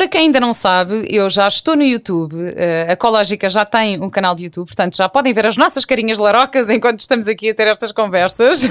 Para 0.00 0.08
quem 0.08 0.22
ainda 0.22 0.40
não 0.40 0.54
sabe, 0.54 1.06
eu 1.10 1.28
já 1.28 1.46
estou 1.46 1.76
no 1.76 1.82
YouTube. 1.82 2.34
Uh, 2.34 2.88
a 2.88 2.92
Ecológica 2.92 3.50
já 3.50 3.66
tem 3.66 4.00
um 4.02 4.08
canal 4.08 4.34
de 4.34 4.44
YouTube, 4.44 4.66
portanto 4.66 4.96
já 4.96 5.10
podem 5.10 5.30
ver 5.34 5.44
as 5.44 5.58
nossas 5.58 5.84
carinhas 5.84 6.16
larocas 6.16 6.70
enquanto 6.70 7.00
estamos 7.00 7.28
aqui 7.28 7.50
a 7.50 7.54
ter 7.54 7.66
estas 7.66 7.92
conversas. 7.92 8.62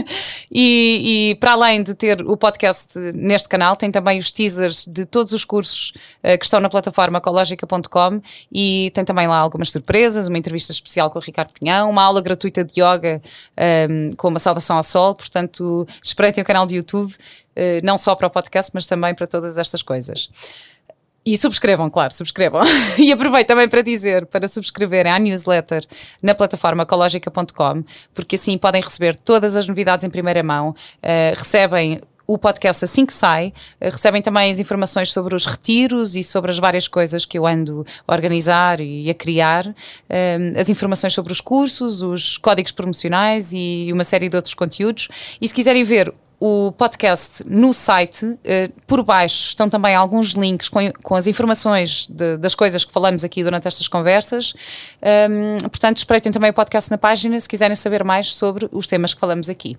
e, 0.50 1.32
e, 1.32 1.34
para 1.34 1.52
além 1.52 1.82
de 1.82 1.94
ter 1.94 2.22
o 2.22 2.34
podcast 2.34 2.98
neste 3.14 3.46
canal, 3.46 3.76
tem 3.76 3.90
também 3.90 4.18
os 4.18 4.32
teasers 4.32 4.86
de 4.86 5.04
todos 5.04 5.34
os 5.34 5.44
cursos 5.44 5.92
uh, 6.24 6.38
que 6.38 6.46
estão 6.46 6.60
na 6.60 6.70
plataforma 6.70 7.18
ecológica.com 7.18 8.22
e 8.50 8.90
tem 8.94 9.04
também 9.04 9.28
lá 9.28 9.36
algumas 9.36 9.70
surpresas, 9.70 10.28
uma 10.28 10.38
entrevista 10.38 10.72
especial 10.72 11.10
com 11.10 11.18
o 11.18 11.22
Ricardo 11.22 11.50
Pinhão, 11.52 11.90
uma 11.90 12.02
aula 12.02 12.22
gratuita 12.22 12.64
de 12.64 12.80
yoga 12.80 13.20
um, 13.20 13.62
ehm, 13.62 14.12
com 14.16 14.28
uma 14.28 14.38
saudação 14.38 14.78
ao 14.78 14.82
sol. 14.82 15.14
Portanto, 15.14 15.86
espreitem 16.02 16.40
o 16.40 16.46
canal 16.46 16.64
de 16.64 16.76
YouTube. 16.76 17.14
Uh, 17.50 17.84
não 17.84 17.98
só 17.98 18.14
para 18.14 18.28
o 18.28 18.30
podcast, 18.30 18.70
mas 18.72 18.86
também 18.86 19.12
para 19.12 19.26
todas 19.26 19.58
estas 19.58 19.82
coisas. 19.82 20.30
E 21.24 21.36
subscrevam, 21.36 21.90
claro, 21.90 22.14
subscrevam. 22.14 22.62
e 22.98 23.12
aproveito 23.12 23.48
também 23.48 23.68
para 23.68 23.82
dizer 23.82 24.24
para 24.26 24.48
subscreverem 24.48 25.12
à 25.12 25.18
newsletter 25.18 25.84
na 26.22 26.34
plataforma 26.34 26.84
ecológica.com, 26.84 27.84
porque 28.14 28.36
assim 28.36 28.56
podem 28.56 28.80
receber 28.80 29.14
todas 29.14 29.54
as 29.54 29.66
novidades 29.66 30.04
em 30.04 30.10
primeira 30.10 30.42
mão, 30.42 30.70
uh, 30.70 31.36
recebem 31.36 32.00
o 32.26 32.38
podcast 32.38 32.84
assim 32.84 33.04
que 33.04 33.12
sai. 33.12 33.52
Uh, 33.80 33.90
recebem 33.90 34.22
também 34.22 34.50
as 34.50 34.58
informações 34.58 35.12
sobre 35.12 35.34
os 35.34 35.44
retiros 35.44 36.16
e 36.16 36.22
sobre 36.22 36.52
as 36.52 36.58
várias 36.58 36.88
coisas 36.88 37.26
que 37.26 37.36
eu 37.36 37.46
ando 37.46 37.84
a 38.08 38.12
organizar 38.14 38.80
e 38.80 39.10
a 39.10 39.14
criar, 39.14 39.66
uh, 39.66 40.58
as 40.58 40.70
informações 40.70 41.12
sobre 41.12 41.32
os 41.32 41.40
cursos, 41.42 42.00
os 42.02 42.38
códigos 42.38 42.72
promocionais 42.72 43.52
e 43.52 43.90
uma 43.92 44.04
série 44.04 44.30
de 44.30 44.36
outros 44.36 44.54
conteúdos. 44.54 45.08
E 45.38 45.46
se 45.46 45.52
quiserem 45.52 45.84
ver 45.84 46.14
o 46.40 46.72
podcast 46.72 47.44
no 47.46 47.74
site. 47.74 48.24
Uh, 48.24 48.38
por 48.86 49.04
baixo 49.04 49.48
estão 49.48 49.68
também 49.68 49.94
alguns 49.94 50.30
links 50.30 50.70
com, 50.70 50.80
com 51.02 51.14
as 51.14 51.26
informações 51.26 52.06
de, 52.08 52.38
das 52.38 52.54
coisas 52.54 52.82
que 52.82 52.90
falamos 52.90 53.22
aqui 53.22 53.44
durante 53.44 53.68
estas 53.68 53.86
conversas. 53.86 54.54
Um, 55.30 55.58
portanto, 55.68 55.98
espreitem 55.98 56.32
também 56.32 56.50
o 56.50 56.54
podcast 56.54 56.90
na 56.90 56.96
página 56.96 57.38
se 57.38 57.48
quiserem 57.48 57.76
saber 57.76 58.02
mais 58.02 58.34
sobre 58.34 58.66
os 58.72 58.86
temas 58.86 59.12
que 59.12 59.20
falamos 59.20 59.50
aqui. 59.50 59.76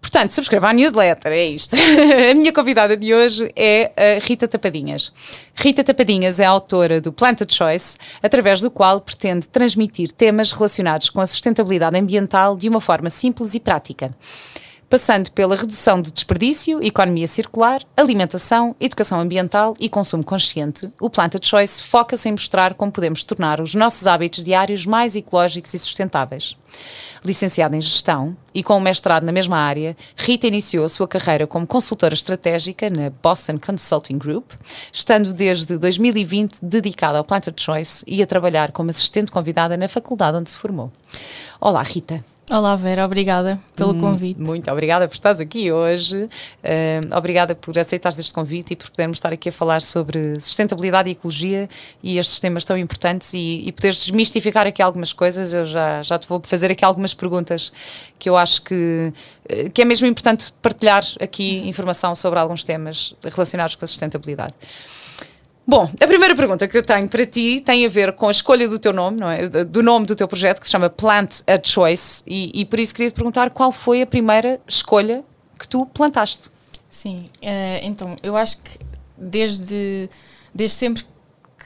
Portanto, 0.00 0.30
subscreva 0.30 0.68
a 0.68 0.72
newsletter, 0.72 1.32
é 1.32 1.44
isto. 1.44 1.76
a 2.30 2.32
minha 2.32 2.52
convidada 2.52 2.96
de 2.96 3.12
hoje 3.12 3.50
é 3.56 4.18
Rita 4.22 4.46
Tapadinhas. 4.46 5.12
Rita 5.54 5.82
Tapadinhas 5.82 6.38
é 6.38 6.44
autora 6.44 7.00
do 7.00 7.12
Plant 7.12 7.42
a 7.42 7.46
Choice, 7.48 7.98
através 8.22 8.60
do 8.60 8.70
qual 8.70 9.00
pretende 9.00 9.48
transmitir 9.48 10.12
temas 10.12 10.52
relacionados 10.52 11.10
com 11.10 11.20
a 11.20 11.26
sustentabilidade 11.26 11.98
ambiental 11.98 12.56
de 12.56 12.68
uma 12.68 12.80
forma 12.80 13.10
simples 13.10 13.54
e 13.54 13.60
prática 13.60 14.14
passando 14.88 15.30
pela 15.32 15.56
redução 15.56 16.00
de 16.00 16.12
desperdício, 16.12 16.82
economia 16.82 17.26
circular, 17.26 17.82
alimentação, 17.96 18.74
educação 18.80 19.20
ambiental 19.20 19.76
e 19.80 19.88
consumo 19.88 20.24
consciente, 20.24 20.90
o 21.00 21.10
Planta 21.10 21.38
Choice 21.42 21.82
foca-se 21.82 22.28
em 22.28 22.32
mostrar 22.32 22.74
como 22.74 22.92
podemos 22.92 23.24
tornar 23.24 23.60
os 23.60 23.74
nossos 23.74 24.06
hábitos 24.06 24.44
diários 24.44 24.86
mais 24.86 25.16
ecológicos 25.16 25.74
e 25.74 25.78
sustentáveis. 25.78 26.56
Licenciada 27.24 27.76
em 27.76 27.80
Gestão 27.80 28.36
e 28.54 28.62
com 28.62 28.76
um 28.76 28.80
mestrado 28.80 29.24
na 29.24 29.32
mesma 29.32 29.56
área, 29.56 29.96
Rita 30.14 30.46
iniciou 30.46 30.84
a 30.84 30.88
sua 30.88 31.08
carreira 31.08 31.46
como 31.46 31.66
consultora 31.66 32.14
estratégica 32.14 32.88
na 32.88 33.10
Boston 33.10 33.58
Consulting 33.58 34.18
Group, 34.18 34.52
estando 34.92 35.34
desde 35.34 35.76
2020 35.78 36.58
dedicada 36.62 37.18
ao 37.18 37.24
Planta 37.24 37.52
Choice 37.56 38.04
e 38.06 38.22
a 38.22 38.26
trabalhar 38.26 38.70
como 38.70 38.90
assistente 38.90 39.32
convidada 39.32 39.76
na 39.76 39.88
faculdade 39.88 40.36
onde 40.36 40.50
se 40.50 40.56
formou. 40.56 40.92
Olá, 41.60 41.82
Rita. 41.82 42.35
Olá 42.48 42.76
Vera, 42.76 43.04
obrigada 43.04 43.58
pelo 43.74 43.92
hum, 43.92 44.00
convite. 44.00 44.40
Muito 44.40 44.70
obrigada 44.70 45.08
por 45.08 45.14
estares 45.14 45.40
aqui 45.40 45.72
hoje, 45.72 46.16
uh, 46.24 47.16
obrigada 47.16 47.56
por 47.56 47.76
aceitares 47.76 48.20
este 48.20 48.32
convite 48.32 48.72
e 48.72 48.76
por 48.76 48.88
podermos 48.88 49.16
estar 49.16 49.32
aqui 49.32 49.48
a 49.48 49.52
falar 49.52 49.82
sobre 49.82 50.38
sustentabilidade 50.38 51.08
e 51.08 51.12
ecologia 51.12 51.68
e 52.00 52.18
estes 52.18 52.38
temas 52.38 52.64
tão 52.64 52.78
importantes 52.78 53.34
e, 53.34 53.64
e 53.66 53.72
poderes 53.72 53.98
desmistificar 53.98 54.64
aqui 54.64 54.80
algumas 54.80 55.12
coisas. 55.12 55.52
Eu 55.52 55.64
já, 55.64 56.00
já 56.02 56.20
te 56.20 56.28
vou 56.28 56.40
fazer 56.44 56.70
aqui 56.70 56.84
algumas 56.84 57.12
perguntas 57.12 57.72
que 58.16 58.28
eu 58.28 58.36
acho 58.36 58.62
que, 58.62 59.12
eh, 59.48 59.68
que 59.68 59.82
é 59.82 59.84
mesmo 59.84 60.06
importante 60.06 60.52
partilhar 60.62 61.04
aqui 61.20 61.68
informação 61.68 62.14
sobre 62.14 62.38
alguns 62.38 62.62
temas 62.62 63.12
relacionados 63.24 63.74
com 63.74 63.84
a 63.84 63.88
sustentabilidade. 63.88 64.54
Bom, 65.68 65.90
a 66.00 66.06
primeira 66.06 66.36
pergunta 66.36 66.68
que 66.68 66.78
eu 66.78 66.82
tenho 66.82 67.08
para 67.08 67.24
ti 67.24 67.60
tem 67.60 67.84
a 67.84 67.88
ver 67.88 68.12
com 68.12 68.28
a 68.28 68.30
escolha 68.30 68.68
do 68.68 68.78
teu 68.78 68.92
nome, 68.92 69.18
não 69.18 69.28
é? 69.28 69.48
Do 69.48 69.82
nome 69.82 70.06
do 70.06 70.14
teu 70.14 70.28
projeto, 70.28 70.60
que 70.60 70.66
se 70.66 70.70
chama 70.70 70.88
Plant 70.88 71.40
a 71.44 71.60
Choice, 71.60 72.22
e, 72.24 72.52
e 72.54 72.64
por 72.64 72.78
isso 72.78 72.94
queria 72.94 73.10
te 73.10 73.14
perguntar 73.14 73.50
qual 73.50 73.72
foi 73.72 74.00
a 74.00 74.06
primeira 74.06 74.60
escolha 74.68 75.24
que 75.58 75.66
tu 75.66 75.84
plantaste. 75.86 76.50
Sim, 76.88 77.28
uh, 77.42 77.80
então, 77.82 78.16
eu 78.22 78.36
acho 78.36 78.58
que 78.58 78.78
desde, 79.16 80.08
desde 80.54 80.76
sempre 80.76 81.04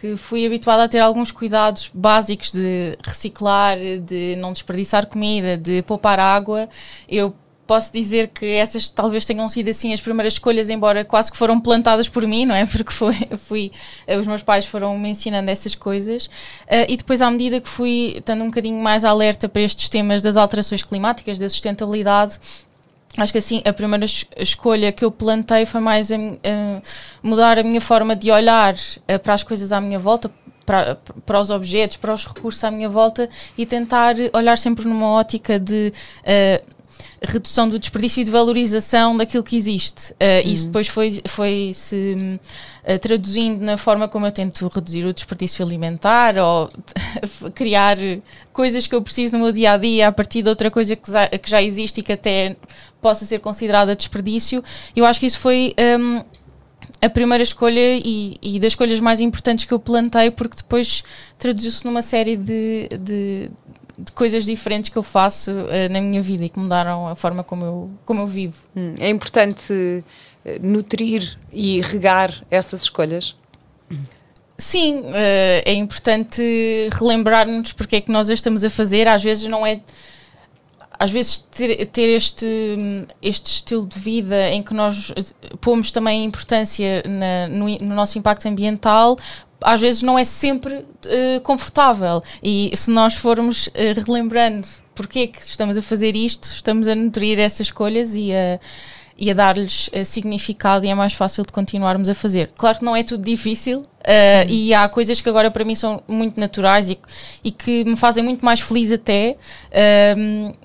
que 0.00 0.16
fui 0.16 0.47
habituada 0.47 0.84
a 0.84 0.89
ter 0.89 1.00
alguns 1.00 1.31
cuidados 1.31 1.91
básicos 1.93 2.53
de 2.53 2.97
reciclar, 3.03 3.77
de 3.78 4.34
não 4.37 4.55
desperdiçar 4.55 5.06
comida, 5.06 5.59
de 5.59 5.83
poupar 5.83 6.19
água, 6.19 6.71
eu 7.06 7.34
posso 7.71 7.93
dizer 7.93 8.33
que 8.35 8.47
essas 8.47 8.91
talvez 8.91 9.25
tenham 9.25 9.49
sido 9.49 9.71
assim 9.71 9.95
as 9.95 10.01
primeiras 10.01 10.33
escolhas, 10.33 10.69
embora 10.69 11.05
quase 11.05 11.31
que 11.31 11.39
foram 11.39 11.61
plantadas 11.61 12.09
por 12.09 12.27
mim, 12.27 12.45
não 12.45 12.53
é? 12.53 12.67
Porque 12.67 12.91
foi, 12.93 13.15
fui, 13.47 13.71
eh, 14.09 14.19
os 14.19 14.27
meus 14.27 14.43
pais 14.43 14.67
foram 14.67 14.99
me 14.99 15.11
ensinando 15.11 15.49
essas 15.49 15.77
coisas. 15.77 16.27
Uh, 16.27 16.87
e 16.89 16.97
depois, 16.97 17.23
à 17.23 17.31
medida 17.31 17.61
que 17.61 17.69
fui 17.69 18.15
estando 18.17 18.43
um 18.43 18.47
bocadinho 18.47 18.83
mais 18.83 19.05
alerta 19.05 19.49
para 19.49 19.63
estes 19.63 19.89
temas 19.89 20.21
das 20.21 20.37
alterações 20.37 20.83
climáticas, 20.83 21.39
da 21.39 21.49
sustentabilidade, 21.49 22.41
acho 23.17 23.31
que 23.31 23.39
assim 23.39 23.63
a 23.65 23.73
primeira 23.73 24.05
escolha 24.37 24.91
que 24.91 25.05
eu 25.05 25.13
plantei 25.13 25.65
foi 25.65 25.81
mais 25.81 26.11
a, 26.11 26.17
a 26.17 26.83
mudar 27.23 27.57
a 27.57 27.63
minha 27.63 27.81
forma 27.81 28.17
de 28.17 28.33
olhar 28.33 28.75
uh, 28.75 29.19
para 29.21 29.35
as 29.35 29.45
coisas 29.45 29.71
à 29.71 29.81
minha 29.81 30.01
volta, 30.01 30.29
para, 30.67 30.97
para, 31.25 31.41
os 31.41 31.51
objetos, 31.51 31.99
para 31.99 32.13
os 32.13 32.27
recursos 32.27 32.65
à 32.65 32.71
minha 32.73 32.89
volta 32.89 33.31
e 33.57 33.65
tentar 33.65 34.17
olhar 34.33 34.59
sempre 34.59 34.89
numa 34.89 35.07
ótica 35.13 35.57
de 35.57 35.93
uh, 36.25 36.80
redução 37.22 37.69
do 37.69 37.78
desperdício 37.78 38.21
e 38.21 38.25
de 38.25 38.31
valorização 38.31 39.16
daquilo 39.16 39.43
que 39.43 39.56
existe. 39.56 40.12
Uh, 40.12 40.47
uhum. 40.47 40.53
Isso 40.53 40.66
depois 40.66 40.88
foi, 40.88 41.21
foi 41.27 41.72
se 41.75 42.38
uh, 42.84 42.99
traduzindo 42.99 43.65
na 43.65 43.77
forma 43.77 44.09
como 44.09 44.27
eu 44.27 44.33
tento 44.33 44.69
reduzir 44.69 45.05
o 45.05 45.12
desperdício 45.12 45.65
alimentar 45.65 46.39
ou 46.39 46.71
criar 47.55 47.97
coisas 48.53 48.87
que 48.87 48.94
eu 48.94 49.03
preciso 49.03 49.33
no 49.34 49.44
meu 49.44 49.53
dia 49.53 49.72
a 49.72 49.77
dia 49.77 50.09
a 50.09 50.12
partir 50.12 50.43
de 50.43 50.49
outra 50.49 50.71
coisa 50.71 50.97
que 50.97 51.10
já, 51.10 51.27
que 51.27 51.50
já 51.50 51.62
existe 51.62 52.00
e 52.00 52.03
que 52.03 52.12
até 52.12 52.56
possa 53.00 53.25
ser 53.25 53.39
considerada 53.39 53.97
desperdício. 53.97 54.62
Eu 54.94 55.05
acho 55.05 55.21
que 55.21 55.27
isso 55.27 55.39
foi. 55.39 55.75
Um, 55.99 56.22
a 57.03 57.09
primeira 57.09 57.43
escolha 57.43 57.97
e, 57.97 58.37
e, 58.43 58.60
das 58.60 58.69
escolhas 58.69 59.00
mais 59.00 59.21
importantes 59.21 59.65
que 59.65 59.72
eu 59.72 59.78
plantei, 59.78 60.31
porque 60.31 60.56
depois 60.56 61.03
traduziu-se 61.39 61.84
numa 61.84 62.03
série 62.03 62.37
de, 62.37 62.89
de, 63.00 63.50
de 64.05 64.12
coisas 64.12 64.44
diferentes 64.44 64.88
que 64.88 64.97
eu 64.97 65.03
faço 65.03 65.50
uh, 65.50 65.93
na 65.93 66.00
minha 66.00 66.22
vida 66.22 66.44
e 66.44 66.49
que 66.49 66.59
mudaram 66.59 67.09
a 67.09 67.15
forma 67.15 67.44
como 67.44 67.65
eu, 67.65 67.91
como 68.05 68.21
eu 68.21 68.27
vivo. 68.27 68.56
Hum, 68.75 68.94
é 68.99 69.11
importante 69.11 70.05
eh, 70.44 70.59
nutrir 70.62 71.38
e 71.53 71.81
regar 71.83 72.44
essas 72.50 72.83
escolhas? 72.83 73.37
Sim, 74.56 75.00
uh, 75.00 75.62
é 75.65 75.72
importante 75.75 76.43
relembrar-nos 76.93 77.72
porque 77.72 77.97
é 77.97 78.00
que 78.00 78.10
nós 78.10 78.28
estamos 78.28 78.65
a 78.65 78.71
fazer. 78.71 79.06
Às 79.06 79.22
vezes 79.22 79.49
não 79.49 79.66
é. 79.66 79.81
Às 80.99 81.10
vezes 81.10 81.39
ter, 81.39 81.86
ter 81.86 82.09
este, 82.10 82.47
este 83.22 83.47
estilo 83.47 83.86
de 83.86 83.98
vida 83.98 84.51
em 84.51 84.63
que 84.63 84.75
nós 84.75 85.10
pomos 85.59 85.91
também 85.91 86.25
importância 86.25 87.03
na, 87.07 87.48
no, 87.48 87.66
no 87.66 87.95
nosso 87.95 88.19
impacto 88.19 88.47
ambiental 88.47 89.16
às 89.62 89.80
vezes 89.80 90.03
não 90.03 90.18
é 90.18 90.24
sempre 90.24 90.74
uh, 90.74 91.41
confortável. 91.42 92.22
E 92.42 92.71
se 92.74 92.91
nós 92.91 93.15
formos 93.15 93.68
uh, 93.68 93.72
relembrando 94.07 94.66
porque 94.95 95.21
é 95.21 95.27
que 95.28 95.41
estamos 95.41 95.77
a 95.77 95.83
fazer 95.83 96.15
isto, 96.15 96.45
estamos 96.45 96.86
a 96.86 96.95
nutrir 96.95 97.39
essas 97.39 97.68
escolhas 97.68 98.15
e 98.15 98.33
a, 98.34 98.60
e 99.16 99.30
a 99.30 99.34
dar-lhes 99.34 99.89
uh, 99.89 100.04
significado 100.04 100.84
e 100.84 100.89
é 100.89 100.95
mais 100.95 101.15
fácil 101.15 101.45
de 101.45 101.53
continuarmos 101.53 102.09
a 102.09 102.15
fazer. 102.15 102.51
Claro 102.57 102.78
que 102.78 102.84
não 102.84 102.95
é 102.95 103.03
tudo 103.03 103.24
difícil, 103.24 103.83
Uh, 104.01 104.48
e 104.48 104.72
há 104.72 104.89
coisas 104.89 105.21
que 105.21 105.28
agora 105.28 105.51
para 105.51 105.63
mim 105.63 105.74
são 105.74 106.03
muito 106.09 106.41
naturais 106.41 106.89
e, 106.89 106.98
e 107.45 107.51
que 107.51 107.84
me 107.84 107.97
fazem 107.97 108.24
muito 108.24 108.42
mais 108.42 108.59
feliz 108.59 108.91
até, 108.91 109.36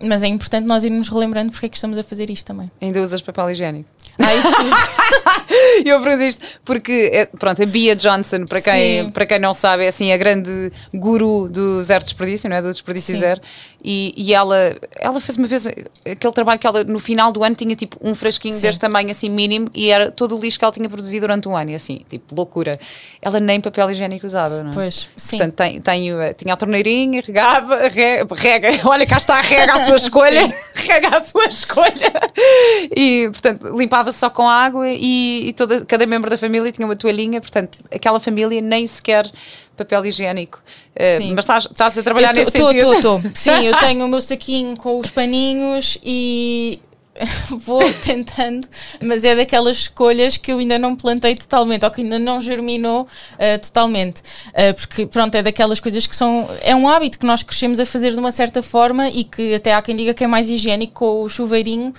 mas 0.01 0.23
é 0.23 0.27
importante 0.27 0.65
nós 0.65 0.85
irmos 0.85 1.09
relembrando 1.09 1.51
porque 1.51 1.65
é 1.65 1.69
que 1.69 1.75
estamos 1.75 1.97
a 1.97 2.03
fazer 2.03 2.29
isto 2.29 2.45
também. 2.45 2.71
Ainda 2.79 3.01
usas 3.01 3.21
papel 3.21 3.51
higiênico? 3.51 3.89
Ah, 4.19 4.33
isso 4.35 5.85
Eu 5.85 6.01
pergunto 6.01 6.23
isto 6.23 6.45
porque, 6.63 7.09
é, 7.13 7.25
pronto, 7.25 7.61
a 7.61 7.65
Bia 7.65 7.95
Johnson, 7.95 8.45
para 8.45 8.61
quem, 8.61 9.09
para 9.11 9.25
quem 9.25 9.39
não 9.39 9.53
sabe, 9.53 9.85
é 9.85 9.87
assim 9.87 10.11
a 10.11 10.17
grande 10.17 10.71
guru 10.93 11.49
do 11.49 11.83
zero 11.83 12.03
desperdício, 12.03 12.49
não 12.49 12.55
é? 12.57 12.61
do 12.61 12.71
desperdício 12.71 13.13
Sim. 13.13 13.19
zero, 13.21 13.41
E, 13.87 14.15
e 14.17 14.33
ela, 14.33 14.75
ela 14.95 15.21
fez 15.21 15.37
uma 15.37 15.45
vez 15.47 15.67
aquele 15.67 16.33
trabalho 16.33 16.59
que 16.59 16.65
ela 16.65 16.83
no 16.83 16.97
final 16.97 17.31
do 17.31 17.43
ano 17.43 17.55
tinha 17.55 17.75
tipo 17.75 17.97
um 18.01 18.15
frasquinho 18.15 18.55
Sim. 18.55 18.61
deste 18.61 18.79
tamanho 18.81 19.11
assim 19.11 19.29
mínimo 19.29 19.67
e 19.75 19.91
era 19.91 20.09
todo 20.09 20.35
o 20.35 20.41
lixo 20.41 20.57
que 20.57 20.65
ela 20.65 20.71
tinha 20.71 20.89
produzido 20.89 21.21
durante 21.27 21.47
um 21.47 21.55
ano 21.55 21.69
e 21.69 21.75
assim, 21.75 22.01
tipo, 22.09 22.33
loucura. 22.33 22.79
Ela 23.21 23.39
nem 23.39 23.61
papel 23.61 23.91
higiênico 23.91 24.25
usava, 24.25 24.63
não 24.63 24.71
é? 24.71 24.73
Pois, 24.73 25.07
sim. 25.15 25.37
Portanto, 25.37 25.53
tem, 25.55 25.79
tem, 25.81 26.13
o- 26.13 26.33
tinha 26.33 26.55
a 26.55 26.57
torneirinha, 26.57 27.21
regava, 27.23 27.87
re- 27.87 28.25
rega, 28.35 28.69
olha 28.89 29.05
cá 29.05 29.17
está, 29.17 29.39
rega 29.39 29.73
a 29.75 29.83
sua 29.83 29.95
escolha, 29.97 30.51
rega 30.73 31.09
a 31.17 31.21
sua 31.21 31.45
escolha. 31.45 32.11
E, 32.95 33.29
portanto, 33.31 33.77
limpava-se 33.77 34.17
só 34.17 34.29
com 34.31 34.47
água 34.49 34.89
e, 34.89 35.49
e 35.49 35.53
toda, 35.53 35.85
cada 35.85 36.05
membro 36.07 36.29
da 36.29 36.37
família 36.39 36.71
tinha 36.71 36.87
uma 36.87 36.95
toalhinha, 36.95 37.39
portanto, 37.39 37.77
aquela 37.93 38.19
família 38.19 38.61
nem 38.61 38.87
sequer 38.87 39.29
papel 39.75 40.05
higiênico. 40.05 40.61
Sim. 41.17 41.33
mas 41.35 41.43
estás, 41.45 41.65
estás 41.69 41.97
a 41.97 42.03
trabalhar 42.03 42.33
tô- 42.33 42.39
nesse 42.39 42.51
tô- 42.51 42.67
sentido. 42.69 43.01
tô- 43.01 43.19
tô. 43.19 43.29
Sim, 43.35 43.65
eu 43.65 43.77
tenho 43.79 44.05
o 44.05 44.07
meu 44.07 44.21
saquinho 44.21 44.75
com 44.77 44.99
os 44.99 45.09
paninhos 45.09 45.97
e 46.03 46.79
vou 47.65 47.81
tentando, 48.03 48.67
mas 49.01 49.23
é 49.23 49.35
daquelas 49.35 49.77
escolhas 49.77 50.35
que 50.35 50.51
eu 50.51 50.59
ainda 50.59 50.77
não 50.77 50.95
plantei 50.97 51.33
totalmente, 51.35 51.85
ou 51.85 51.91
que 51.91 52.01
ainda 52.01 52.19
não 52.19 52.41
germinou 52.41 53.07
eh, 53.39 53.57
totalmente. 53.57 54.21
Eh, 54.53 54.73
porque, 54.73 55.05
pronto, 55.05 55.33
é 55.35 55.41
daquelas 55.41 55.79
coisas 55.79 56.05
que 56.05 56.15
são. 56.15 56.49
É 56.61 56.75
um 56.75 56.87
hábito 56.89 57.17
que 57.17 57.25
nós 57.25 57.41
crescemos 57.41 57.79
a 57.79 57.85
fazer 57.85 58.11
de 58.11 58.19
uma 58.19 58.31
certa 58.33 58.61
forma 58.61 59.07
e 59.09 59.23
que 59.23 59.53
até 59.55 59.73
há 59.73 59.81
quem 59.81 59.95
diga 59.95 60.13
que 60.13 60.23
é 60.25 60.27
mais 60.27 60.49
higiênico 60.49 60.93
com 60.93 61.21
o 61.23 61.29
chuveirinho. 61.29 61.93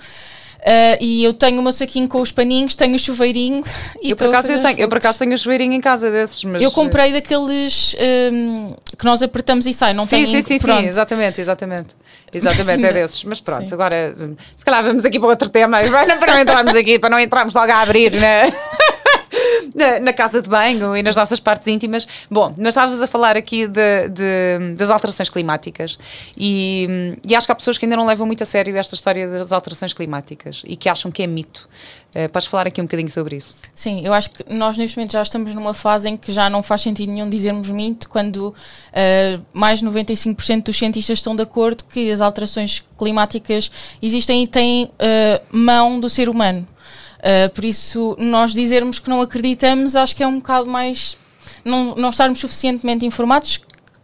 Eh, 0.61 0.97
e 0.99 1.23
eu 1.23 1.33
tenho 1.33 1.59
o 1.59 1.63
meu 1.63 1.71
saquinho 1.71 2.07
com 2.07 2.21
os 2.21 2.31
paninhos, 2.31 2.75
tenho 2.75 2.95
o 2.95 2.99
chuveirinho 2.99 3.63
e 4.01 4.11
Eu 4.11 4.15
por, 4.15 4.27
acaso, 4.27 4.51
eu, 4.51 4.61
tenho, 4.61 4.79
eu 4.79 4.89
por 4.89 4.97
acaso 4.97 5.19
tenho 5.19 5.33
a 5.33 5.37
chuveirinho 5.37 5.73
em 5.73 5.79
casa 5.79 6.09
desses, 6.09 6.43
mas... 6.43 6.61
eu 6.61 6.71
comprei 6.71 7.13
daqueles 7.13 7.95
hum, 8.33 8.73
que 8.97 9.05
nós 9.05 9.21
apertamos 9.21 9.65
e 9.65 9.73
sai, 9.73 9.93
não 9.93 10.03
Sim, 10.03 10.25
tem 10.25 10.25
sim, 10.25 10.41
sim, 10.43 10.59
sim, 10.59 10.85
exatamente, 10.87 11.39
exatamente. 11.39 11.95
Exatamente, 12.33 12.85
é 12.85 12.93
desses. 12.93 13.23
Mas 13.23 13.39
pronto, 13.39 13.67
Sim. 13.67 13.73
agora 13.73 14.13
hum, 14.19 14.35
se 14.55 14.65
calhar 14.65 14.83
vamos 14.83 15.05
aqui 15.05 15.19
para 15.19 15.29
outro 15.29 15.49
tema, 15.49 15.79
para 16.19 16.33
não, 16.33 16.39
entrarmos 16.39 16.75
aqui, 16.75 16.99
para 16.99 17.09
não 17.09 17.19
entrarmos 17.19 17.53
logo 17.53 17.71
a 17.71 17.81
abrir 17.81 18.11
na, 18.19 18.51
na, 19.77 19.99
na 19.99 20.11
casa 20.11 20.41
de 20.41 20.49
banho 20.49 20.97
e 20.97 21.03
nas 21.03 21.15
nossas 21.15 21.39
partes 21.39 21.67
íntimas. 21.67 22.07
Bom, 22.29 22.53
nós 22.57 22.69
estávamos 22.69 22.99
a 23.01 23.05
falar 23.07 23.37
aqui 23.37 23.67
de, 23.67 24.09
de- 24.09 24.73
das 24.75 24.89
alterações 24.89 25.29
climáticas 25.29 25.97
e, 26.35 27.15
e 27.23 27.35
acho 27.35 27.45
que 27.47 27.51
há 27.51 27.55
pessoas 27.55 27.77
que 27.77 27.85
ainda 27.85 27.95
não 27.95 28.07
levam 28.07 28.25
muito 28.25 28.41
a 28.41 28.45
sério 28.45 28.75
esta 28.75 28.95
história 28.95 29.27
das 29.29 29.51
alterações 29.51 29.93
climáticas 29.93 30.63
e 30.65 30.75
que 30.75 30.89
acham 30.89 31.11
que 31.11 31.21
é 31.21 31.27
mito. 31.27 31.69
Eh, 32.15 32.27
podes 32.27 32.47
falar 32.47 32.65
aqui 32.65 32.81
um 32.81 32.85
bocadinho 32.85 33.09
sobre 33.09 33.35
isso? 33.35 33.55
Sim, 33.75 34.01
eu 34.03 34.11
acho 34.11 34.31
que 34.31 34.43
nós 34.51 34.75
neste 34.77 34.97
momento 34.97 35.11
já 35.11 35.21
estamos 35.21 35.53
numa 35.53 35.73
fase 35.75 36.09
em 36.09 36.17
que 36.17 36.33
já 36.33 36.49
não 36.49 36.63
faz 36.63 36.81
sentido 36.81 37.11
nenhum 37.11 37.29
dizermos 37.29 37.69
mito 37.69 38.09
quando 38.09 38.47
uh, 38.47 39.45
mais 39.53 39.79
de 39.79 39.85
95% 39.85 40.63
dos 40.63 40.75
cientistas 40.77 41.19
estão 41.19 41.35
de 41.35 41.43
acordo 41.43 41.83
que 41.83 42.09
as 42.11 42.19
alterações 42.19 42.83
climáticas 42.97 43.69
existem 44.01 44.43
e 44.43 44.47
têm 44.47 44.85
uh, 44.85 44.89
mão 45.51 45.99
do 45.99 46.09
ser 46.09 46.27
humano. 46.29 46.67
Uh, 47.19 47.49
por 47.53 47.65
isso, 47.65 48.15
nós 48.19 48.53
dizermos 48.53 48.99
que 48.99 49.09
não 49.09 49.21
acreditamos, 49.21 49.95
acho 49.95 50.15
que 50.15 50.23
é 50.23 50.27
um 50.27 50.35
bocado 50.37 50.67
mais. 50.67 51.17
Não, 51.65 51.95
não 51.95 52.09
estarmos 52.09 52.39
suficientemente 52.39 53.05
informados, 53.05 53.59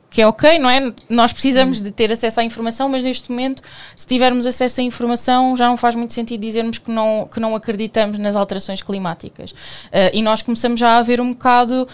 que 0.09 0.21
é 0.21 0.27
ok, 0.27 0.59
não 0.59 0.69
é? 0.69 0.93
Nós 1.09 1.31
precisamos 1.31 1.81
de 1.81 1.89
ter 1.91 2.11
acesso 2.11 2.39
à 2.39 2.43
informação, 2.43 2.87
mas 2.89 3.01
neste 3.01 3.31
momento, 3.31 3.63
se 3.95 4.05
tivermos 4.05 4.45
acesso 4.45 4.81
à 4.81 4.83
informação, 4.83 5.55
já 5.55 5.67
não 5.67 5.77
faz 5.77 5.95
muito 5.95 6.13
sentido 6.13 6.41
dizermos 6.41 6.77
que 6.77 6.91
não, 6.91 7.27
que 7.31 7.39
não 7.39 7.55
acreditamos 7.55 8.19
nas 8.19 8.35
alterações 8.35 8.81
climáticas. 8.81 9.55
Ah, 9.91 10.11
e 10.13 10.21
nós 10.21 10.41
começamos 10.41 10.79
já 10.79 10.97
a 10.97 11.01
ver 11.01 11.19
um 11.21 11.31
bocado. 11.31 11.87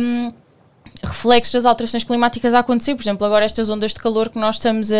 hum, 0.00 0.32
reflexos 1.02 1.54
das 1.54 1.64
alterações 1.64 2.04
climáticas 2.04 2.52
a 2.52 2.58
acontecer, 2.58 2.94
por 2.94 3.02
exemplo, 3.02 3.26
agora 3.26 3.44
estas 3.44 3.70
ondas 3.70 3.92
de 3.94 4.00
calor 4.00 4.28
que 4.28 4.38
nós 4.38 4.56
estamos 4.56 4.92
a- 4.92 4.96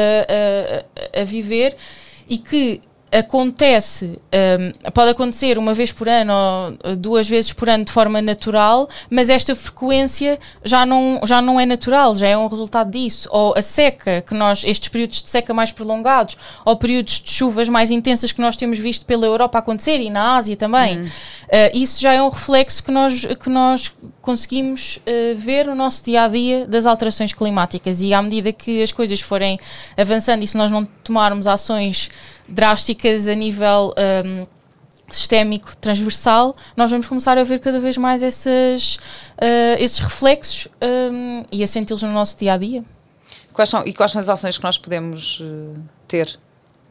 a- 1.15 1.21
a 1.21 1.25
viver 1.25 1.77
e 2.27 2.39
que 2.39 2.81
acontece, 3.13 4.19
hum, 4.59 4.91
pode 4.93 5.11
acontecer 5.11 5.59
uma 5.59 5.75
vez 5.75 5.93
por 5.93 6.09
ano 6.09 6.33
ou 6.85 6.97
duas 6.97 7.29
vezes 7.29 7.53
por 7.53 7.69
ano 7.69 7.85
de 7.85 7.91
forma 7.91 8.23
natural, 8.23 8.89
mas 9.11 9.29
esta 9.29 9.55
frequência 9.57 10.39
já 10.65 10.87
não, 10.87 11.21
já 11.25 11.43
não 11.43 11.59
é 11.59 11.67
natural, 11.67 12.15
já 12.15 12.29
é 12.29 12.37
um 12.37 12.47
resultado 12.47 12.91
disso. 12.91 13.29
Ou 13.33 13.55
a 13.57 13.63
seca, 13.63 14.23
que 14.23 14.35
nós, 14.35 14.63
estes 14.65 14.89
períodos 14.89 15.23
de 15.23 15.29
seca 15.29 15.53
mais 15.53 15.73
prolongados, 15.73 16.37
ou 16.65 16.77
períodos 16.77 17.21
de 17.21 17.31
chuvas 17.31 17.69
mais 17.69 17.91
intensas 17.91 18.31
que 18.31 18.41
nós 18.41 18.57
temos 18.57 18.79
visto 18.79 19.05
pela 19.05 19.27
Europa 19.27 19.59
acontecer 19.59 20.01
e 20.01 20.09
na 20.09 20.37
Ásia 20.37 20.57
também. 20.57 21.01
Uh, 21.01 21.09
isso 21.75 22.01
já 22.01 22.13
é 22.13 22.23
um 22.23 22.29
reflexo 22.29 22.83
que 22.83 22.93
nós, 22.93 23.25
que 23.25 23.51
nós 23.51 23.93
conseguimos 24.23 24.99
uh, 24.99 25.37
ver 25.37 25.67
no 25.67 25.75
nosso 25.75 26.05
dia 26.05 26.25
a 26.25 26.29
dia 26.29 26.67
das 26.67 26.87
alterações 26.87 27.33
climáticas. 27.33 28.03
E 28.03 28.15
à 28.15 28.23
medida 28.23 28.53
que 28.53 28.83
as 28.83 28.93
coisas 28.93 29.21
forem 29.21 29.59
avançando 29.97 30.45
e 30.45 30.47
se 30.47 30.57
nós 30.57 30.71
não 30.71 30.85
tomarmos 30.85 31.49
ações 31.49 32.09
drásticas 32.51 33.29
a 33.29 33.35
nível 33.35 33.95
um, 34.25 34.47
sistémico 35.11 35.77
transversal, 35.77 36.57
nós 36.77 36.91
vamos 36.91 37.07
começar 37.07 37.37
a 37.37 37.45
ver 37.45 37.59
cada 37.59 37.81
vez 37.81 37.97
mais 37.97 38.23
essas, 38.23 38.97
uh, 38.97 39.77
esses 39.79 39.99
reflexos 39.99 40.69
um, 41.13 41.45
e 41.51 41.63
a 41.63 41.67
senti-los 41.67 42.03
no 42.03 42.13
nosso 42.13 42.39
dia 42.39 42.55
a 42.55 42.57
dia. 42.57 42.85
Quais 43.53 43.69
são, 43.69 43.85
e 43.87 43.93
quais 43.93 44.13
são 44.13 44.21
as 44.21 44.29
ações 44.29 44.57
que 44.57 44.65
nós 44.65 44.79
podemos 44.79 45.43
eh, 45.43 45.81
ter 46.07 46.39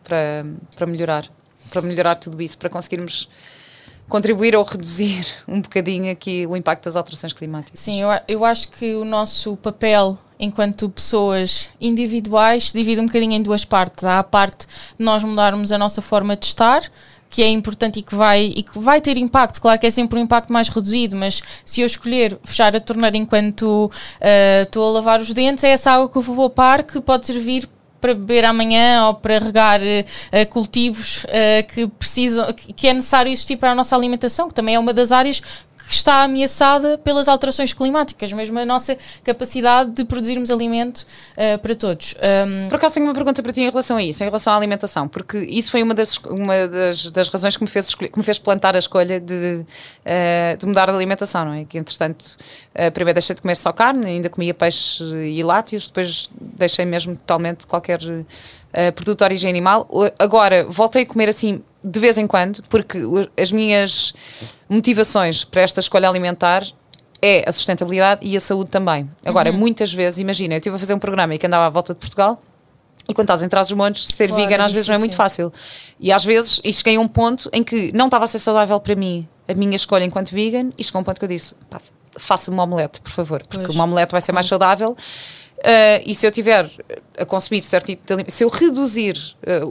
para, 0.03 0.45
para 0.75 0.85
melhorar? 0.85 1.25
Para 1.69 1.81
melhorar 1.81 2.15
tudo 2.15 2.41
isso, 2.41 2.57
para 2.57 2.69
conseguirmos 2.69 3.29
contribuir 4.09 4.55
ou 4.55 4.63
reduzir 4.63 5.25
um 5.47 5.61
bocadinho 5.61 6.11
aqui 6.11 6.45
o 6.45 6.57
impacto 6.57 6.83
das 6.83 6.95
alterações 6.95 7.31
climáticas? 7.31 7.79
Sim, 7.79 8.01
eu, 8.01 8.09
eu 8.27 8.45
acho 8.45 8.69
que 8.69 8.93
o 8.95 9.05
nosso 9.05 9.55
papel 9.57 10.17
enquanto 10.39 10.89
pessoas 10.89 11.69
individuais 11.81 12.71
divide 12.71 13.01
um 13.01 13.05
bocadinho 13.05 13.33
em 13.33 13.41
duas 13.41 13.65
partes. 13.65 14.03
Há 14.03 14.19
a 14.19 14.23
parte 14.23 14.65
de 14.97 15.03
nós 15.03 15.23
mudarmos 15.23 15.71
a 15.71 15.77
nossa 15.77 16.01
forma 16.01 16.37
de 16.37 16.45
estar, 16.45 16.81
que 17.29 17.43
é 17.43 17.49
importante 17.49 17.99
e 17.99 18.01
que 18.01 18.15
vai, 18.15 18.53
e 18.55 18.63
que 18.63 18.79
vai 18.79 19.01
ter 19.01 19.17
impacto. 19.17 19.61
Claro 19.61 19.79
que 19.79 19.87
é 19.87 19.91
sempre 19.91 20.17
um 20.17 20.23
impacto 20.23 20.51
mais 20.51 20.69
reduzido, 20.69 21.15
mas 21.15 21.41
se 21.65 21.81
eu 21.81 21.87
escolher 21.87 22.39
fechar 22.43 22.75
a 22.75 22.79
torneira 22.79 23.17
enquanto 23.17 23.91
ah, 24.21 24.63
estou 24.63 24.87
a 24.87 24.91
lavar 24.91 25.19
os 25.19 25.31
dentes, 25.33 25.63
é 25.63 25.69
essa 25.69 25.91
água 25.91 26.09
que 26.09 26.17
eu 26.17 26.21
vou 26.21 26.35
poupar 26.35 26.83
que 26.83 26.99
pode 27.01 27.25
servir 27.25 27.69
para 27.99 28.13
beber 28.13 28.45
amanhã 28.45 29.07
ou 29.07 29.13
para 29.13 29.39
regar 29.39 29.81
eh, 29.83 30.05
eh, 30.31 30.45
cultivos 30.45 31.25
eh, 31.27 31.63
que 31.63 31.87
precisam, 31.87 32.51
que 32.53 32.87
é 32.87 32.93
necessário 32.93 33.31
existir 33.31 33.57
para 33.57 33.71
a 33.71 33.75
nossa 33.75 33.95
alimentação, 33.95 34.47
que 34.47 34.53
também 34.53 34.75
é 34.75 34.79
uma 34.79 34.93
das 34.93 35.11
áreas 35.11 35.41
que 35.89 35.95
está 35.95 36.21
ameaçada 36.21 36.99
pelas 36.99 37.27
alterações 37.27 37.73
climáticas, 37.73 38.31
mesmo 38.31 38.59
a 38.59 38.65
nossa 38.65 38.95
capacidade 39.23 39.89
de 39.89 40.05
produzirmos 40.05 40.51
alimento 40.51 41.03
eh, 41.35 41.57
para 41.57 41.73
todos. 41.73 42.13
Um, 42.13 42.69
Por 42.69 42.75
acaso 42.75 42.93
tenho 42.93 43.07
uma 43.07 43.13
pergunta 43.13 43.41
para 43.41 43.51
ti 43.51 43.61
em 43.61 43.69
relação 43.69 43.97
a 43.97 44.03
isso, 44.03 44.23
em 44.23 44.27
relação 44.27 44.53
à 44.53 44.55
alimentação, 44.55 45.07
porque 45.07 45.39
isso 45.39 45.71
foi 45.71 45.81
uma 45.81 45.95
das, 45.95 46.17
uma 46.17 46.67
das, 46.67 47.09
das 47.09 47.27
razões 47.29 47.57
que 47.57 47.63
me, 47.63 47.67
fez 47.67 47.95
que 47.95 48.15
me 48.15 48.23
fez 48.23 48.37
plantar 48.37 48.75
a 48.75 48.79
escolha 48.79 49.19
de, 49.19 49.65
eh, 50.05 50.55
de 50.59 50.65
mudar 50.67 50.85
de 50.85 50.91
alimentação, 50.91 51.45
não 51.45 51.53
é? 51.53 51.65
Que 51.65 51.79
entretanto, 51.79 52.37
eh, 52.75 52.91
primeiro 52.91 53.15
deixei 53.15 53.35
de 53.35 53.41
comer 53.41 53.57
só 53.57 53.71
carne, 53.71 54.05
ainda 54.05 54.29
comia 54.29 54.53
peixe 54.53 55.03
e 55.03 55.41
lácteos, 55.41 55.87
depois 55.87 56.29
deixei 56.39 56.85
mesmo 56.85 57.15
totalmente 57.15 57.65
qualquer 57.65 57.99
eh, 58.73 58.91
produto 58.91 59.17
de 59.17 59.23
origem 59.23 59.49
animal. 59.49 59.89
Agora 60.19 60.67
voltei 60.69 61.01
a 61.01 61.05
comer 61.07 61.29
assim 61.29 61.63
de 61.83 61.99
vez 61.99 62.19
em 62.19 62.27
quando, 62.27 62.61
porque 62.69 62.99
as 63.35 63.51
minhas 63.51 64.13
motivações 64.69 65.43
para 65.43 65.61
esta 65.61 65.79
escolha 65.79 66.07
alimentar 66.07 66.63
é 67.21 67.43
a 67.47 67.51
sustentabilidade 67.51 68.25
e 68.25 68.37
a 68.37 68.39
saúde 68.39 68.69
também. 68.69 69.09
Agora, 69.25 69.51
muitas 69.51 69.91
vezes, 69.91 70.19
imagina, 70.19 70.53
eu 70.53 70.57
estive 70.57 70.75
a 70.75 70.79
fazer 70.79 70.93
um 70.93 70.99
programa 70.99 71.35
e 71.35 71.37
que 71.37 71.45
andava 71.45 71.65
à 71.65 71.69
volta 71.69 71.93
de 71.93 71.99
Portugal 71.99 72.41
e 73.09 73.13
quando 73.13 73.25
estás 73.25 73.41
em 73.41 73.49
trás 73.49 73.67
dos 73.67 73.75
montes, 73.75 74.05
ser 74.05 74.27
Claro, 74.27 74.43
vegan 74.43 74.61
é 74.61 74.65
às 74.65 74.71
vezes 74.71 74.87
não 74.87 74.95
é 74.95 74.97
muito 74.99 75.15
fácil. 75.15 75.51
E 75.99 76.11
às 76.11 76.23
vezes, 76.23 76.61
e 76.63 76.71
cheguei 76.71 76.95
a 76.95 76.99
um 76.99 77.07
ponto 77.07 77.49
em 77.51 77.63
que 77.63 77.91
não 77.91 78.05
estava 78.05 78.25
a 78.25 78.27
ser 78.27 78.37
saudável 78.37 78.79
para 78.79 78.95
mim 78.95 79.27
a 79.47 79.53
minha 79.55 79.75
escolha 79.75 80.05
enquanto 80.05 80.29
vegan 80.29 80.69
e 80.77 80.83
chegou 80.83 80.99
a 80.99 81.01
um 81.01 81.03
ponto 81.03 81.17
que 81.17 81.25
eu 81.25 81.29
disse, 81.29 81.55
pá, 81.69 81.81
faça-me 82.17 82.55
uma 82.55 82.63
omelete, 82.63 83.01
por 83.01 83.11
favor, 83.11 83.41
porque 83.47 83.65
Pois. 83.65 83.75
uma 83.75 83.85
omelete 83.85 84.11
vai 84.11 84.21
ser 84.21 84.31
mais 84.31 84.45
saudável. 84.45 84.91
Uh, 84.91 86.01
e 86.05 86.13
se 86.13 86.25
eu 86.25 86.31
tiver 86.31 86.69
a 87.17 87.25
consumir 87.25 87.61
certo 87.63 87.87
tipo 87.87 88.05
de 88.05 88.13
alimento, 88.13 88.31
se 88.31 88.43
eu 88.43 88.47
reduzir 88.47 89.17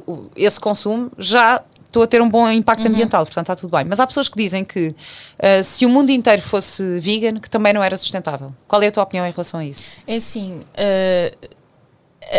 uh, 0.02 0.31
esse 0.37 0.59
consumo, 0.59 1.11
já 1.17 1.62
estou 1.88 2.02
a 2.02 2.07
ter 2.07 2.23
um 2.23 2.28
bom 2.28 2.49
impacto 2.50 2.87
ambiental, 2.87 3.25
portanto 3.25 3.50
está 3.50 3.57
tudo 3.57 3.76
bem. 3.76 3.85
Mas 3.85 3.99
há 3.99 4.07
pessoas 4.07 4.28
que 4.28 4.37
dizem 4.37 4.64
que 4.64 4.88
uh, 4.88 5.64
se 5.64 5.85
o 5.85 5.88
mundo 5.88 6.11
inteiro 6.11 6.42
fosse 6.42 7.00
vegan, 7.00 7.38
que 7.38 7.50
também 7.50 7.73
não 7.73 7.83
era 7.83 7.97
sustentável. 7.97 8.54
Qual 8.68 8.80
é 8.83 8.87
a 8.87 8.92
tua 8.92 9.02
opinião 9.02 9.26
em 9.26 9.30
relação 9.30 9.61
a 9.61 9.64
isso? 9.64 9.90
É 10.07 10.16
assim, 10.16 10.61
eh, 10.75 11.35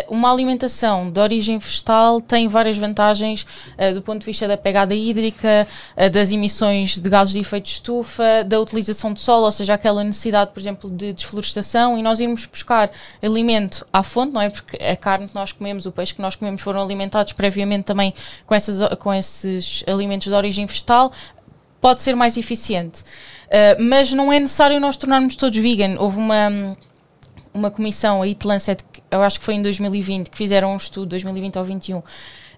uma 0.07 0.31
alimentação 0.31 1.09
de 1.09 1.19
origem 1.19 1.57
vegetal 1.57 2.21
tem 2.21 2.47
várias 2.47 2.77
vantagens 2.77 3.45
eh, 3.77 3.91
do 3.93 4.01
ponto 4.01 4.19
de 4.19 4.25
vista 4.25 4.47
da 4.47 4.57
pegada 4.57 4.93
hídrica, 4.93 5.67
eh, 5.95 6.09
das 6.09 6.31
emissões 6.31 6.97
de 6.97 7.09
gases 7.09 7.33
de 7.33 7.39
efeito 7.39 7.65
de 7.65 7.71
estufa, 7.71 8.43
da 8.45 8.59
utilização 8.59 9.13
de 9.13 9.21
solo, 9.21 9.45
ou 9.45 9.51
seja, 9.51 9.73
aquela 9.73 10.03
necessidade, 10.03 10.51
por 10.51 10.59
exemplo, 10.59 10.89
de 10.89 11.13
desflorestação 11.13 11.97
e 11.97 12.03
nós 12.03 12.19
irmos 12.19 12.45
buscar 12.45 12.91
alimento 13.21 13.85
à 13.91 14.03
fonte, 14.03 14.33
não 14.33 14.41
é? 14.41 14.49
Porque 14.49 14.77
a 14.83 14.95
carne 14.95 15.27
que 15.27 15.35
nós 15.35 15.51
comemos, 15.51 15.85
o 15.85 15.91
peixe 15.91 16.13
que 16.13 16.21
nós 16.21 16.35
comemos 16.35 16.61
foram 16.61 16.81
alimentados 16.81 17.33
previamente 17.33 17.83
também 17.83 18.13
com, 18.45 18.53
essas, 18.53 18.95
com 18.97 19.13
esses 19.13 19.83
alimentos 19.87 20.27
de 20.27 20.33
origem 20.33 20.65
vegetal, 20.65 21.11
pode 21.81 22.01
ser 22.01 22.15
mais 22.15 22.37
eficiente. 22.37 23.03
Eh, 23.49 23.77
mas 23.79 24.13
não 24.13 24.31
é 24.31 24.39
necessário 24.39 24.79
nós 24.79 24.97
tornarmos 24.97 25.35
todos 25.35 25.57
vegan. 25.57 25.95
Houve 25.97 26.17
uma 26.17 26.77
uma 27.53 27.71
comissão, 27.71 28.21
a 28.21 28.27
Eat 28.27 28.45
Lancet, 28.45 28.83
eu 29.11 29.21
acho 29.21 29.39
que 29.39 29.45
foi 29.45 29.55
em 29.55 29.61
2020, 29.61 30.29
que 30.29 30.37
fizeram 30.37 30.73
um 30.73 30.77
estudo, 30.77 31.07
2020 31.07 31.57
ou 31.57 31.63
2021, 31.63 32.03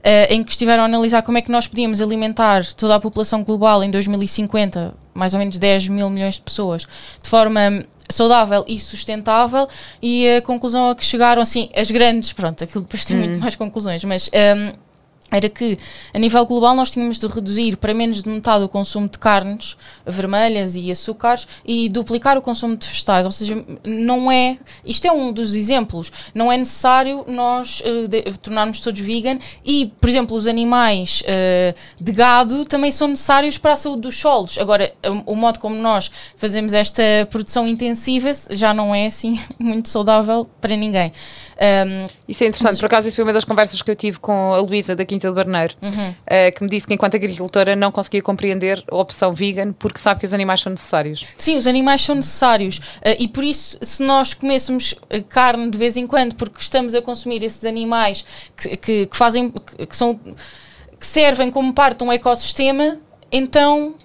Uh, 0.01 0.33
em 0.33 0.43
que 0.43 0.49
estiveram 0.49 0.81
a 0.81 0.87
analisar 0.87 1.21
como 1.21 1.37
é 1.37 1.43
que 1.43 1.51
nós 1.51 1.67
podíamos 1.67 2.01
alimentar 2.01 2.65
toda 2.73 2.95
a 2.95 2.99
população 2.99 3.43
global 3.43 3.83
em 3.83 3.91
2050, 3.91 4.95
mais 5.13 5.35
ou 5.35 5.39
menos 5.39 5.59
10 5.59 5.89
mil 5.89 6.09
milhões 6.09 6.33
de 6.33 6.41
pessoas, 6.41 6.87
de 7.21 7.29
forma 7.29 7.83
saudável 8.09 8.65
e 8.67 8.79
sustentável, 8.79 9.67
e 10.01 10.27
a 10.27 10.41
conclusão 10.41 10.89
a 10.89 10.95
que 10.95 11.05
chegaram, 11.05 11.39
assim, 11.39 11.69
as 11.75 11.91
grandes, 11.91 12.33
pronto, 12.33 12.63
aquilo 12.63 12.83
depois 12.83 13.05
tem 13.05 13.15
hum. 13.15 13.19
muito 13.19 13.39
mais 13.39 13.55
conclusões, 13.55 14.03
mas. 14.03 14.27
Um, 14.33 14.90
era 15.31 15.47
que, 15.47 15.79
a 16.13 16.19
nível 16.19 16.45
global, 16.45 16.75
nós 16.75 16.91
tínhamos 16.91 17.17
de 17.17 17.25
reduzir 17.25 17.77
para 17.77 17.93
menos 17.93 18.21
de 18.21 18.29
metade 18.29 18.65
o 18.65 18.69
consumo 18.69 19.07
de 19.07 19.17
carnes 19.17 19.77
vermelhas 20.05 20.75
e 20.75 20.91
açúcares 20.91 21.47
e 21.65 21.87
duplicar 21.87 22.37
o 22.37 22.41
consumo 22.41 22.75
de 22.75 22.85
vegetais. 22.85 23.25
Ou 23.25 23.31
seja, 23.31 23.63
não 23.85 24.29
é. 24.29 24.57
Isto 24.85 25.07
é 25.07 25.11
um 25.11 25.31
dos 25.31 25.55
exemplos. 25.55 26.11
Não 26.35 26.51
é 26.51 26.57
necessário 26.57 27.23
nós 27.27 27.81
uh, 27.81 28.07
de, 28.07 28.23
tornarmos 28.39 28.81
todos 28.81 28.99
vegan 28.99 29.39
e, 29.63 29.91
por 30.01 30.09
exemplo, 30.09 30.35
os 30.35 30.45
animais 30.45 31.21
uh, 31.21 31.75
de 31.99 32.11
gado 32.11 32.65
também 32.65 32.91
são 32.91 33.07
necessários 33.07 33.57
para 33.57 33.73
a 33.73 33.75
saúde 33.77 34.01
dos 34.01 34.17
solos. 34.17 34.57
Agora, 34.57 34.93
o, 35.25 35.35
modo 35.35 35.59
como 35.59 35.75
nós 35.75 36.11
fazemos 36.35 36.73
esta 36.73 37.01
produção 37.29 37.67
intensiva 37.67 38.31
já 38.49 38.73
não 38.73 38.93
é 38.93 39.07
assim 39.07 39.39
muito 39.57 39.87
saudável 39.87 40.49
para 40.59 40.75
ninguém. 40.75 41.13
Um, 41.61 42.09
isso 42.27 42.43
é 42.43 42.47
interessante, 42.47 42.79
por 42.79 42.87
acaso, 42.87 43.07
isso 43.07 43.17
foi 43.17 43.23
uma 43.23 43.33
das 43.33 43.43
conversas 43.43 43.83
que 43.83 43.91
eu 43.91 43.95
tive 43.95 44.17
com 44.17 44.53
a 44.53 44.57
Luísa 44.57 44.95
da 44.95 45.05
Quinta 45.05 45.20
do 45.21 45.33
Barneiro, 45.33 45.75
uhum. 45.81 46.09
uh, 46.09 46.55
que 46.55 46.63
me 46.63 46.69
disse 46.69 46.87
que, 46.87 46.93
enquanto 46.93 47.15
agricultora, 47.15 47.75
não 47.75 47.91
conseguia 47.91 48.21
compreender 48.21 48.83
a 48.89 48.95
opção 48.95 49.33
vegan 49.33 49.73
porque 49.73 49.99
sabe 49.99 50.19
que 50.19 50.25
os 50.25 50.33
animais 50.33 50.61
são 50.61 50.69
necessários. 50.69 51.25
Sim, 51.37 51.57
os 51.57 51.67
animais 51.67 52.01
são 52.01 52.15
necessários 52.15 52.77
uh, 52.77 53.15
e 53.19 53.27
por 53.27 53.43
isso, 53.43 53.77
se 53.81 54.03
nós 54.03 54.33
comêssemos 54.33 54.95
ah, 55.09 55.19
carne 55.29 55.69
de 55.69 55.77
vez 55.77 55.97
em 55.97 56.07
quando, 56.07 56.35
porque 56.35 56.59
estamos 56.59 56.93
a 56.93 57.01
consumir 57.01 57.43
esses 57.43 57.63
animais 57.65 58.25
que, 58.55 58.77
que, 58.77 59.05
que 59.05 59.17
fazem, 59.17 59.49
que, 59.51 59.85
que, 59.85 59.95
são, 59.95 60.15
que 60.15 61.05
servem 61.05 61.51
como 61.51 61.73
parte 61.73 61.99
de 61.99 62.03
um 62.03 62.11
ecossistema, 62.11 62.97
então 63.31 63.95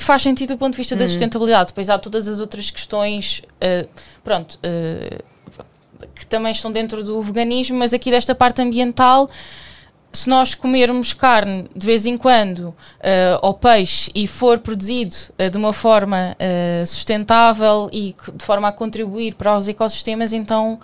faz 0.00 0.22
sentido 0.22 0.54
do 0.54 0.58
ponto 0.58 0.72
de 0.72 0.78
vista 0.78 0.96
da 0.96 1.02
uhum. 1.02 1.08
sustentabilidade. 1.08 1.68
Depois 1.68 1.88
há 1.90 1.98
todas 1.98 2.26
as 2.28 2.40
outras 2.40 2.70
questões, 2.70 3.42
uh, 3.56 3.88
pronto, 4.24 4.58
uh, 4.58 5.24
que 6.14 6.26
também 6.26 6.52
estão 6.52 6.70
dentro 6.70 7.02
do 7.04 7.20
veganismo, 7.22 7.78
mas 7.78 7.92
aqui 7.92 8.10
desta 8.10 8.34
parte 8.34 8.60
ambiental, 8.62 9.28
se 10.16 10.28
nós 10.28 10.54
comermos 10.54 11.12
carne 11.12 11.66
de 11.74 11.86
vez 11.86 12.06
em 12.06 12.16
quando 12.16 12.68
uh, 12.68 12.74
ou 13.42 13.54
peixe 13.54 14.10
e 14.14 14.26
for 14.26 14.58
produzido 14.58 15.14
uh, 15.38 15.50
de 15.50 15.58
uma 15.58 15.72
forma 15.72 16.36
uh, 16.40 16.86
sustentável 16.86 17.88
e 17.92 18.16
de 18.34 18.44
forma 18.44 18.68
a 18.68 18.72
contribuir 18.72 19.34
para 19.34 19.56
os 19.56 19.68
ecossistemas, 19.68 20.32
então 20.32 20.80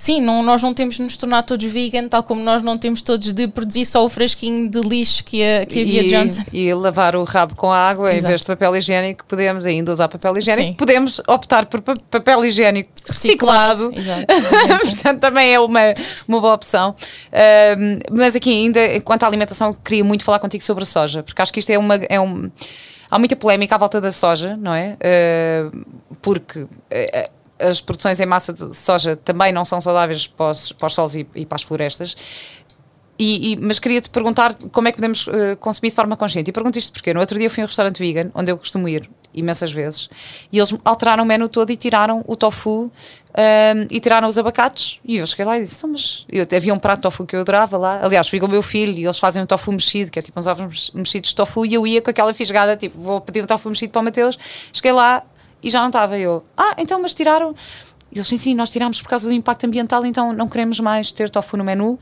Sim, 0.00 0.22
não, 0.22 0.42
nós 0.42 0.62
não 0.62 0.72
temos 0.72 0.94
de 0.94 1.02
nos 1.02 1.14
tornar 1.14 1.42
todos 1.42 1.70
vegan, 1.70 2.08
tal 2.08 2.22
como 2.22 2.42
nós 2.42 2.62
não 2.62 2.78
temos 2.78 3.02
todos 3.02 3.34
de 3.34 3.46
produzir 3.46 3.84
só 3.84 4.02
o 4.02 4.08
frasquinho 4.08 4.66
de 4.66 4.80
lixo 4.80 5.22
que 5.22 5.42
a, 5.42 5.66
que 5.66 5.82
a 5.82 5.84
Bia 5.84 6.08
Johnson. 6.08 6.42
E 6.50 6.72
lavar 6.72 7.14
o 7.14 7.22
rabo 7.22 7.54
com 7.54 7.70
água 7.70 8.08
Exato. 8.08 8.24
em 8.24 8.28
vez 8.28 8.40
de 8.40 8.46
papel 8.46 8.76
higiênico, 8.76 9.26
podemos 9.26 9.66
ainda 9.66 9.92
usar 9.92 10.08
papel 10.08 10.38
higiênico. 10.38 10.68
Sim. 10.68 10.74
Podemos 10.74 11.20
optar 11.28 11.66
por 11.66 11.82
papel 11.82 12.46
higiênico 12.46 12.88
reciclado. 13.06 13.90
reciclado. 13.90 14.26
Portanto, 14.88 15.20
também 15.20 15.52
é 15.52 15.60
uma, 15.60 15.92
uma 16.26 16.40
boa 16.40 16.54
opção. 16.54 16.94
Uh, 17.28 18.00
mas 18.10 18.34
aqui 18.34 18.50
ainda, 18.50 19.00
quanto 19.02 19.24
à 19.24 19.26
alimentação, 19.26 19.74
queria 19.74 20.02
muito 20.02 20.24
falar 20.24 20.38
contigo 20.38 20.64
sobre 20.64 20.82
a 20.82 20.86
soja, 20.86 21.22
porque 21.22 21.42
acho 21.42 21.52
que 21.52 21.60
isto 21.60 21.68
é 21.68 21.78
uma. 21.78 21.96
É 22.08 22.18
um, 22.18 22.50
há 23.10 23.18
muita 23.18 23.36
polémica 23.36 23.74
à 23.74 23.78
volta 23.78 24.00
da 24.00 24.10
soja, 24.10 24.56
não 24.56 24.72
é? 24.74 24.96
Uh, 24.96 25.84
porque. 26.22 26.60
Uh, 26.60 27.39
as 27.60 27.80
produções 27.80 28.20
em 28.20 28.26
massa 28.26 28.52
de 28.52 28.74
soja 28.74 29.16
também 29.16 29.52
não 29.52 29.64
são 29.64 29.80
saudáveis 29.80 30.26
para 30.26 30.50
os, 30.50 30.72
para 30.72 30.86
os 30.86 30.94
solos 30.94 31.14
e, 31.14 31.26
e 31.34 31.46
para 31.46 31.56
as 31.56 31.62
florestas. 31.62 32.16
E, 33.18 33.52
e, 33.52 33.56
mas 33.56 33.78
queria-te 33.78 34.08
perguntar 34.08 34.54
como 34.72 34.88
é 34.88 34.92
que 34.92 34.96
podemos 34.96 35.26
uh, 35.26 35.54
consumir 35.60 35.90
de 35.90 35.94
forma 35.94 36.16
consciente. 36.16 36.48
E 36.48 36.52
pergunto 36.52 36.78
isto 36.78 36.90
porque 36.90 37.12
no 37.12 37.20
outro 37.20 37.38
dia 37.38 37.50
fui 37.50 37.62
a 37.62 37.64
um 37.64 37.66
restaurante 37.66 37.98
vegan, 37.98 38.30
onde 38.34 38.50
eu 38.50 38.56
costumo 38.56 38.88
ir 38.88 39.10
imensas 39.32 39.72
vezes, 39.72 40.08
e 40.50 40.58
eles 40.58 40.74
alteraram 40.84 41.22
o 41.22 41.26
menu 41.26 41.48
todo 41.48 41.70
e 41.70 41.76
tiraram 41.76 42.24
o 42.26 42.34
tofu 42.34 42.90
ehm, 43.36 43.86
e 43.90 44.00
tiraram 44.00 44.26
os 44.26 44.36
abacates. 44.38 45.00
E 45.04 45.18
eu 45.18 45.26
cheguei 45.26 45.44
lá 45.44 45.58
e 45.58 45.62
disse: 45.62 45.76
então, 45.76 45.90
mas 45.90 46.26
eu, 46.30 46.46
havia 46.56 46.74
um 46.74 46.78
prato 46.78 46.98
de 46.98 47.02
tofu 47.02 47.26
que 47.26 47.36
eu 47.36 47.40
adorava 47.40 47.76
lá. 47.76 48.00
Aliás, 48.02 48.26
fui 48.26 48.40
com 48.40 48.46
o 48.46 48.48
meu 48.48 48.62
filho 48.62 48.96
e 48.98 49.04
eles 49.04 49.18
fazem 49.18 49.42
um 49.42 49.46
tofu 49.46 49.70
mexido, 49.70 50.10
que 50.10 50.18
é 50.18 50.22
tipo 50.22 50.38
uns 50.38 50.46
ovos 50.46 50.90
mexidos 50.94 51.30
de 51.30 51.36
tofu, 51.36 51.64
e 51.66 51.74
eu 51.74 51.86
ia 51.86 52.00
com 52.00 52.10
aquela 52.10 52.32
fisgada, 52.34 52.76
tipo, 52.76 52.98
vou 52.98 53.20
pedir 53.20 53.42
um 53.44 53.46
tofu 53.46 53.68
mexido 53.68 53.92
para 53.92 54.00
o 54.00 54.04
Mateus. 54.04 54.38
Cheguei 54.72 54.92
lá, 54.92 55.22
e 55.62 55.70
já 55.70 55.80
não 55.80 55.88
estava 55.88 56.18
eu. 56.18 56.44
Ah, 56.56 56.74
então, 56.78 57.00
mas 57.00 57.14
tiraram. 57.14 57.54
Eles 58.12 58.26
sim, 58.26 58.36
sim, 58.36 58.54
nós 58.54 58.70
tirámos 58.70 59.00
por 59.00 59.08
causa 59.08 59.28
do 59.28 59.32
impacto 59.32 59.64
ambiental, 59.64 60.04
então 60.04 60.32
não 60.32 60.48
queremos 60.48 60.80
mais 60.80 61.12
ter 61.12 61.30
tofu 61.30 61.56
no 61.56 61.62
menu, 61.62 61.92
uh, 61.92 61.98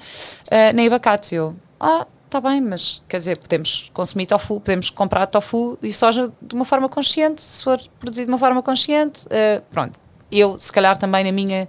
nem 0.75 0.87
abacates. 0.87 1.33
Eu, 1.33 1.55
ah, 1.79 2.07
está 2.25 2.41
bem, 2.41 2.61
mas 2.63 3.03
quer 3.07 3.19
dizer, 3.19 3.37
podemos 3.37 3.91
consumir 3.93 4.27
tofu, 4.27 4.59
podemos 4.61 4.89
comprar 4.89 5.27
tofu 5.27 5.79
e 5.83 5.93
soja 5.93 6.33
de 6.41 6.55
uma 6.55 6.65
forma 6.65 6.89
consciente, 6.89 7.43
se 7.43 7.63
for 7.63 7.79
produzido 8.01 8.27
de 8.27 8.33
uma 8.33 8.39
forma 8.39 8.63
consciente, 8.63 9.27
uh, 9.27 9.63
pronto. 9.71 9.99
Eu, 10.33 10.59
se 10.59 10.73
calhar, 10.73 10.97
também 10.97 11.25
na 11.25 11.33
minha. 11.33 11.69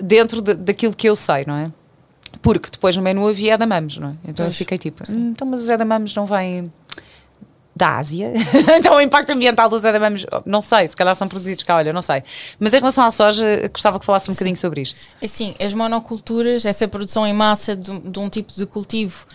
dentro 0.00 0.42
de, 0.42 0.54
daquilo 0.54 0.94
que 0.94 1.08
eu 1.08 1.14
sei, 1.14 1.44
não 1.46 1.56
é? 1.56 1.70
Porque 2.42 2.68
depois 2.70 2.96
no 2.96 3.02
menu 3.02 3.26
havia 3.26 3.54
edamames, 3.54 3.98
não 3.98 4.08
é? 4.08 4.12
Então 4.24 4.44
pois, 4.44 4.48
eu 4.48 4.52
fiquei 4.52 4.78
tipo, 4.78 5.04
hum, 5.10 5.30
então, 5.30 5.46
mas 5.46 5.62
os 5.62 5.68
edamames 5.68 6.14
não 6.14 6.26
vêm 6.26 6.72
da 7.78 7.96
Ásia. 7.96 8.32
então 8.76 8.96
o 8.96 9.00
impacto 9.00 9.30
ambiental 9.30 9.68
dos 9.68 9.84
edamames, 9.84 10.26
não 10.44 10.60
sei, 10.60 10.86
se 10.88 10.96
calhar 10.96 11.14
são 11.14 11.28
produzidos 11.28 11.62
cá, 11.62 11.76
olha, 11.76 11.92
não 11.92 12.02
sei. 12.02 12.22
Mas 12.58 12.74
em 12.74 12.78
relação 12.78 13.04
à 13.04 13.10
soja, 13.10 13.70
gostava 13.72 13.98
que 13.98 14.04
falasse 14.04 14.28
um 14.30 14.34
bocadinho 14.34 14.56
sobre 14.56 14.82
isto. 14.82 15.00
Sim, 15.26 15.54
as 15.58 15.72
monoculturas, 15.72 16.66
essa 16.66 16.86
produção 16.88 17.26
em 17.26 17.32
massa 17.32 17.74
de, 17.76 17.98
de 18.00 18.18
um 18.18 18.28
tipo 18.28 18.52
de 18.52 18.66
cultivo 18.66 19.26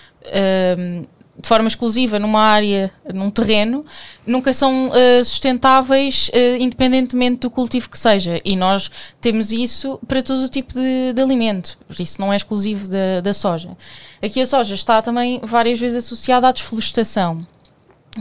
um, 0.77 1.05
de 1.35 1.47
forma 1.47 1.67
exclusiva 1.67 2.19
numa 2.19 2.41
área, 2.41 2.91
num 3.11 3.31
terreno, 3.31 3.83
nunca 4.25 4.53
são 4.53 4.89
uh, 4.89 5.25
sustentáveis 5.25 6.29
uh, 6.29 6.57
independentemente 6.61 7.37
do 7.37 7.49
cultivo 7.49 7.89
que 7.89 7.97
seja. 7.97 8.39
E 8.45 8.55
nós 8.55 8.91
temos 9.19 9.51
isso 9.51 9.99
para 10.07 10.21
todo 10.21 10.43
o 10.43 10.49
tipo 10.49 10.73
de, 10.73 11.13
de 11.13 11.21
alimento. 11.21 11.77
Por 11.87 11.99
isso 11.99 12.21
não 12.21 12.31
é 12.31 12.37
exclusivo 12.37 12.87
da, 12.87 13.21
da 13.21 13.33
soja. 13.33 13.75
Aqui 14.21 14.41
a 14.41 14.45
soja 14.45 14.75
está 14.75 15.01
também 15.01 15.41
várias 15.43 15.79
vezes 15.79 16.05
associada 16.05 16.47
à 16.47 16.51
desflorestação. 16.51 17.45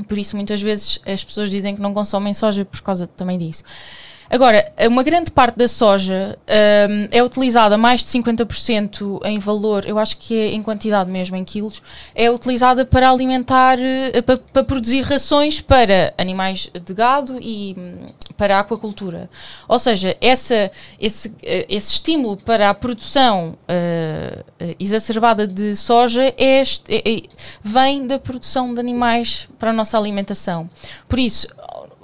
Por 0.08 0.18
isso, 0.18 0.37
muitas 0.37 0.61
vezes 0.62 0.99
as 1.06 1.22
pessoas 1.22 1.50
dizem 1.50 1.75
que 1.75 1.82
não 1.82 1.92
consomem 1.92 2.32
soja 2.32 2.64
por 2.64 2.80
causa 2.80 3.06
também 3.06 3.38
disso. 3.38 3.62
Agora, 4.32 4.72
uma 4.88 5.02
grande 5.02 5.30
parte 5.30 5.58
da 5.58 5.68
soja 5.68 6.38
um, 6.88 7.08
é 7.11 7.22
utilizada, 7.22 7.76
mais 7.76 8.00
de 8.00 8.06
50% 8.06 9.20
em 9.26 9.38
valor, 9.38 9.84
eu 9.87 9.99
acho 9.99 10.16
que 10.16 10.34
é 10.34 10.54
em 10.54 10.62
quantidade 10.62 11.11
mesmo, 11.11 11.37
em 11.37 11.44
quilos, 11.44 11.82
é 12.14 12.30
utilizada 12.30 12.87
para 12.87 13.11
alimentar, 13.11 13.76
uh, 13.78 14.22
para, 14.22 14.38
para, 14.38 14.64
produzir 14.64 15.02
rações 15.02 15.61
para 15.61 16.14
animais 16.16 16.70
de 16.72 16.94
gado 16.94 17.38
e 17.42 17.76
um, 17.76 18.06
para 18.34 18.56
a 18.56 18.61
aquacultura. 18.61 19.28
Ou 19.68 19.78
seja, 19.78 20.16
essa, 20.18 20.70
esse, 20.99 21.28
uh, 21.28 21.34
esse 21.68 21.92
estímulo 21.92 22.38
para 22.38 22.70
a 22.70 22.75
produção 22.75 23.50
uh, 23.68 24.31
exacerbada 24.78 25.46
de 25.46 25.76
soja 25.76 26.22
é, 26.22 26.34
é, 26.38 26.62
é, 26.88 27.22
vem 27.62 28.06
da 28.06 28.18
produção 28.18 28.72
de 28.72 28.80
animais 28.80 29.48
para 29.58 29.70
a 29.70 29.72
nossa 29.72 29.98
alimentação. 29.98 30.68
Por 31.08 31.18
isso, 31.18 31.46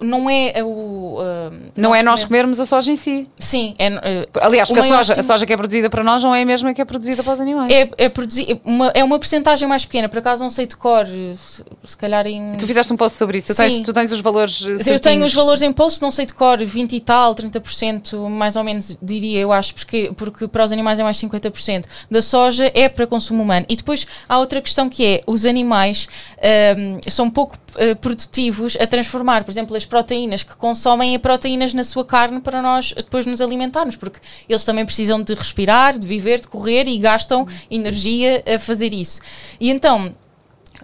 não 0.00 0.28
é 0.30 0.52
o. 0.62 1.18
Uh, 1.18 1.70
não 1.76 1.94
é 1.94 2.02
nós 2.02 2.24
comermos 2.24 2.60
a 2.60 2.66
soja 2.66 2.90
em 2.90 2.96
si. 2.96 3.28
Sim. 3.38 3.74
É, 3.78 3.88
uh, 3.88 4.00
Aliás, 4.40 4.68
porque 4.68 4.80
a 4.80 4.82
soja, 4.82 5.20
a 5.20 5.22
soja 5.22 5.46
que 5.46 5.52
é 5.52 5.56
produzida 5.56 5.90
para 5.90 6.04
nós 6.04 6.22
não 6.22 6.34
é 6.34 6.42
a 6.42 6.46
mesma 6.46 6.72
que 6.72 6.80
é 6.80 6.84
produzida 6.84 7.22
para 7.22 7.32
os 7.32 7.40
animais. 7.40 7.72
É, 7.72 7.90
é, 7.98 8.08
produzi 8.08 8.60
uma, 8.64 8.88
é 8.94 9.02
uma 9.02 9.18
porcentagem 9.18 9.66
mais 9.66 9.84
pequena, 9.84 10.08
por 10.08 10.18
acaso 10.18 10.42
não 10.42 10.50
sei 10.50 10.66
de 10.66 10.76
cor, 10.76 11.06
se, 11.06 11.64
se 11.84 11.96
calhar 11.96 12.26
em. 12.26 12.54
Tu 12.54 12.66
fizeste 12.66 12.92
um 12.92 12.96
post 12.96 13.18
sobre 13.18 13.38
isso, 13.38 13.54
tens, 13.54 13.78
tu 13.80 13.92
tens 13.92 14.12
os 14.12 14.20
valores. 14.20 14.58
Certinhos. 14.58 14.86
Eu 14.86 15.00
tenho 15.00 15.24
os 15.24 15.34
valores 15.34 15.62
em 15.62 15.72
post, 15.72 16.00
não 16.00 16.12
sei 16.12 16.26
de 16.26 16.34
cor, 16.34 16.64
20 16.64 16.92
e 16.94 17.00
tal, 17.00 17.34
30%, 17.34 18.28
mais 18.28 18.56
ou 18.56 18.64
menos, 18.64 18.96
diria 19.02 19.40
eu 19.40 19.52
acho, 19.52 19.74
porque, 19.74 20.12
porque 20.16 20.48
para 20.48 20.64
os 20.64 20.72
animais 20.72 20.98
é 20.98 21.02
mais 21.02 21.16
50%. 21.18 21.84
Da 22.10 22.22
soja 22.22 22.70
é 22.74 22.88
para 22.88 23.06
consumo 23.06 23.42
humano. 23.42 23.66
E 23.68 23.76
depois 23.76 24.06
há 24.28 24.38
outra 24.38 24.60
questão 24.60 24.88
que 24.88 25.04
é: 25.04 25.22
os 25.26 25.44
animais 25.44 26.08
uh, 26.36 27.10
são 27.10 27.28
pouco 27.28 27.56
produtivos 28.00 28.76
a 28.80 28.86
transformar, 28.88 29.44
por 29.44 29.52
exemplo, 29.52 29.76
as 29.76 29.84
proteínas 29.88 30.42
que 30.44 30.56
consomem 30.56 31.16
a 31.16 31.18
proteínas 31.18 31.74
na 31.74 31.82
sua 31.82 32.04
carne 32.04 32.40
para 32.40 32.62
nós 32.62 32.92
depois 32.92 33.26
nos 33.26 33.40
alimentarmos, 33.40 33.96
porque 33.96 34.20
eles 34.48 34.64
também 34.64 34.84
precisam 34.84 35.22
de 35.22 35.34
respirar, 35.34 35.98
de 35.98 36.06
viver, 36.06 36.40
de 36.40 36.48
correr 36.48 36.86
e 36.86 36.98
gastam 36.98 37.46
energia 37.70 38.42
a 38.46 38.58
fazer 38.58 38.94
isso. 38.94 39.20
E 39.58 39.70
então. 39.70 40.14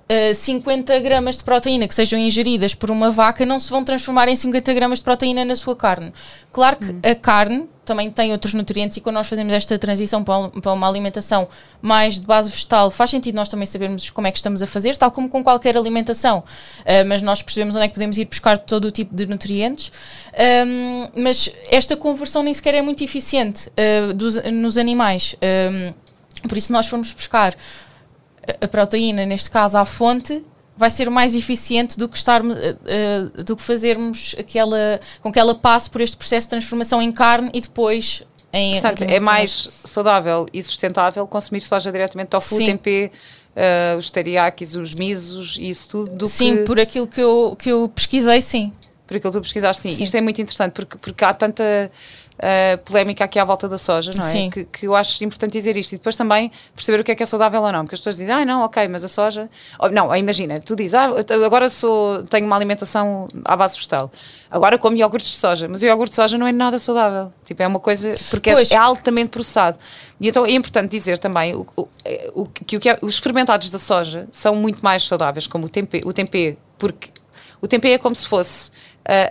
Uh, 0.04 0.34
50 0.34 1.00
gramas 1.00 1.38
de 1.38 1.44
proteína 1.44 1.88
que 1.88 1.94
sejam 1.94 2.18
ingeridas 2.18 2.74
por 2.74 2.90
uma 2.90 3.10
vaca 3.10 3.46
não 3.46 3.58
se 3.58 3.70
vão 3.70 3.82
transformar 3.82 4.28
em 4.28 4.36
50 4.36 4.74
gramas 4.74 4.98
de 4.98 5.04
proteína 5.04 5.46
na 5.46 5.56
sua 5.56 5.74
carne. 5.74 6.12
Claro 6.52 6.76
que 6.76 6.90
hum. 6.92 7.00
a 7.02 7.14
carne 7.14 7.68
também 7.84 8.10
tem 8.10 8.32
outros 8.32 8.54
nutrientes 8.54 8.96
e 8.96 9.00
quando 9.00 9.14
nós 9.14 9.26
fazemos 9.26 9.52
esta 9.52 9.78
transição 9.78 10.24
para, 10.24 10.72
uma 10.72 10.88
alimentação 10.88 11.48
mais 11.80 12.20
de 12.20 12.26
base 12.26 12.50
vegetal, 12.50 12.90
faz 12.90 13.10
sentido 13.10 13.34
nós 13.34 13.48
também 13.48 13.66
sabermos 13.66 14.10
como 14.10 14.26
é 14.26 14.30
que 14.30 14.38
estamos 14.38 14.62
a 14.62 14.66
fazer, 14.66 14.96
tal 14.96 15.10
como 15.10 15.28
com 15.28 15.42
qualquer 15.42 15.76
alimentação. 15.76 16.38
Uh, 16.80 17.06
mas 17.06 17.22
nós 17.22 17.42
percebemos 17.42 17.74
onde 17.74 17.84
é 17.84 17.88
que 17.88 17.94
podemos 17.94 18.18
ir 18.18 18.24
buscar 18.24 18.58
todo 18.58 18.86
o 18.86 18.90
tipo 18.90 19.14
de 19.14 19.26
nutrientes. 19.26 19.92
Um, 20.66 21.22
mas 21.22 21.50
esta 21.70 21.96
conversão 21.96 22.42
nem 22.42 22.54
sequer 22.54 22.74
é 22.74 22.82
muito 22.82 23.04
eficiente 23.04 23.68
uh, 23.68 24.12
dos, 24.14 24.42
nos 24.44 24.76
animais. 24.76 25.36
Um, 25.42 25.92
por 26.48 26.58
isso, 26.58 26.72
nós 26.72 26.86
formos 26.86 27.12
buscar 27.12 27.56
a 28.60 28.68
proteína, 28.68 29.24
neste 29.24 29.50
caso 29.50 29.78
à 29.78 29.84
fonte, 29.84 30.44
vai 30.76 30.90
ser 30.90 31.08
mais 31.08 31.34
eficiente 31.34 31.98
do 31.98 32.08
que 32.08 32.16
estar 32.16 32.44
uh, 32.44 32.48
uh, 32.48 33.44
do 33.44 33.56
que 33.56 33.62
fazermos 33.62 34.34
aquela 34.38 35.00
com 35.22 35.32
que 35.32 35.38
ela 35.38 35.54
passe 35.54 35.88
por 35.88 36.00
este 36.00 36.16
processo 36.16 36.46
de 36.46 36.50
transformação 36.50 37.00
em 37.00 37.12
carne 37.12 37.50
e 37.54 37.60
depois 37.60 38.24
em 38.52 38.80
Portanto, 38.80 39.02
é 39.02 39.18
mais 39.18 39.68
saudável 39.82 40.46
e 40.52 40.62
sustentável 40.62 41.26
consumir 41.26 41.60
soja 41.60 41.90
diretamente 41.90 42.28
tofu, 42.28 42.56
Sim. 42.56 42.66
tempê, 42.66 43.10
uh, 43.56 43.98
os 43.98 44.12
teriyakis, 44.12 44.76
os 44.76 44.94
misos 44.94 45.56
e 45.58 45.68
isso 45.68 45.88
tudo 45.88 46.16
do 46.16 46.28
sim, 46.28 46.58
que... 46.58 46.64
por 46.64 46.78
aquilo 46.78 47.08
que 47.08 47.20
eu, 47.20 47.56
que 47.58 47.70
eu 47.70 47.88
pesquisei, 47.88 48.40
sim. 48.40 48.72
Por 49.08 49.16
aquilo 49.16 49.32
que 49.32 49.38
tu 49.38 49.42
pesquisaste, 49.42 49.82
sim. 49.82 49.90
sim. 49.90 50.02
Isto 50.04 50.16
é 50.16 50.20
muito 50.20 50.40
interessante 50.40 50.72
porque, 50.72 50.96
porque 50.96 51.24
há 51.24 51.34
tanta 51.34 51.90
uh, 52.38 52.78
polémica 52.84 53.24
aqui 53.24 53.38
à 53.38 53.44
volta 53.44 53.68
da 53.68 53.78
soja, 53.78 54.12
não 54.16 54.24
é? 54.24 54.30
Sim. 54.30 54.50
Que, 54.50 54.64
que, 54.64 54.86
eu 54.86 54.94
acho 54.94 55.22
importante 55.24 55.52
dizer 55.52 55.76
isto. 55.76 55.92
E 55.92 55.98
depois 55.98 56.16
também 56.16 56.50
perceber 56.74 57.00
o 57.00 57.04
que 57.04 57.12
é 57.12 57.14
que 57.14 57.22
é 57.22 57.26
saudável 57.26 57.62
ou 57.62 57.72
não. 57.72 57.82
Porque 57.84 57.94
as 57.94 58.00
pessoas 58.00 58.16
dizem, 58.16 58.34
ah, 58.34 58.44
não, 58.44 58.62
ok, 58.62 58.86
mas 58.88 59.04
a 59.04 59.08
soja. 59.08 59.48
Oh, 59.78 59.88
não, 59.88 60.14
imagina, 60.14 60.60
tu 60.60 60.74
dizes, 60.76 60.94
ah, 60.94 61.10
agora 61.44 61.68
sou, 61.68 62.22
tenho 62.24 62.46
uma 62.46 62.56
alimentação 62.56 63.28
à 63.44 63.56
base 63.56 63.76
vegetal. 63.76 64.10
Agora 64.50 64.78
como 64.78 64.96
iogurtes 64.96 65.30
de 65.30 65.36
soja. 65.36 65.68
Mas 65.68 65.82
o 65.82 65.86
iogurte 65.86 66.10
de 66.10 66.16
soja 66.16 66.38
não 66.38 66.46
é 66.46 66.52
nada 66.52 66.78
saudável. 66.78 67.32
Tipo, 67.44 67.62
é 67.62 67.66
uma 67.66 67.80
coisa. 67.80 68.16
Porque 68.30 68.50
é, 68.50 68.62
é, 68.70 68.76
altamente 68.76 69.30
processado. 69.30 69.78
E 70.20 70.28
então 70.28 70.46
é 70.46 70.52
importante 70.52 70.90
dizer 70.90 71.18
também 71.18 71.54
o, 71.54 71.66
o, 71.76 71.88
o 72.34 72.46
que, 72.46 72.76
o 72.76 72.80
que 72.80 72.88
é, 72.88 72.98
os 73.02 73.18
fermentados 73.18 73.70
da 73.70 73.78
soja 73.78 74.28
são 74.30 74.54
muito 74.54 74.80
mais 74.82 75.06
saudáveis, 75.06 75.46
como 75.46 75.66
o 75.66 75.68
tempê, 75.68 76.02
o 76.04 76.12
tempê 76.12 76.56
porque 76.78 77.10
o 77.60 77.66
tempê 77.66 77.92
é 77.92 77.98
como 77.98 78.14
se 78.14 78.26
fosse 78.26 78.70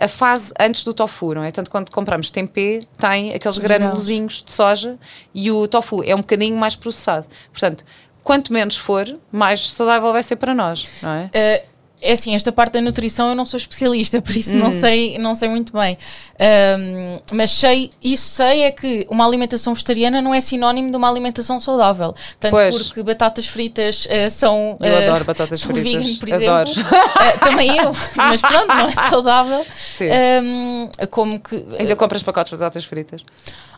a 0.00 0.08
fase 0.08 0.52
antes 0.58 0.84
do 0.84 0.94
tofu, 0.94 1.34
não 1.34 1.42
é? 1.42 1.50
Tanto 1.50 1.70
quando 1.70 1.90
compramos 1.90 2.30
tempê, 2.30 2.84
tem 2.98 3.34
aqueles 3.34 3.58
granulozinhos 3.58 4.42
de 4.44 4.52
soja 4.52 4.96
e 5.34 5.50
o 5.50 5.66
tofu 5.66 6.02
é 6.04 6.14
um 6.14 6.18
bocadinho 6.18 6.56
mais 6.56 6.76
processado. 6.76 7.26
Portanto, 7.50 7.84
quanto 8.22 8.52
menos 8.52 8.76
for, 8.76 9.04
mais 9.32 9.70
saudável 9.70 10.12
vai 10.12 10.22
ser 10.22 10.36
para 10.36 10.54
nós, 10.54 10.88
não 11.02 11.10
é? 11.10 11.24
Uh, 11.24 11.73
é 12.04 12.12
assim, 12.12 12.34
esta 12.34 12.52
parte 12.52 12.74
da 12.74 12.82
nutrição 12.82 13.30
eu 13.30 13.34
não 13.34 13.46
sou 13.46 13.56
especialista, 13.56 14.20
por 14.22 14.36
isso 14.36 14.54
não, 14.54 14.66
uhum. 14.66 14.72
sei, 14.72 15.18
não 15.18 15.34
sei 15.34 15.48
muito 15.48 15.72
bem. 15.72 15.96
Um, 16.38 17.36
mas 17.36 17.50
sei, 17.50 17.90
isso 18.02 18.28
sei 18.28 18.62
é 18.62 18.70
que 18.70 19.06
uma 19.08 19.26
alimentação 19.26 19.72
vegetariana 19.72 20.20
não 20.20 20.34
é 20.34 20.40
sinónimo 20.40 20.90
de 20.90 20.96
uma 20.96 21.08
alimentação 21.08 21.58
saudável. 21.58 22.14
Tanto 22.38 22.50
pois. 22.50 22.88
porque 22.88 23.02
batatas 23.02 23.46
fritas 23.46 24.06
uh, 24.06 24.30
são. 24.30 24.76
Eu 24.80 24.92
uh, 24.92 24.96
adoro 24.98 25.24
batatas 25.24 25.62
fritas. 25.62 26.04
Vegan, 26.04 26.16
por 26.18 26.32
adoro. 26.32 26.70
exemplo. 26.70 26.92
Uh, 26.92 27.38
também 27.40 27.78
eu, 27.78 27.92
mas 28.16 28.40
pronto, 28.40 28.66
não 28.66 28.88
é 28.88 28.92
saudável. 28.92 29.66
Sim. 29.74 30.08
Um, 30.42 30.88
como 31.10 31.40
que. 31.40 31.64
Ainda 31.78 31.96
compras 31.96 32.22
pacotes 32.22 32.52
de 32.52 32.58
batatas 32.58 32.84
fritas? 32.84 33.24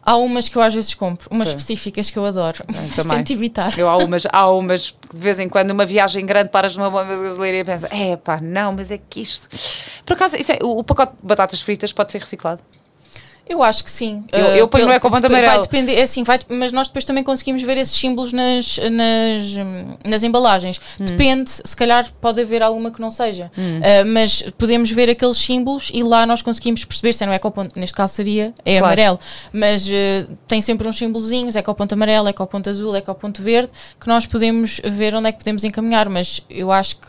Há 0.09 0.17
umas 0.17 0.49
que 0.49 0.57
eu 0.57 0.63
às 0.63 0.73
vezes 0.73 0.95
compro, 0.95 1.29
umas 1.33 1.49
específicas 1.49 2.09
que 2.09 2.17
eu 2.17 2.25
adoro. 2.25 2.63
Eu 2.69 2.95
também. 2.95 3.19
Tento 3.19 3.33
evitar. 3.33 3.77
Eu 3.77 3.89
há 3.89 3.97
umas, 3.97 4.25
há 4.33 4.49
umas 4.49 4.95
de 5.13 5.21
vez 5.21 5.41
em 5.41 5.49
quando, 5.49 5.73
uma 5.73 5.85
viagem 5.85 6.25
grande, 6.25 6.49
paras 6.51 6.77
numa 6.77 6.91
brasileira 6.91 7.59
e 7.59 7.65
pensas, 7.65 7.91
é 7.91 8.17
pá, 8.17 8.39
não, 8.41 8.73
mas 8.73 8.93
é 8.93 8.99
que 8.99 9.21
isto. 9.21 9.49
Por 10.05 10.13
acaso, 10.13 10.37
é, 10.37 10.41
o, 10.63 10.79
o 10.79 10.85
pacote 10.85 11.13
de 11.21 11.27
batatas 11.27 11.61
fritas 11.61 11.93
pode 11.93 12.13
ser 12.13 12.19
reciclado? 12.19 12.63
Eu 13.49 13.63
acho 13.63 13.85
que 13.85 13.91
sim. 13.91 14.25
Eu, 14.33 14.41
eu 14.57 14.65
uh, 14.65 14.69
ponho 14.69 14.87
no 14.87 14.93
ecobando 14.93 15.27
amarelo. 15.27 15.53
Vai 15.53 15.63
depender, 15.63 15.95
é 15.95 16.03
assim, 16.03 16.25
vai, 16.25 16.39
mas 16.49 16.73
nós 16.73 16.89
depois 16.89 17.05
também 17.05 17.23
conseguimos 17.23 17.63
ver 17.63 17.77
esses 17.77 17.97
símbolos 17.97 18.33
nas, 18.33 18.77
nas, 18.79 19.55
nas 20.05 20.23
embalagens. 20.25 20.81
Hum. 21.01 21.05
Depende, 21.05 21.51
se 21.51 21.77
calhar 21.77 22.11
pode 22.21 22.43
haver 22.43 22.61
alguma 22.61 22.91
que 22.91 23.01
não 23.01 23.11
seja. 23.11 23.51
Hum. 23.57 23.79
Uh, 23.79 24.07
mas 24.07 24.43
podemos 24.59 24.91
ver 24.91 25.09
aqueles 25.09 25.37
símbolos 25.37 25.93
e 25.95 26.03
lá 26.03 26.27
nós 26.27 26.43
conseguimos 26.43 26.85
perceber 26.85 27.13
se 27.13 27.23
é 27.23 27.27
no 27.27 27.33
ecoponto, 27.33 27.79
neste 27.79 27.95
caso 27.95 28.15
seria, 28.15 28.53
é 28.65 28.79
claro. 28.79 28.87
amarelo. 28.87 29.21
Mas 29.53 29.87
uh, 29.87 30.37
tem 30.49 30.61
sempre 30.61 30.89
uns 30.89 30.97
símbolozinhos, 30.97 31.55
ecoponto 31.55 31.95
amarelo, 31.95 32.29
ecoponto 32.29 32.69
azul, 32.69 32.97
ecoponto 32.97 33.43
verde, 33.43 33.71
que 34.01 34.09
nós 34.09 34.27
podemos 34.27 34.81
ver 34.85 35.15
onde 35.15 35.29
é 35.29 35.33
que 35.33 35.39
podemos 35.39 35.63
encaminhar. 35.63 36.09
Mas 36.09 36.43
eu 36.51 36.73
acho 36.73 36.97
que 36.97 37.07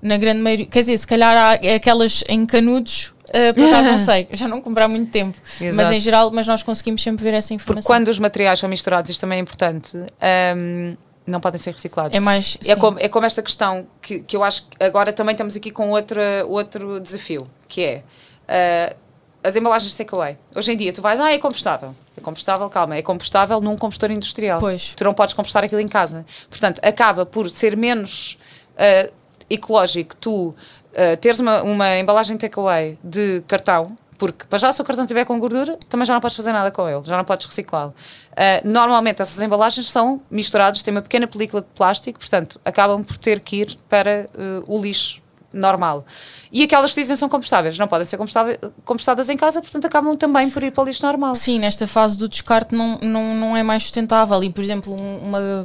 na 0.00 0.16
grande 0.16 0.40
maioria, 0.40 0.66
quer 0.66 0.80
dizer, 0.80 0.98
se 0.98 1.06
calhar 1.06 1.36
há 1.36 1.52
aquelas 1.74 2.24
em 2.28 2.44
canudos 2.44 3.11
Uh, 3.32 3.54
por 3.54 3.64
acaso 3.64 3.90
não 3.90 3.98
sei, 4.04 4.28
já 4.32 4.46
não 4.46 4.60
comprar 4.60 4.86
muito 4.88 5.10
tempo. 5.10 5.38
Exato. 5.60 5.76
Mas 5.76 5.96
em 5.96 6.00
geral, 6.00 6.30
mas 6.30 6.46
nós 6.46 6.62
conseguimos 6.62 7.02
sempre 7.02 7.24
ver 7.24 7.32
essa 7.32 7.54
informação. 7.54 7.82
Porque 7.82 7.86
quando 7.86 8.08
os 8.08 8.18
materiais 8.18 8.60
são 8.60 8.68
misturados, 8.68 9.10
isto 9.10 9.20
também 9.20 9.38
é 9.38 9.40
importante. 9.40 9.96
Um, 9.96 10.96
não 11.26 11.40
podem 11.40 11.58
ser 11.58 11.72
reciclados. 11.72 12.16
É 12.16 12.20
mais. 12.20 12.58
É 12.66 12.76
como, 12.76 12.98
é 12.98 13.08
como 13.08 13.24
esta 13.24 13.42
questão 13.42 13.86
que, 14.00 14.20
que 14.20 14.36
eu 14.36 14.44
acho 14.44 14.66
que 14.66 14.84
agora 14.84 15.12
também 15.12 15.32
estamos 15.32 15.56
aqui 15.56 15.70
com 15.70 15.90
outra, 15.90 16.44
outro 16.46 17.00
desafio, 17.00 17.44
que 17.68 17.82
é 17.82 18.02
uh, 18.92 18.96
as 19.42 19.56
embalagens 19.56 19.92
de 19.92 19.96
takeaway. 19.96 20.36
Hoje 20.54 20.72
em 20.72 20.76
dia 20.76 20.92
tu 20.92 21.00
vais, 21.00 21.18
ah, 21.20 21.32
é 21.32 21.38
compostável. 21.38 21.94
É 22.16 22.20
compostável, 22.20 22.68
calma, 22.68 22.96
é 22.96 23.02
compostável 23.02 23.60
num 23.60 23.76
compostor 23.76 24.10
industrial. 24.10 24.60
Pois. 24.60 24.92
Tu 24.94 25.04
não 25.04 25.14
podes 25.14 25.34
compostar 25.34 25.64
aquilo 25.64 25.80
em 25.80 25.88
casa. 25.88 26.26
Portanto, 26.50 26.80
acaba 26.82 27.24
por 27.24 27.48
ser 27.50 27.76
menos 27.76 28.38
uh, 28.74 29.12
ecológico 29.48 30.16
tu 30.16 30.54
uh, 30.92 31.16
teres 31.20 31.40
uma, 31.40 31.62
uma 31.62 31.98
embalagem 31.98 32.36
takeaway 32.36 32.98
de 33.02 33.42
cartão, 33.46 33.96
porque 34.18 34.44
para 34.46 34.58
já 34.58 34.72
se 34.72 34.80
o 34.80 34.84
cartão 34.84 35.04
estiver 35.04 35.24
com 35.24 35.38
gordura, 35.38 35.78
também 35.88 36.06
já 36.06 36.14
não 36.14 36.20
podes 36.20 36.36
fazer 36.36 36.52
nada 36.52 36.70
com 36.70 36.88
ele, 36.88 37.02
já 37.02 37.16
não 37.16 37.24
podes 37.24 37.46
reciclá-lo. 37.46 37.94
Uh, 38.32 38.68
normalmente 38.68 39.22
essas 39.22 39.40
embalagens 39.40 39.90
são 39.90 40.20
misturadas, 40.30 40.82
têm 40.82 40.92
uma 40.92 41.02
pequena 41.02 41.26
película 41.26 41.62
de 41.62 41.68
plástico, 41.74 42.18
portanto 42.18 42.60
acabam 42.64 43.02
por 43.02 43.16
ter 43.16 43.40
que 43.40 43.56
ir 43.56 43.76
para 43.88 44.26
uh, 44.34 44.64
o 44.66 44.80
lixo 44.80 45.21
normal. 45.52 46.04
E 46.52 46.62
aquelas 46.62 46.92
que 46.92 47.00
dizem 47.00 47.16
são 47.16 47.28
compostáveis, 47.28 47.78
não 47.78 47.88
podem 47.88 48.04
ser 48.04 48.18
compostadas 48.84 49.30
em 49.30 49.36
casa, 49.36 49.62
portanto 49.62 49.86
acabam 49.86 50.14
também 50.14 50.50
por 50.50 50.62
ir 50.62 50.70
para 50.70 50.82
o 50.82 50.86
lixo 50.86 51.04
normal. 51.06 51.34
Sim, 51.34 51.58
nesta 51.58 51.86
fase 51.86 52.18
do 52.18 52.28
descarte 52.28 52.74
não, 52.74 52.98
não, 53.00 53.34
não 53.34 53.56
é 53.56 53.62
mais 53.62 53.84
sustentável. 53.84 54.42
E, 54.44 54.50
por 54.50 54.62
exemplo, 54.62 54.94
uma, 54.94 55.64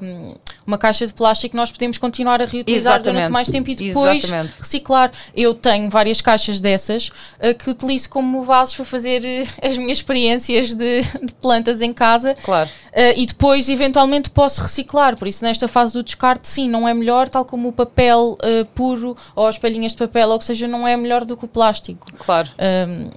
uma 0.65 0.77
caixa 0.77 1.05
de 1.05 1.13
plástico 1.13 1.57
nós 1.57 1.71
podemos 1.71 1.97
continuar 1.97 2.41
a 2.41 2.45
reutilizar 2.45 2.95
Exatamente. 2.95 3.23
durante 3.23 3.31
mais 3.31 3.47
tempo 3.47 3.69
e 3.69 3.75
depois 3.75 4.23
Exatamente. 4.23 4.59
reciclar. 4.59 5.11
Eu 5.35 5.53
tenho 5.53 5.89
várias 5.89 6.21
caixas 6.21 6.61
dessas 6.61 7.09
uh, 7.09 7.53
que 7.57 7.69
utilizo 7.69 8.09
como 8.09 8.43
vasos 8.43 8.75
para 8.75 8.85
fazer 8.85 9.21
uh, 9.21 9.67
as 9.67 9.77
minhas 9.77 9.97
experiências 9.97 10.73
de, 10.73 11.01
de 11.01 11.33
plantas 11.41 11.81
em 11.81 11.91
casa. 11.91 12.33
Claro. 12.43 12.69
Uh, 12.69 13.13
e 13.15 13.25
depois, 13.25 13.67
eventualmente, 13.67 14.29
posso 14.29 14.61
reciclar. 14.61 15.17
Por 15.17 15.27
isso, 15.27 15.43
nesta 15.43 15.67
fase 15.67 15.93
do 15.93 16.01
descarte, 16.01 16.47
sim, 16.47 16.69
não 16.69 16.87
é 16.87 16.93
melhor, 16.93 17.27
tal 17.27 17.43
como 17.43 17.69
o 17.69 17.71
papel 17.73 18.37
puro 18.73 19.17
ou 19.35 19.45
as 19.47 19.57
palhinhas 19.77 19.91
de 19.91 19.97
papel, 19.97 20.29
ou 20.29 20.39
que 20.39 20.45
seja, 20.45 20.67
não 20.67 20.87
é 20.87 20.97
melhor 20.97 21.23
do 21.23 21.37
que 21.37 21.45
o 21.45 21.47
plástico. 21.47 22.11
Claro. 22.17 22.49
Um, 22.89 23.09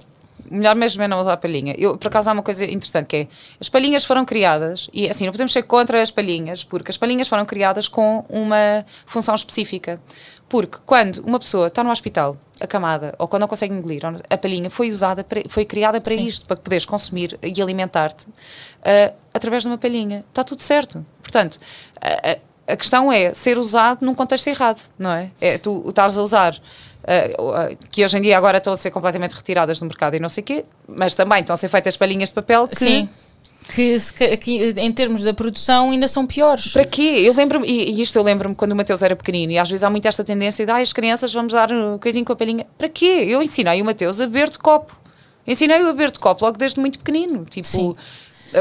melhor 0.49 0.75
mesmo 0.75 1.01
é 1.01 1.07
não 1.07 1.19
usar 1.19 1.37
palhinha. 1.37 1.73
Eu, 1.77 1.97
por 1.97 2.07
acaso, 2.07 2.29
há 2.29 2.33
uma 2.33 2.43
coisa 2.43 2.65
interessante 2.65 3.07
que 3.07 3.15
é, 3.15 3.27
as 3.59 3.69
palhinhas 3.69 4.05
foram 4.05 4.25
criadas, 4.25 4.89
e 4.93 5.09
assim, 5.09 5.25
não 5.25 5.31
podemos 5.31 5.51
ser 5.51 5.63
contra 5.63 6.01
as 6.01 6.11
palhinhas, 6.11 6.63
porque 6.63 6.91
as 6.91 6.97
palhinhas 6.97 7.27
foram 7.27 7.45
criadas 7.45 7.87
com 7.87 8.25
uma 8.29 8.85
função 9.05 9.33
específica. 9.33 9.99
Porque 10.47 10.79
quando 10.85 11.19
uma 11.19 11.39
pessoa 11.39 11.67
está 11.67 11.81
no 11.81 11.91
hospital, 11.91 12.35
acamada, 12.59 13.15
ou 13.17 13.27
quando 13.27 13.41
não 13.41 13.47
consegue 13.47 13.73
engolir, 13.73 14.01
a 14.29 14.37
palhinha 14.37 14.69
foi 14.69 14.89
usada, 14.89 15.23
para, 15.23 15.41
foi 15.47 15.63
criada 15.63 16.01
para 16.01 16.13
Sim. 16.13 16.27
isto, 16.27 16.45
para 16.45 16.57
poderes 16.57 16.85
consumir 16.85 17.39
e 17.41 17.61
alimentar-te 17.61 18.27
uh, 18.27 19.15
através 19.33 19.63
de 19.63 19.69
uma 19.69 19.77
palhinha. 19.77 20.25
Está 20.27 20.43
tudo 20.43 20.61
certo. 20.61 21.05
Portanto, 21.23 21.55
uh, 21.55 22.50
a 22.71 22.77
questão 22.77 23.11
é 23.11 23.33
ser 23.33 23.57
usado 23.57 24.05
num 24.05 24.13
contexto 24.13 24.47
errado, 24.47 24.81
não 24.97 25.11
é? 25.11 25.31
É 25.39 25.57
tu 25.57 25.83
estás 25.87 26.17
a 26.17 26.21
usar 26.21 26.61
Uh, 27.01 27.75
que 27.89 28.05
hoje 28.05 28.15
em 28.15 28.21
dia 28.21 28.37
agora 28.37 28.59
estão 28.59 28.71
a 28.71 28.77
ser 28.77 28.91
completamente 28.91 29.31
retiradas 29.31 29.79
do 29.79 29.87
mercado 29.87 30.15
e 30.15 30.19
não 30.19 30.29
sei 30.29 30.43
o 30.43 30.45
quê, 30.45 30.63
mas 30.87 31.15
também 31.15 31.39
estão 31.39 31.55
a 31.55 31.57
ser 31.57 31.67
feitas 31.67 31.97
palhinhas 31.97 32.29
de 32.29 32.35
papel 32.35 32.67
que... 32.67 32.75
Sim. 32.75 33.09
Que, 33.73 34.37
que, 34.37 34.73
em 34.77 34.91
termos 34.91 35.23
da 35.23 35.33
produção 35.33 35.91
ainda 35.91 36.07
são 36.07 36.27
piores. 36.27 36.73
Para 36.73 36.83
quê? 36.83 37.23
Eu 37.23 37.33
lembro-me, 37.33 37.67
e, 37.67 38.01
isto 38.01 38.17
eu 38.17 38.23
lembro-me 38.23 38.55
quando 38.55 38.71
o 38.73 38.75
Mateus 38.75 39.01
era 39.01 39.15
pequenino, 39.15 39.51
e 39.51 39.57
às 39.57 39.69
vezes 39.69 39.83
há 39.83 39.89
muito 39.89 40.07
esta 40.07 40.23
tendência 40.23 40.65
de 40.65 40.71
ah, 40.71 40.77
as 40.77 40.91
crianças 40.93 41.33
vamos 41.33 41.53
dar 41.53 41.69
coisinho 41.99 42.25
com 42.25 42.33
a 42.33 42.35
palhinha. 42.35 42.67
Para 42.77 42.89
quê? 42.89 43.25
Eu 43.27 43.41
ensinei 43.41 43.81
o 43.81 43.85
Mateus 43.85 44.19
a 44.19 44.25
beber 44.25 44.49
de 44.49 44.57
copo. 44.57 44.95
Ensinei-o 45.45 45.87
a 45.87 45.91
beber 45.91 46.11
de 46.11 46.19
copo 46.19 46.45
logo 46.45 46.57
desde 46.57 46.79
muito 46.79 46.99
pequenino. 46.99 47.45
Tipo, 47.45 47.67
Sim 47.67 47.93
eh, 47.97 48.01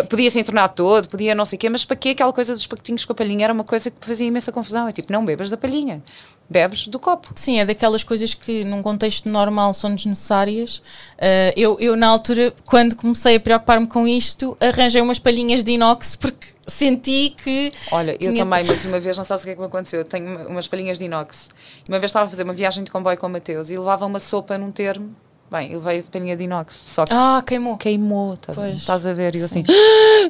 podia 0.08 0.30
se 0.30 0.38
entornar 0.38 0.68
todo, 0.68 1.08
podia 1.08 1.34
não 1.34 1.44
sei 1.44 1.56
o 1.56 1.60
quê, 1.60 1.68
mas 1.68 1.84
para 1.84 1.96
quê 1.96 2.10
aquela 2.10 2.32
coisa 2.32 2.52
dos 2.52 2.66
pacotinhos 2.66 3.04
com 3.04 3.12
a 3.12 3.16
palhinha 3.16 3.44
era 3.44 3.52
uma 3.52 3.64
coisa 3.64 3.90
que 3.90 4.06
fazia 4.06 4.26
imensa 4.26 4.52
confusão. 4.52 4.88
É 4.88 4.92
tipo, 4.92 5.12
não 5.12 5.24
bebas 5.24 5.50
da 5.50 5.56
palhinha, 5.56 6.02
bebes 6.48 6.86
do 6.88 6.98
copo. 6.98 7.32
Sim, 7.34 7.58
é 7.58 7.64
daquelas 7.64 8.04
coisas 8.04 8.34
que 8.34 8.64
num 8.64 8.82
contexto 8.82 9.28
normal 9.28 9.74
são 9.74 9.94
desnecessárias. 9.94 10.78
Uh, 11.18 11.52
eu, 11.56 11.76
eu, 11.80 11.96
na 11.96 12.08
altura, 12.08 12.52
quando 12.64 12.96
comecei 12.96 13.36
a 13.36 13.40
preocupar-me 13.40 13.86
com 13.86 14.06
isto, 14.06 14.56
arranjei 14.60 15.00
umas 15.02 15.18
palhinhas 15.18 15.64
de 15.64 15.72
inox 15.72 16.16
porque 16.16 16.46
senti 16.66 17.34
que. 17.42 17.72
Olha, 17.90 18.16
eu 18.20 18.34
também, 18.34 18.62
mas 18.64 18.84
uma 18.84 19.00
vez, 19.00 19.16
não 19.16 19.24
sabes 19.24 19.42
o 19.42 19.46
que 19.46 19.50
é 19.52 19.54
que 19.54 19.60
me 19.60 19.66
aconteceu? 19.66 20.00
Eu 20.00 20.04
tenho 20.04 20.48
umas 20.48 20.68
palhinhas 20.68 20.98
de 20.98 21.04
inox. 21.04 21.50
Uma 21.88 21.98
vez 21.98 22.10
estava 22.10 22.26
a 22.26 22.28
fazer 22.28 22.44
uma 22.44 22.54
viagem 22.54 22.84
de 22.84 22.90
comboio 22.90 23.18
com 23.18 23.26
o 23.26 23.30
Mateus 23.30 23.70
e 23.70 23.76
levava 23.76 24.06
uma 24.06 24.20
sopa 24.20 24.56
num 24.56 24.70
termo 24.70 25.14
Bem, 25.50 25.70
ele 25.72 25.80
veio 25.80 26.02
de 26.02 26.08
paninha 26.10 26.36
de 26.36 26.44
inox, 26.44 26.74
só 26.76 27.04
que 27.04 27.12
Ah, 27.12 27.42
queimou. 27.44 27.76
queimou, 27.76 28.34
estás, 28.34 28.56
a- 28.58 28.70
estás 28.70 29.06
a 29.06 29.12
ver? 29.12 29.34
E 29.34 29.40
eu 29.40 29.44
assim, 29.46 29.64
"Ah, 29.66 29.72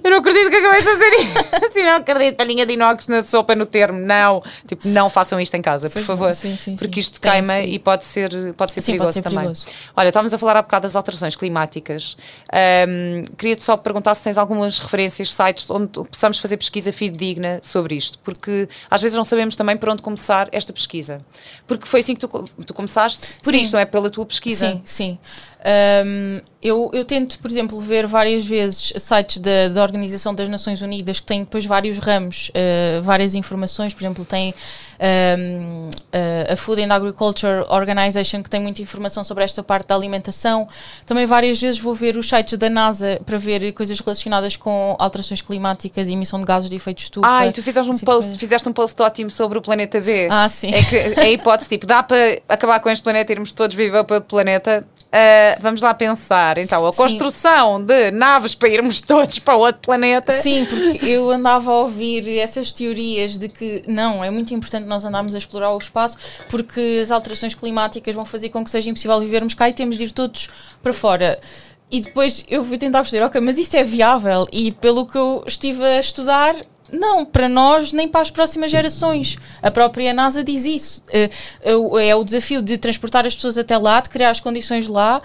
eu 0.03 0.11
não 0.11 0.19
acredito 0.19 0.51
que 0.51 0.57
acabei 0.57 0.79
de 0.81 0.85
fazer 0.85 1.09
isso. 1.11 1.65
assim, 1.67 1.83
não 1.83 1.97
acredito, 1.97 2.37
paninha 2.37 2.67
de 2.67 2.73
inox 2.75 3.09
na 3.09 3.23
sopa 3.23 3.55
no 3.55 3.67
termo. 3.67 3.99
Não, 3.99 4.43
tipo, 4.67 4.87
não 4.89 5.09
façam 5.11 5.41
isto 5.41 5.55
em 5.55 5.63
casa, 5.63 5.89
por 5.91 6.03
favor. 6.03 6.35
sim, 6.35 6.57
sim, 6.57 6.77
porque 6.77 6.95
sim. 6.95 7.01
isto 7.01 7.21
Tem 7.21 7.31
queima 7.33 7.61
e 7.61 7.79
pode 7.79 8.05
ser, 8.05 8.31
pode 8.55 8.75
ser 8.75 8.81
Sim, 8.83 8.93
perigoso 8.93 9.09
pode 9.09 9.15
ser 9.15 9.23
também. 9.23 9.39
perigoso. 9.41 9.67
Olha, 9.97 10.09
estávamos 10.09 10.35
a 10.35 10.39
falar 10.39 10.57
há 10.57 10.63
bocado 10.63 10.83
das 10.83 10.97
alterações 10.97 11.37
climáticas. 11.37 12.17
Ahm, 12.53 13.25
Queria-te 13.37 13.63
só 13.63 13.77
perguntar 13.77 14.15
se 14.15 14.23
tens 14.25 14.37
algumas 14.39 14.79
referências, 14.79 15.33
sites 15.33 15.71
onde 15.71 15.89
possamos 15.89 16.39
fazer 16.39 16.57
pesquisa 16.57 16.93
fidedigna 16.93 17.59
sobre 17.63 17.95
isto, 17.95 18.19
porque 18.21 18.69
às 18.91 19.01
vezes 19.01 19.17
não 19.17 19.25
sabemos 19.25 19.57
também 19.57 19.77
por 19.77 19.89
onde 19.89 20.03
começar 20.03 20.49
esta 20.53 20.73
pesquisa. 20.73 21.21
Porque 21.67 21.87
foi 21.87 22.01
assim 22.01 22.15
que 22.15 22.21
tu, 22.21 22.29
tu 22.67 22.75
começaste, 22.75 23.35
por 23.43 23.53
Sim. 23.53 23.61
isto, 23.63 23.73
não 23.73 23.81
é? 23.81 23.85
Pela 23.85 24.11
tua 24.11 24.27
pesquisa. 24.27 24.73
Sim, 24.73 24.83
sim. 24.85 25.19
Um, 25.63 26.41
eu, 26.63 26.91
eu 26.93 27.05
tento, 27.05 27.39
por 27.39 27.51
exemplo, 27.51 27.79
ver 27.81 28.07
várias 28.07 28.45
vezes 28.45 28.93
sites 28.99 29.39
da, 29.39 29.69
da 29.69 29.83
Organização 29.83 30.35
das 30.35 30.49
Nações 30.49 30.81
Unidas 30.81 31.21
que 31.21 31.27
têm 31.27 31.41
depois 31.41 31.65
vários 31.65 31.99
ramos, 31.99 32.51
uh, 32.51 33.03
várias 33.03 33.35
informações. 33.35 33.93
Por 33.93 34.03
exemplo, 34.03 34.25
tem 34.25 34.55
um, 35.39 35.89
uh, 35.89 36.53
a 36.53 36.57
Food 36.57 36.83
and 36.83 36.95
Agriculture 36.95 37.65
Organization 37.69 38.43
que 38.43 38.51
tem 38.51 38.61
muita 38.61 38.83
informação 38.83 39.25
sobre 39.25 39.45
esta 39.45 39.63
parte 39.63 39.89
da 39.89 39.95
alimentação. 39.95 40.69
Também 41.07 41.25
várias 41.25 41.61
vezes 41.61 41.81
vou 41.81 41.95
ver 41.95 42.17
os 42.17 42.29
sites 42.29 42.59
da 42.59 42.69
NASA 42.69 43.21
para 43.25 43.39
ver 43.39 43.73
coisas 43.73 43.99
relacionadas 43.99 44.57
com 44.57 44.97
alterações 44.99 45.41
climáticas 45.41 46.09
e 46.09 46.13
emissão 46.13 46.41
de 46.41 46.47
gases 46.47 46.69
de 46.69 46.77
efeito 46.77 46.99
de 46.99 47.05
estufa. 47.05 47.27
Ah, 47.27 47.47
e 47.47 47.53
tu 47.53 47.63
fizeste 47.63 47.91
um 47.91 47.95
assim, 47.95 48.05
post, 48.05 48.39
fizeste 48.39 48.69
um 48.69 48.73
post 48.73 49.01
ótimo 49.01 49.31
sobre 49.31 49.59
o 49.59 49.63
planeta 49.63 50.01
B. 50.01 50.29
Ah, 50.31 50.49
sim. 50.49 50.73
É 50.73 50.83
que 50.85 50.97
é 50.97 51.21
a 51.21 51.31
hipótese, 51.31 51.71
tipo, 51.71 51.87
dá 51.87 52.03
para 52.03 52.41
acabar 52.49 52.81
com 52.81 52.91
este 52.91 53.03
planeta 53.03 53.33
e 53.33 53.35
irmos 53.35 53.53
todos 53.53 53.75
viver 53.75 54.05
para 54.05 54.17
outro 54.17 54.29
planeta? 54.29 54.87
Ah, 55.13 55.59
vamos 55.61 55.83
lá 55.83 55.93
pensar, 55.93 56.57
então, 56.59 56.87
a 56.87 56.93
Sim. 56.93 56.97
construção 56.97 57.83
de 57.83 58.13
naves 58.13 58.55
para 58.55 58.69
irmos 58.69 59.01
todos 59.03 59.39
para 59.41 59.57
outro 59.57 59.81
planeta. 59.83 60.33
Sim, 60.33 60.65
porque 60.65 61.05
eu 61.05 61.31
andava 61.31 61.71
a 61.71 61.79
ouvir 61.81 62.39
essas 62.39 62.73
teorias 62.73 63.37
de 63.37 63.49
que 63.49 63.83
não, 63.89 64.23
é 64.23 64.31
muito 64.31 64.55
importante 64.55 64.87
nós 64.87 65.05
andarmos 65.05 65.35
a 65.35 65.39
explorar 65.39 65.73
o 65.73 65.79
espaço 65.79 66.17
porque 66.49 67.01
as 67.03 67.11
alterações 67.11 67.55
climáticas 67.55 68.15
vão 68.15 68.25
fazer 68.25 68.51
com 68.51 68.63
que 68.63 68.71
seja 68.71 68.89
impossível 68.89 69.19
vivermos 69.21 69.55
cá 69.55 69.69
e 69.69 69.73
temos 69.73 69.97
de 69.97 70.05
ir 70.05 70.13
todos 70.13 70.49
para 70.83 70.93
fora. 70.93 71.41
E 71.91 72.01
depois 72.01 72.45
eu 72.49 72.65
fui 72.65 72.79
tentar 72.79 73.01
perceber, 73.01 73.25
ok, 73.25 73.41
mas 73.41 73.59
isso 73.59 73.77
é 73.77 73.83
viável? 73.83 74.47
E 74.53 74.71
pelo 74.71 75.05
que 75.07 75.19
eu 75.19 75.43
estive 75.45 75.85
a 75.85 75.99
estudar, 75.99 76.55
não, 76.93 77.25
para 77.25 77.49
nós 77.49 77.93
nem 77.93 78.09
para 78.09 78.21
as 78.21 78.31
próximas 78.31 78.71
gerações. 78.71 79.37
A 79.63 79.71
própria 79.71 80.13
NASA 80.13 80.43
diz 80.45 80.65
isso. 80.65 81.03
Eh, 81.13 81.31
É 82.01 82.15
o 82.15 82.25
desafio 82.25 82.63
de 82.63 82.77
transportar 82.79 83.27
as 83.27 83.35
pessoas 83.35 83.57
até 83.59 83.77
lá, 83.77 84.01
de 84.01 84.09
criar 84.09 84.31
as 84.31 84.41
condições 84.41 84.89
lá. 84.89 85.21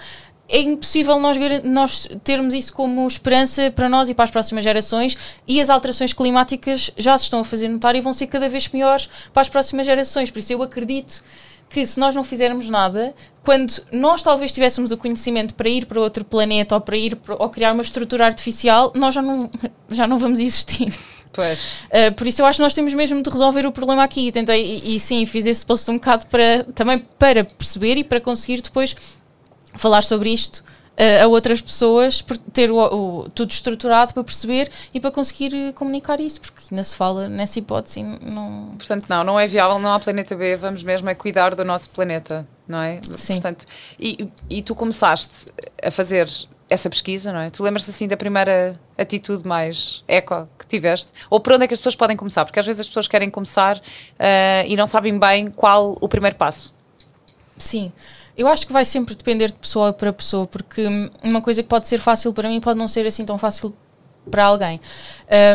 É 0.48 0.60
impossível 0.60 1.18
nós, 1.18 1.36
nós 1.64 2.08
termos 2.22 2.54
isso 2.54 2.72
como 2.72 3.04
esperança 3.06 3.70
para 3.72 3.88
nós 3.88 4.08
e 4.08 4.14
para 4.14 4.24
as 4.24 4.30
próximas 4.30 4.62
gerações 4.62 5.16
e 5.46 5.60
as 5.60 5.68
alterações 5.68 6.12
climáticas 6.12 6.90
já 6.96 7.18
se 7.18 7.24
estão 7.24 7.40
a 7.40 7.44
fazer 7.44 7.68
notar 7.68 7.96
e 7.96 8.00
vão 8.00 8.12
ser 8.12 8.28
cada 8.28 8.48
vez 8.48 8.68
piores 8.68 9.08
para 9.32 9.42
as 9.42 9.48
próximas 9.48 9.86
gerações. 9.86 10.30
Por 10.30 10.38
isso 10.38 10.52
eu 10.52 10.62
acredito 10.62 11.24
que 11.68 11.84
se 11.84 11.98
nós 11.98 12.14
não 12.14 12.24
fizermos 12.24 12.68
nada, 12.70 13.14
quando 13.42 13.80
nós 13.92 14.22
talvez 14.22 14.50
tivéssemos 14.50 14.90
o 14.90 14.96
conhecimento 14.96 15.54
para 15.54 15.68
ir 15.68 15.86
para 15.86 16.00
outro 16.00 16.24
planeta 16.24 16.74
ou 16.74 16.80
para 16.80 16.96
ir 16.96 17.16
para, 17.16 17.34
ou 17.36 17.48
criar 17.48 17.72
uma 17.72 17.82
estrutura 17.82 18.26
artificial, 18.26 18.92
nós 18.94 19.14
já 19.14 19.22
não, 19.22 19.50
já 19.90 20.06
não 20.06 20.18
vamos 20.18 20.40
existir. 20.40 20.92
Pois. 21.32 21.80
Uh, 21.90 22.14
por 22.14 22.26
isso 22.26 22.40
eu 22.40 22.46
acho 22.46 22.56
que 22.56 22.62
nós 22.62 22.72
temos 22.72 22.94
mesmo 22.94 23.22
de 23.22 23.28
resolver 23.28 23.66
o 23.66 23.72
problema 23.72 24.02
aqui. 24.02 24.28
E 24.28 24.32
tentei, 24.32 24.80
e, 24.82 24.96
e 24.96 25.00
sim, 25.00 25.24
fiz 25.26 25.44
esse 25.44 25.64
post 25.64 25.90
um 25.90 25.94
bocado 25.94 26.26
para, 26.26 26.64
também 26.74 26.98
para 27.18 27.44
perceber 27.44 27.96
e 27.96 28.04
para 28.04 28.20
conseguir 28.20 28.62
depois 28.62 28.96
falar 29.74 30.02
sobre 30.02 30.30
isto 30.30 30.64
uh, 30.98 31.24
a 31.24 31.26
outras 31.28 31.60
pessoas, 31.60 32.20
por 32.22 32.36
ter 32.38 32.70
o, 32.70 32.76
o- 32.78 33.28
tudo 33.30 33.50
estruturado 33.50 34.12
para 34.14 34.24
perceber 34.24 34.70
e 34.94 35.00
para 35.00 35.10
conseguir 35.10 35.52
uh, 35.54 35.72
comunicar 35.72 36.20
isso, 36.20 36.40
porque 36.40 36.62
ainda 36.70 36.82
se 36.84 36.96
fala 36.96 37.28
nessa 37.28 37.58
hipótese. 37.58 38.02
Não, 38.02 38.74
Portanto, 38.76 39.06
não, 39.08 39.24
não 39.24 39.38
é 39.40 39.46
viável, 39.46 39.78
não 39.78 39.92
há 39.92 39.98
planeta 40.00 40.34
B, 40.36 40.56
vamos 40.56 40.82
mesmo 40.82 41.08
é 41.08 41.14
cuidar 41.14 41.54
do 41.54 41.64
nosso 41.64 41.90
planeta, 41.90 42.46
não 42.66 42.80
é? 42.80 43.00
Sim. 43.16 43.34
Portanto, 43.34 43.66
e, 43.98 44.28
e 44.50 44.62
tu 44.62 44.74
começaste 44.74 45.46
a 45.82 45.90
fazer 45.90 46.28
essa 46.68 46.90
pesquisa, 46.90 47.32
não 47.32 47.38
é? 47.40 47.48
Tu 47.50 47.62
lembras-te 47.62 47.90
assim 47.90 48.08
da 48.08 48.16
primeira 48.16 48.76
atitude 48.98 49.46
mais 49.46 50.02
eco 50.08 50.48
que 50.58 50.66
tiveste? 50.66 51.12
Ou 51.30 51.38
por 51.38 51.52
onde 51.52 51.64
é 51.64 51.68
que 51.68 51.74
as 51.74 51.78
pessoas 51.78 51.94
podem 51.94 52.16
começar? 52.16 52.44
Porque 52.44 52.58
às 52.58 52.66
vezes 52.66 52.80
as 52.80 52.88
pessoas 52.88 53.06
querem 53.06 53.30
começar 53.30 53.80
ah, 54.18 54.64
e 54.66 54.74
não 54.76 54.88
sabem 54.88 55.16
bem 55.16 55.46
qual 55.46 55.96
o 56.00 56.08
primeiro 56.08 56.34
passo. 56.34 56.74
Sim, 57.56 57.92
eu 58.36 58.46
acho 58.48 58.66
que 58.66 58.72
vai 58.72 58.84
sempre 58.84 59.14
depender 59.14 59.48
de 59.48 59.54
pessoa 59.54 59.92
para 59.92 60.12
pessoa, 60.12 60.46
porque 60.46 60.86
uma 61.22 61.40
coisa 61.40 61.62
que 61.62 61.68
pode 61.68 61.88
ser 61.88 61.98
fácil 61.98 62.32
para 62.32 62.48
mim 62.48 62.60
pode 62.60 62.78
não 62.78 62.88
ser 62.88 63.06
assim 63.06 63.24
tão 63.24 63.38
fácil 63.38 63.74
para 64.30 64.44
alguém. 64.44 64.80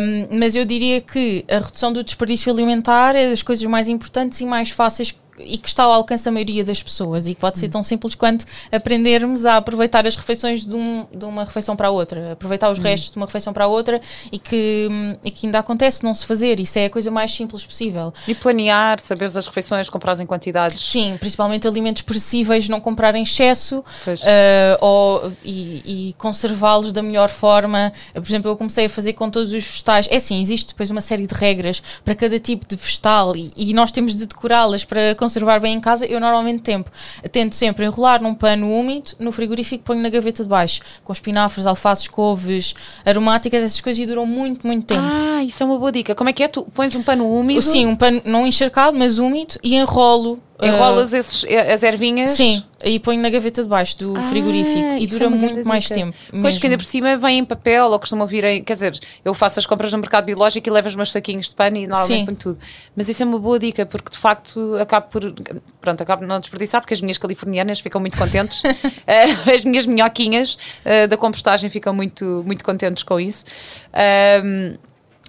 Hum, 0.02 0.38
mas 0.39 0.56
eu 0.56 0.65
diria 0.65 1.02
que 1.02 1.44
a 1.50 1.60
redução 1.60 1.94
do 1.94 2.04
desperdício 2.04 2.52
alimentar 2.52 3.15
é 3.15 3.30
das 3.30 3.44
coisas 3.44 3.65
mais 3.65 3.88
importantes 3.88 4.39
e 4.41 4.46
mais 4.46 4.70
fáceis 4.70 5.13
e 5.45 5.58
que 5.58 5.67
está 5.67 5.84
ao 5.84 5.91
alcance 5.91 6.23
da 6.25 6.32
maioria 6.32 6.63
das 6.63 6.82
pessoas 6.82 7.27
e 7.27 7.34
que 7.34 7.39
pode 7.41 7.58
ser 7.60 7.69
tão 7.69 7.84
simples 7.84 8.15
quanto 8.15 8.45
aprendermos 8.71 9.45
a 9.45 9.58
aproveitar 9.58 10.06
as 10.08 10.15
refeições 10.15 10.65
de, 10.65 10.75
um- 10.75 11.06
de 11.13 11.25
uma 11.25 11.43
refeição 11.43 11.75
para 11.75 11.88
a 11.88 11.91
outra, 11.91 12.34
aproveitar 12.34 12.69
os 12.71 12.80
restos 12.80 13.12
de 13.12 13.17
uma 13.17 13.25
refeição 13.25 13.54
para 13.54 13.65
a 13.65 13.67
outra 13.67 14.01
e 14.32 14.38
que, 14.39 14.88
e 15.23 15.32
que 15.32 15.45
ainda 15.47 15.60
acontece 15.60 16.04
não 16.04 16.13
se 16.15 16.25
fazer. 16.25 16.60
Isso 16.60 16.77
é 16.80 16.86
a 16.86 16.89
coisa 16.89 17.12
mais 17.12 17.32
simples 17.32 17.65
possível. 17.65 18.13
E 18.27 18.34
planear, 18.36 18.99
saberes 18.99 19.36
as 19.38 19.47
refeições, 19.47 19.89
comprar 19.89 20.19
em 20.19 20.25
quantidades. 20.25 20.82
Sim, 20.82 21.17
principalmente 21.19 21.67
alimentos 21.67 22.01
perecíveis, 22.01 22.67
não 22.69 22.80
comprar 22.80 23.15
em 23.15 23.23
excesso 23.23 23.84
eh, 24.25 24.77
ou, 24.82 25.32
e, 25.43 26.10
e 26.10 26.15
conservá-los 26.17 26.91
da 26.91 27.01
melhor 27.01 27.30
forma. 27.30 27.91
Por 28.13 28.25
exemplo, 28.27 28.51
eu 28.51 28.58
comecei 28.58 28.86
a 28.86 28.89
fazer 28.89 29.13
com 29.13 29.30
todos 29.30 29.51
os 29.54 29.63
vegetais. 29.65 30.08
É 30.10 30.17
assim, 30.17 30.41
existe 30.41 30.69
depois 30.69 30.89
uma 30.89 31.01
série 31.01 31.25
de 31.27 31.34
regras 31.34 31.82
para 32.04 32.15
cada 32.15 32.39
tipo 32.39 32.67
de 32.67 32.75
vegetal 32.75 33.36
e, 33.36 33.51
e 33.56 33.73
nós 33.73 33.91
temos 33.91 34.15
de 34.15 34.25
decorá-las 34.25 34.84
para 34.86 35.15
conservar 35.32 35.60
bem 35.60 35.76
em 35.76 35.80
casa. 35.80 36.06
Eu 36.06 36.20
normalmente 36.20 36.62
tempo, 36.62 36.91
tento 37.32 37.56
sempre 37.56 37.86
enrolar 37.86 38.22
num 38.22 38.36
pano 38.36 38.70
úmido, 38.70 39.12
no 39.20 39.32
frigorífico 39.32 39.84
ponho 39.84 40.02
na 40.02 40.10
gaveta 40.10 40.44
de 40.44 40.50
baixo, 40.50 40.82
com 41.04 41.13
espinafres, 41.13 41.65
alfaces, 41.65 42.08
couves, 42.08 42.76
aromáticas, 43.06 43.63
essas 43.63 43.80
coisas 43.80 44.04
e 44.04 44.06
duram 44.06 44.26
muito, 44.26 44.67
muito 44.67 44.86
tempo. 44.86 45.02
Ah, 45.02 45.44
isso 45.44 45.63
é 45.63 45.65
uma 45.65 45.78
boa 45.78 45.91
dica. 45.91 46.13
Como 46.13 46.30
é 46.30 46.34
que 46.34 46.44
é? 46.44 46.48
Tu 46.48 46.63
pões 46.74 46.94
um 46.96 47.02
pano 47.02 47.28
úmido, 47.32 47.62
Sim, 47.62 47.86
um 47.86 47.96
pano 47.96 48.22
não 48.26 48.46
encharcado, 48.46 48.98
mas 48.98 49.17
úmido 49.17 49.56
e 49.63 49.76
enrolo. 49.76 50.39
Eh, 50.62 50.67
enrolas 50.67 51.13
esses, 51.13 51.43
as 51.45 51.84
ervinhas. 51.84 52.32
Sim, 52.32 52.63
e 52.84 53.00
ponho 53.00 53.21
na 53.21 53.30
gaveta 53.30 53.62
de 53.62 53.69
baixo 53.69 53.97
do 53.97 54.15
Ah, 54.17 54.24
frigorífico 54.24 54.78
e 54.97 55.04
é 55.04 55.08
dura 55.08 55.28
uma 55.28 55.38
muito 55.38 55.67
mais 55.67 55.88
tempo. 55.88 56.15
Pois 56.30 56.41
mesmo. 56.43 56.60
que 56.62 56.67
ainda 56.67 56.78
por 56.78 56.86
cima 56.86 57.17
vem 57.17 57.39
em 57.39 57.45
papel 57.45 57.88
ou 57.91 58.00
costumam 58.00 58.26
vir 58.26 58.43
em. 58.43 58.63
Quer 58.63 58.74
dizer, 58.74 59.00
eu 59.24 59.34
faço 59.34 59.60
as 59.60 59.65
compras 59.65 59.91
no 59.91 60.00
mercado 60.00 60.26
biológico 60.26 60.67
e 60.67 60.71
levo 60.71 60.88
os 60.88 60.95
meus 60.95 61.12
saquinhos 61.12 61.50
de 61.50 61.56
pano 61.56 61.78
e 61.78 61.88
normalmente 61.88 62.19
Sim. 62.19 62.26
ponho 62.26 62.38
tudo. 62.38 62.60
Mas 62.95 63.10
isso 63.10 63.21
é 63.21 63.26
uma 63.26 63.39
boa 63.39 63.60
dica 63.60 63.86
porque 63.86 64.12
de 64.12 64.17
facto 64.17 64.76
acabo 64.80 65.08
por. 65.10 65.34
Pronto, 65.80 66.02
acabo 66.02 66.26
não 66.26 66.39
desperdiçar 66.39 66.82
porque 66.82 66.93
as 66.93 67.02
minhas 67.02 67.17
californianas 67.17 67.80
ficam 67.80 68.00
muito 68.02 68.17
contentes. 68.17 68.62
Eh, 69.08 69.54
as 69.56 69.65
minhas 69.65 69.86
minhoquinhas 69.86 70.58
eh, 70.86 71.08
da 71.08 71.17
compostagem 71.17 71.69
ficam 71.69 71.93
muito, 71.93 72.43
muito 72.45 72.63
contentes 72.63 73.04
com 73.04 73.19
isso. 73.19 73.45
Ahm, 73.93 74.76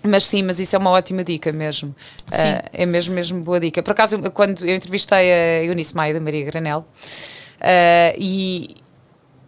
mas 0.02 0.24
sim, 0.24 0.42
mas 0.42 0.58
isso 0.60 0.74
é 0.74 0.78
uma 0.78 0.90
ótima 0.90 1.22
dica 1.24 1.52
mesmo. 1.52 1.94
Ah, 2.30 2.62
é 2.72 2.84
mesmo, 2.86 3.14
mesmo 3.14 3.42
boa 3.42 3.60
dica. 3.60 3.82
Por 3.82 3.92
acaso, 3.92 4.16
eu- 4.16 4.30
quando 4.32 4.64
eu 4.64 4.74
entrevistei 4.74 5.32
a 5.32 5.64
Eunice 5.64 5.94
Maia 5.94 6.14
da 6.14 6.20
Maria 6.20 6.44
Granel 6.44 6.84
ah, 7.60 8.14
e, 8.18 8.74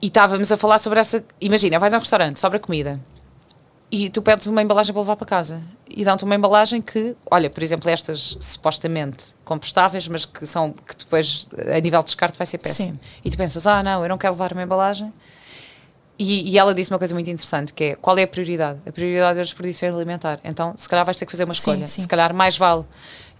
e 0.00 0.06
estávamos 0.06 0.50
a 0.52 0.56
falar 0.56 0.78
sobre 0.78 1.00
essa. 1.00 1.24
Imagina, 1.40 1.78
vais 1.78 1.92
a 1.94 1.96
um 1.96 2.00
restaurante, 2.00 2.38
sobra 2.40 2.58
comida 2.58 3.00
e 3.90 4.08
tu 4.10 4.22
pedes 4.22 4.46
uma 4.48 4.60
embalagem 4.62 4.92
para 4.92 5.02
levar 5.02 5.14
para 5.14 5.26
casa 5.26 5.62
e 5.88 6.04
dão-te 6.04 6.24
uma 6.24 6.34
embalagem 6.34 6.82
que, 6.82 7.14
olha, 7.30 7.48
por 7.48 7.62
exemplo, 7.62 7.88
estas 7.88 8.36
supostamente 8.40 9.36
compostáveis, 9.44 10.08
mas 10.08 10.24
que 10.26 10.44
são 10.46 10.72
que 10.72 10.96
depois 10.96 11.48
a 11.72 11.78
nível 11.80 12.00
de 12.00 12.06
descarte 12.06 12.36
vai 12.36 12.46
ser 12.46 12.58
péssimo. 12.58 12.92
Sim. 12.94 12.98
E 13.24 13.30
tu 13.30 13.36
pensas, 13.36 13.66
ah, 13.68 13.82
não, 13.84 14.02
eu 14.02 14.08
não 14.08 14.18
quero 14.18 14.32
levar 14.32 14.52
uma 14.52 14.62
embalagem. 14.64 15.12
E, 16.24 16.50
e 16.50 16.58
ela 16.58 16.74
disse 16.74 16.90
uma 16.90 16.98
coisa 16.98 17.12
muito 17.14 17.28
interessante, 17.28 17.74
que 17.74 17.84
é 17.84 17.94
qual 17.96 18.16
é 18.16 18.22
a 18.22 18.26
prioridade? 18.26 18.80
A 18.86 18.92
prioridade 18.92 19.38
é 19.38 19.42
a 19.42 19.44
desperdício 19.44 19.94
alimentar. 19.94 20.40
Então, 20.42 20.72
se 20.74 20.88
calhar 20.88 21.04
vais 21.04 21.16
ter 21.18 21.26
que 21.26 21.32
fazer 21.32 21.44
uma 21.44 21.52
Sim, 21.54 21.58
escolha. 21.60 21.86
sim. 21.86 22.00
Se 22.00 22.08
calhar 22.08 22.32
mais 22.32 22.56
vale 22.56 22.84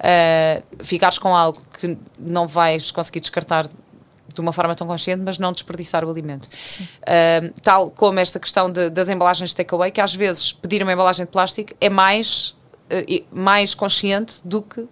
ah, 0.01 0.63
ficares 0.83 1.17
com 1.19 1.35
algo 1.35 1.61
que 1.81 1.97
não 2.19 2.47
vais 2.47 2.91
conseguir 2.91 3.21
descartar 3.21 3.67
de 3.67 4.41
uma 4.41 4.53
forma 4.53 4.75
tão 4.75 4.87
consciente, 4.87 5.23
mas 5.25 5.39
não 5.39 5.53
desperdiçar 5.53 6.05
o 6.05 6.11
alimento. 6.11 6.49
Ah, 7.07 7.51
tal 7.63 7.91
como 7.91 8.19
esta 8.21 8.39
questão 8.39 8.71
de- 8.71 8.91
das 8.91 9.09
embalagens 9.09 9.51
de 9.51 9.57
takeaway, 9.57 9.91
que 9.91 10.01
às 10.01 10.15
vezes 10.15 10.53
pedir 10.53 10.83
uma 10.83 10.93
embalagem 10.93 11.25
de 11.25 11.31
plástico 11.33 11.73
é 11.81 11.89
mais, 11.89 12.55
e- 13.09 13.25
mais 13.33 13.75
consciente 13.75 14.41
do 14.45 14.61
que 14.61 14.87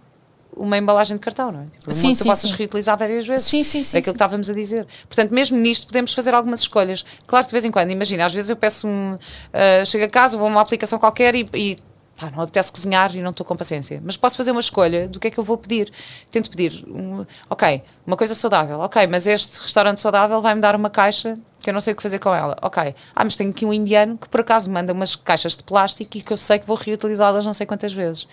uma 0.56 0.76
embalagem 0.76 1.16
de 1.16 1.20
cartão, 1.20 1.50
não 1.50 1.62
é? 1.62 1.64
Tipo, 1.64 1.86
uma 1.86 1.92
Sim, 1.92 2.12
que 2.12 2.18
tu 2.18 2.22
sim, 2.22 2.28
possas 2.28 2.50
sim. 2.50 2.56
reutilizar 2.56 2.98
várias 2.98 3.26
vezes. 3.26 3.46
Sim, 3.46 3.64
sim, 3.64 3.82
sim, 3.82 3.96
É 3.96 4.00
aquilo 4.00 4.12
que 4.12 4.16
estávamos 4.16 4.50
a 4.50 4.54
dizer. 4.54 4.86
Portanto, 5.08 5.32
mesmo 5.32 5.56
nisto 5.58 5.86
podemos 5.86 6.12
fazer 6.12 6.34
algumas 6.34 6.60
escolhas. 6.60 7.04
Claro 7.26 7.44
que 7.44 7.50
de 7.50 7.52
vez 7.52 7.64
em 7.64 7.70
quando, 7.70 7.90
imagina, 7.90 8.26
às 8.26 8.32
vezes 8.32 8.50
eu 8.50 8.56
peço 8.56 8.86
um. 8.86 9.18
ah, 9.52 9.84
chego 9.84 10.04
a 10.04 10.08
casa, 10.08 10.36
vou 10.36 10.46
a 10.46 10.50
uma 10.50 10.60
aplicação 10.60 10.98
qualquer 10.98 11.34
e. 11.34 11.48
e 11.54 11.78
pá, 12.18 12.30
não 12.30 12.42
apetece 12.42 12.70
cozinhar 12.70 13.14
e 13.16 13.22
não 13.22 13.30
estou 13.30 13.44
com 13.44 13.56
paciência. 13.56 14.00
Mas 14.04 14.16
posso 14.16 14.36
fazer 14.36 14.50
uma 14.52 14.60
escolha 14.60 15.08
do 15.08 15.18
que 15.18 15.28
é 15.28 15.30
que 15.30 15.38
eu 15.38 15.44
vou 15.44 15.56
pedir. 15.56 15.90
Tento 16.30 16.50
pedir, 16.50 16.84
um, 16.86 17.24
ok, 17.48 17.82
uma 18.06 18.16
coisa 18.16 18.34
saudável, 18.34 18.78
ok, 18.80 19.06
mas 19.06 19.26
este 19.26 19.60
restaurante 19.60 20.00
saudável 20.00 20.40
vai-me 20.40 20.60
dar 20.60 20.76
uma 20.76 20.90
caixa 20.90 21.38
que 21.60 21.70
eu 21.70 21.74
não 21.74 21.80
sei 21.80 21.92
o 21.92 21.96
que 21.96 22.02
fazer 22.02 22.18
com 22.18 22.34
ela. 22.34 22.56
Ok, 22.62 22.94
ah, 23.14 23.24
mas 23.24 23.36
tenho 23.36 23.50
aqui 23.50 23.64
um 23.64 23.72
indiano 23.72 24.18
que 24.18 24.28
por 24.28 24.40
acaso 24.40 24.70
manda 24.70 24.92
umas 24.92 25.14
caixas 25.16 25.56
de 25.56 25.64
plástico 25.64 26.16
e 26.18 26.22
que 26.22 26.32
eu 26.32 26.36
sei 26.36 26.58
que 26.58 26.66
vou 26.66 26.76
reutilizá-las 26.76 27.46
não 27.46 27.54
sei 27.54 27.66
quantas 27.66 27.92
vezes. 27.92 28.26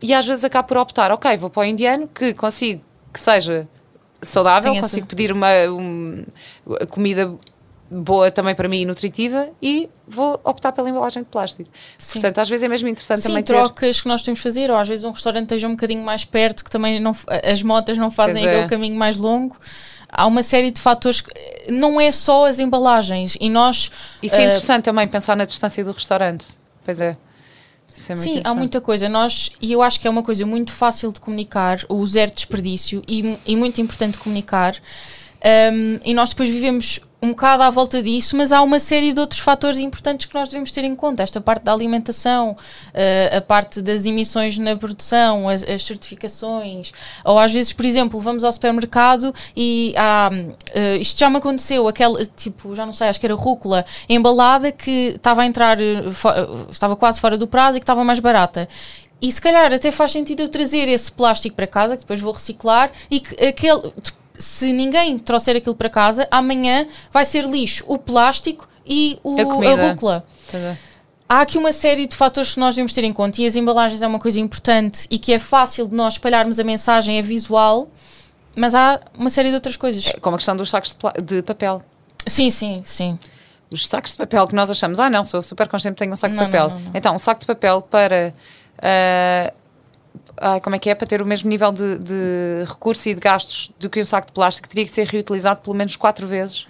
E 0.00 0.14
às 0.14 0.26
vezes 0.26 0.44
acabo 0.44 0.68
por 0.68 0.76
optar, 0.76 1.10
ok, 1.12 1.36
vou 1.36 1.50
para 1.50 1.62
o 1.62 1.64
indiano 1.64 2.08
que 2.08 2.32
consigo 2.34 2.82
que 3.12 3.18
seja 3.20 3.68
saudável, 4.22 4.74
consigo 4.74 5.06
essa- 5.06 5.06
pedir 5.06 5.32
uma 5.32 5.48
um, 5.70 6.24
comida 6.90 7.34
boa 7.90 8.30
também 8.30 8.54
para 8.54 8.68
mim 8.68 8.82
e 8.82 8.84
nutritiva 8.84 9.48
e 9.62 9.88
vou 10.06 10.38
optar 10.44 10.72
pela 10.72 10.90
embalagem 10.90 11.22
de 11.22 11.28
plástico. 11.28 11.70
Portanto, 12.12 12.38
às 12.38 12.48
vezes 12.48 12.64
é 12.64 12.68
mesmo 12.68 12.86
interessante 12.88 13.20
Sim, 13.22 13.28
também 13.28 13.42
ter. 13.42 13.54
trocas 13.54 14.00
que 14.00 14.08
nós 14.08 14.22
temos 14.22 14.40
que 14.40 14.42
fazer, 14.42 14.70
ou 14.70 14.76
às 14.76 14.86
vezes 14.86 15.04
um 15.04 15.10
restaurante 15.10 15.44
esteja 15.44 15.66
um 15.66 15.72
bocadinho 15.72 16.04
mais 16.04 16.24
perto, 16.24 16.64
que 16.64 16.70
também 16.70 17.00
não, 17.00 17.16
as 17.42 17.62
motas 17.62 17.96
não 17.96 18.10
fazem 18.10 18.44
é. 18.46 18.50
aquele 18.50 18.68
caminho 18.68 18.96
mais 18.96 19.16
longo. 19.16 19.56
Há 20.10 20.26
uma 20.26 20.42
série 20.42 20.70
de 20.70 20.80
fatores 20.80 21.20
que 21.20 21.30
não 21.70 22.00
é 22.00 22.10
só 22.12 22.46
as 22.46 22.58
embalagens 22.58 23.36
e 23.40 23.48
nós 23.48 23.90
Isso 24.22 24.36
é 24.36 24.40
eh, 24.40 24.44
interessante 24.44 24.84
também 24.84 25.06
pensar 25.06 25.36
na 25.36 25.44
distância 25.44 25.84
do 25.84 25.92
restaurante. 25.92 26.46
Pois 26.84 27.00
é. 27.00 27.16
Isso 27.98 28.12
é 28.12 28.14
muito 28.14 28.32
Sim, 28.32 28.42
há 28.44 28.54
muita 28.54 28.80
coisa. 28.80 29.08
Nós, 29.08 29.50
e 29.60 29.72
eu 29.72 29.82
acho 29.82 29.98
que 29.98 30.06
é 30.06 30.10
uma 30.10 30.22
coisa 30.22 30.46
muito 30.46 30.72
fácil 30.72 31.12
de 31.12 31.18
comunicar, 31.18 31.84
o 31.88 32.06
zero 32.06 32.30
desperdício, 32.32 33.02
e, 33.08 33.36
e 33.44 33.56
muito 33.56 33.80
importante 33.80 34.18
comunicar. 34.18 34.76
Um, 35.72 35.98
e 36.04 36.14
nós 36.14 36.30
depois 36.30 36.48
vivemos 36.48 37.00
um 37.20 37.30
bocado 37.30 37.64
à 37.64 37.70
volta 37.70 38.02
disso, 38.02 38.36
mas 38.36 38.52
há 38.52 38.62
uma 38.62 38.78
série 38.78 39.12
de 39.12 39.18
outros 39.18 39.40
fatores 39.40 39.78
importantes 39.78 40.26
que 40.26 40.34
nós 40.34 40.48
devemos 40.48 40.70
ter 40.70 40.84
em 40.84 40.94
conta. 40.94 41.22
Esta 41.22 41.40
parte 41.40 41.64
da 41.64 41.72
alimentação, 41.72 42.52
uh, 42.52 43.36
a 43.36 43.40
parte 43.40 43.82
das 43.82 44.06
emissões 44.06 44.56
na 44.56 44.76
produção, 44.76 45.48
as, 45.48 45.62
as 45.64 45.84
certificações, 45.84 46.92
ou 47.24 47.38
às 47.38 47.52
vezes, 47.52 47.72
por 47.72 47.84
exemplo, 47.84 48.20
vamos 48.20 48.44
ao 48.44 48.52
supermercado 48.52 49.34
e 49.56 49.94
há, 49.96 50.30
uh, 50.32 51.00
isto 51.00 51.18
já 51.18 51.28
me 51.28 51.38
aconteceu, 51.38 51.88
aquela, 51.88 52.24
tipo, 52.24 52.74
já 52.74 52.86
não 52.86 52.92
sei, 52.92 53.08
acho 53.08 53.18
que 53.18 53.26
era 53.26 53.34
rúcula 53.34 53.84
embalada 54.08 54.70
que 54.70 55.14
estava 55.16 55.42
a 55.42 55.46
entrar, 55.46 55.78
uh, 55.80 56.70
estava 56.70 56.94
quase 56.94 57.20
fora 57.20 57.36
do 57.36 57.48
prazo 57.48 57.78
e 57.78 57.80
que 57.80 57.84
estava 57.84 58.04
mais 58.04 58.20
barata. 58.20 58.68
E 59.20 59.32
se 59.32 59.40
calhar 59.40 59.72
até 59.72 59.90
faz 59.90 60.12
sentido 60.12 60.42
eu 60.42 60.48
trazer 60.48 60.86
esse 60.88 61.10
plástico 61.10 61.56
para 61.56 61.66
casa, 61.66 61.96
que 61.96 62.02
depois 62.02 62.20
vou 62.20 62.32
reciclar, 62.32 62.90
e 63.10 63.18
que 63.18 63.44
aquele, 63.44 63.92
se 64.38 64.72
ninguém 64.72 65.18
trouxer 65.18 65.56
aquilo 65.56 65.74
para 65.74 65.90
casa, 65.90 66.26
amanhã 66.30 66.86
vai 67.12 67.24
ser 67.24 67.44
lixo 67.44 67.84
o 67.86 67.98
plástico 67.98 68.68
e 68.86 69.18
o, 69.22 69.36
A 69.38 69.42
a 69.42 69.88
rúcula. 69.90 70.24
É. 70.54 70.76
Há 71.28 71.42
aqui 71.42 71.58
uma 71.58 71.74
série 71.74 72.06
de 72.06 72.16
fatores 72.16 72.54
que 72.54 72.60
nós 72.60 72.74
devemos 72.74 72.92
ter 72.94 73.04
em 73.04 73.12
conta 73.12 73.42
e 73.42 73.46
as 73.46 73.54
embalagens 73.54 74.00
é 74.00 74.06
uma 74.06 74.18
coisa 74.18 74.40
importante 74.40 75.06
e 75.10 75.18
que 75.18 75.32
é 75.32 75.38
fácil 75.38 75.86
de 75.86 75.94
nós 75.94 76.14
espalharmos 76.14 76.58
a 76.58 76.64
mensagem, 76.64 77.18
é 77.18 77.22
visual, 77.22 77.88
mas 78.56 78.74
há 78.74 78.98
uma 79.18 79.28
série 79.28 79.50
de 79.50 79.54
outras 79.56 79.76
coisas. 79.76 80.06
É 80.06 80.14
como 80.14 80.36
a 80.36 80.38
questão 80.38 80.56
dos 80.56 80.70
sacos 80.70 80.96
de, 81.16 81.22
de 81.22 81.42
papel. 81.42 81.82
Sim, 82.26 82.50
sim, 82.50 82.82
sim. 82.86 83.18
Os 83.70 83.86
sacos 83.86 84.12
de 84.12 84.18
papel 84.18 84.46
que 84.46 84.54
nós 84.54 84.70
achamos, 84.70 84.98
ah, 84.98 85.10
não, 85.10 85.22
sou 85.22 85.42
super 85.42 85.68
consciente, 85.68 85.96
tenho 85.96 86.12
um 86.12 86.16
saco 86.16 86.34
Não, 86.34 86.46
de 86.46 86.50
papel. 86.50 86.70
não, 86.70 86.78
não. 86.80 86.90
Então, 86.94 87.14
um 87.14 87.18
saco 87.18 87.40
de 87.40 87.46
papel 87.46 87.82
para. 87.82 88.32
ah, 88.78 89.52
ah, 90.40 90.60
como 90.60 90.76
é 90.76 90.78
que 90.78 90.88
é? 90.90 90.94
Para 90.94 91.06
ter 91.06 91.20
o 91.22 91.26
mesmo 91.26 91.48
nível 91.50 91.70
de, 91.72 91.98
de 91.98 92.64
recurso 92.66 93.08
e 93.08 93.14
de 93.14 93.20
gastos 93.20 93.70
do 93.78 93.88
que 93.90 94.00
um 94.00 94.04
saco 94.04 94.26
de 94.28 94.32
plástico, 94.32 94.68
teria 94.68 94.84
que 94.84 94.90
ser 94.90 95.06
reutilizado 95.06 95.60
pelo 95.60 95.76
menos 95.76 95.96
quatro 95.96 96.26
vezes 96.26 96.66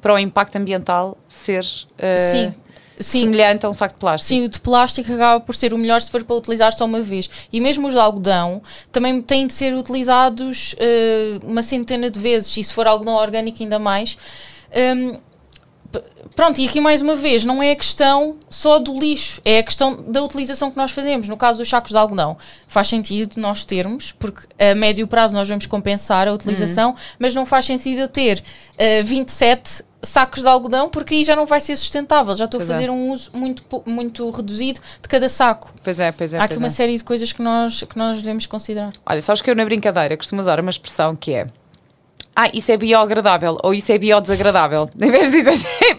para 0.00 0.12
o 0.14 0.18
impacto 0.18 0.56
ambiental 0.56 1.16
ser 1.28 1.64
ah, 1.98 2.30
Sim. 2.32 2.54
Sim. 2.98 3.20
semelhante 3.22 3.66
a 3.66 3.70
um 3.70 3.74
saco 3.74 3.94
de 3.94 4.00
plástico. 4.00 4.28
Sim, 4.28 4.44
o 4.44 4.48
de 4.48 4.60
plástico 4.60 5.12
acaba 5.12 5.40
por 5.40 5.54
ser 5.54 5.72
o 5.74 5.78
melhor 5.78 6.00
se 6.00 6.10
for 6.10 6.22
para 6.22 6.36
utilizar 6.36 6.72
só 6.72 6.84
uma 6.84 7.00
vez. 7.00 7.28
E 7.52 7.60
mesmo 7.60 7.88
os 7.88 7.94
de 7.94 7.98
algodão 8.00 8.62
também 8.92 9.20
têm 9.22 9.46
de 9.46 9.54
ser 9.54 9.74
utilizados 9.74 10.74
eh, 10.78 11.38
uma 11.42 11.62
centena 11.62 12.10
de 12.10 12.18
vezes, 12.20 12.56
e 12.56 12.62
se 12.62 12.72
for 12.72 12.86
algodão 12.86 13.14
orgânico 13.14 13.60
ainda 13.62 13.78
mais. 13.78 14.16
P- 14.70 15.20
pronto, 16.34 16.60
e 16.60 16.66
aqui 16.66 16.80
mais 16.80 17.02
uma 17.02 17.16
vez, 17.16 17.44
não 17.44 17.62
é 17.62 17.72
a 17.72 17.76
questão 17.76 18.36
só 18.48 18.78
do 18.78 18.98
lixo, 18.98 19.40
é 19.44 19.58
a 19.58 19.62
questão 19.62 20.02
da 20.08 20.22
utilização 20.22 20.70
que 20.70 20.76
nós 20.76 20.90
fazemos. 20.90 21.28
No 21.28 21.36
caso 21.36 21.58
dos 21.58 21.68
sacos 21.68 21.90
de 21.90 21.96
algodão, 21.96 22.36
faz 22.66 22.88
sentido 22.88 23.36
nós 23.36 23.64
termos, 23.64 24.12
porque 24.12 24.46
a 24.58 24.74
médio 24.74 25.06
prazo 25.06 25.34
nós 25.34 25.48
vamos 25.48 25.66
compensar 25.66 26.28
a 26.28 26.32
utilização, 26.32 26.94
mas 27.18 27.34
não 27.34 27.44
faz 27.44 27.66
sentido 27.66 28.00
eu 28.00 28.08
ter 28.08 28.42
eh, 28.78 29.02
27 29.02 29.84
sacos 30.02 30.42
de 30.42 30.48
algodão, 30.48 30.88
porque 30.88 31.14
aí 31.14 31.24
já 31.24 31.36
não 31.36 31.46
vai 31.46 31.60
ser 31.60 31.76
sustentável. 31.76 32.34
Já 32.34 32.46
estou 32.46 32.58
a 32.58 32.64
Pois 32.64 32.70
é. 32.70 32.74
fazer 32.74 32.90
um 32.90 33.10
uso 33.10 33.30
muito, 33.32 33.64
muito 33.86 34.28
reduzido 34.30 34.80
de 35.00 35.08
cada 35.08 35.28
saco. 35.28 35.72
Pois 35.82 36.00
é, 36.00 36.10
pois 36.10 36.34
é. 36.34 36.38
Há 36.38 36.44
aqui 36.44 36.56
uma 36.56 36.66
é. 36.66 36.70
série 36.70 36.96
de 36.96 37.04
coisas 37.04 37.32
que 37.32 37.40
nós, 37.40 37.82
que 37.82 37.96
nós 37.96 38.18
devemos 38.18 38.46
considerar. 38.46 38.92
Olha, 39.06 39.20
sabes 39.20 39.40
que 39.40 39.50
eu 39.50 39.54
na 39.54 39.64
brincadeira 39.64 40.16
costumo 40.16 40.40
usar 40.40 40.58
uma 40.58 40.70
expressão 40.70 41.14
que 41.14 41.32
é 41.32 41.46
ah, 42.34 42.48
isso 42.52 42.72
é 42.72 42.76
bioagradável 42.76 43.58
ou 43.62 43.74
isso 43.74 43.92
é 43.92 43.98
biodesagradável. 43.98 44.88
Em 45.00 45.10
vez 45.10 45.30
de 45.30 45.38
dizer 45.38 45.52